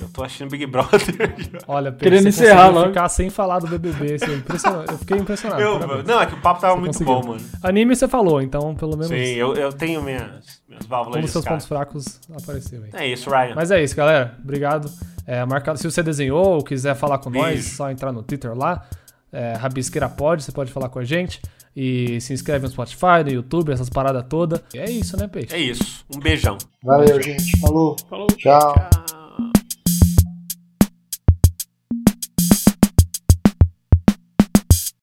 eu 0.00 0.08
tô 0.08 0.22
achando 0.22 0.50
Big 0.50 0.64
Brother. 0.66 1.00
Olha, 1.66 1.90
Pedro, 1.92 2.04
Querendo 2.04 2.22
você 2.22 2.28
encerrar 2.28 2.68
logo. 2.68 2.88
ficar 2.88 3.08
sem 3.08 3.30
falar 3.30 3.58
do 3.58 3.66
BBB. 3.66 4.14
Isso 4.16 4.24
é 4.24 4.34
impressionante. 4.34 4.90
Eu 4.92 4.98
fiquei 4.98 5.16
impressionado. 5.18 5.60
Eu- 5.62 6.02
não, 6.04 6.20
é 6.20 6.26
que 6.26 6.34
o 6.34 6.40
papo 6.40 6.60
tava 6.60 6.74
Você 6.74 6.80
muito 6.80 6.92
conseguiu. 6.92 7.14
bom, 7.20 7.28
mano. 7.28 7.40
Anime 7.62 7.94
você 7.96 8.06
falou, 8.08 8.40
então 8.42 8.74
pelo 8.74 8.92
menos 8.92 9.08
Sim, 9.08 9.14
eu, 9.16 9.54
eu 9.54 9.72
tenho 9.72 10.02
minhas, 10.02 10.60
minhas 10.68 10.84
um 10.84 10.88
válvulas 10.88 11.20
dos 11.20 11.28
de 11.28 11.32
seus 11.32 11.44
escape. 11.44 11.54
pontos 11.54 11.66
fracos 11.66 12.20
apareceu 12.42 12.82
aí. 12.84 12.90
É 12.94 13.06
isso, 13.12 13.28
Ryan. 13.30 13.54
Mas 13.54 13.70
é 13.70 13.82
isso, 13.82 13.94
galera. 13.96 14.34
Obrigado. 14.42 14.90
É, 15.26 15.44
marca- 15.44 15.76
se 15.76 15.84
você 15.90 16.02
desenhou 16.02 16.54
ou 16.54 16.62
quiser 16.64 16.94
falar 16.94 17.18
com 17.18 17.30
nós, 17.30 17.44
Beijo. 17.54 17.76
só 17.76 17.90
entrar 17.90 18.12
no 18.12 18.22
Twitter 18.22 18.56
lá. 18.56 18.86
É, 19.30 19.52
Rabisqueira 19.54 20.08
pode, 20.08 20.42
você 20.42 20.52
pode 20.52 20.72
falar 20.72 20.88
com 20.88 20.98
a 20.98 21.04
gente. 21.04 21.40
E 21.76 22.20
se 22.20 22.32
inscreve 22.32 22.64
no 22.64 22.70
Spotify, 22.72 23.22
no 23.24 23.30
YouTube, 23.30 23.70
essas 23.70 23.88
paradas 23.90 24.24
todas. 24.28 24.60
E 24.74 24.78
é 24.78 24.90
isso, 24.90 25.16
né, 25.16 25.28
Peixe? 25.28 25.54
É 25.54 25.58
isso. 25.60 26.04
Um 26.12 26.18
beijão. 26.18 26.56
Valeu, 26.82 27.22
gente. 27.22 27.60
Falou. 27.60 27.94
Falou. 28.08 28.26
Tchau. 28.28 28.74
Tchau. 28.74 28.88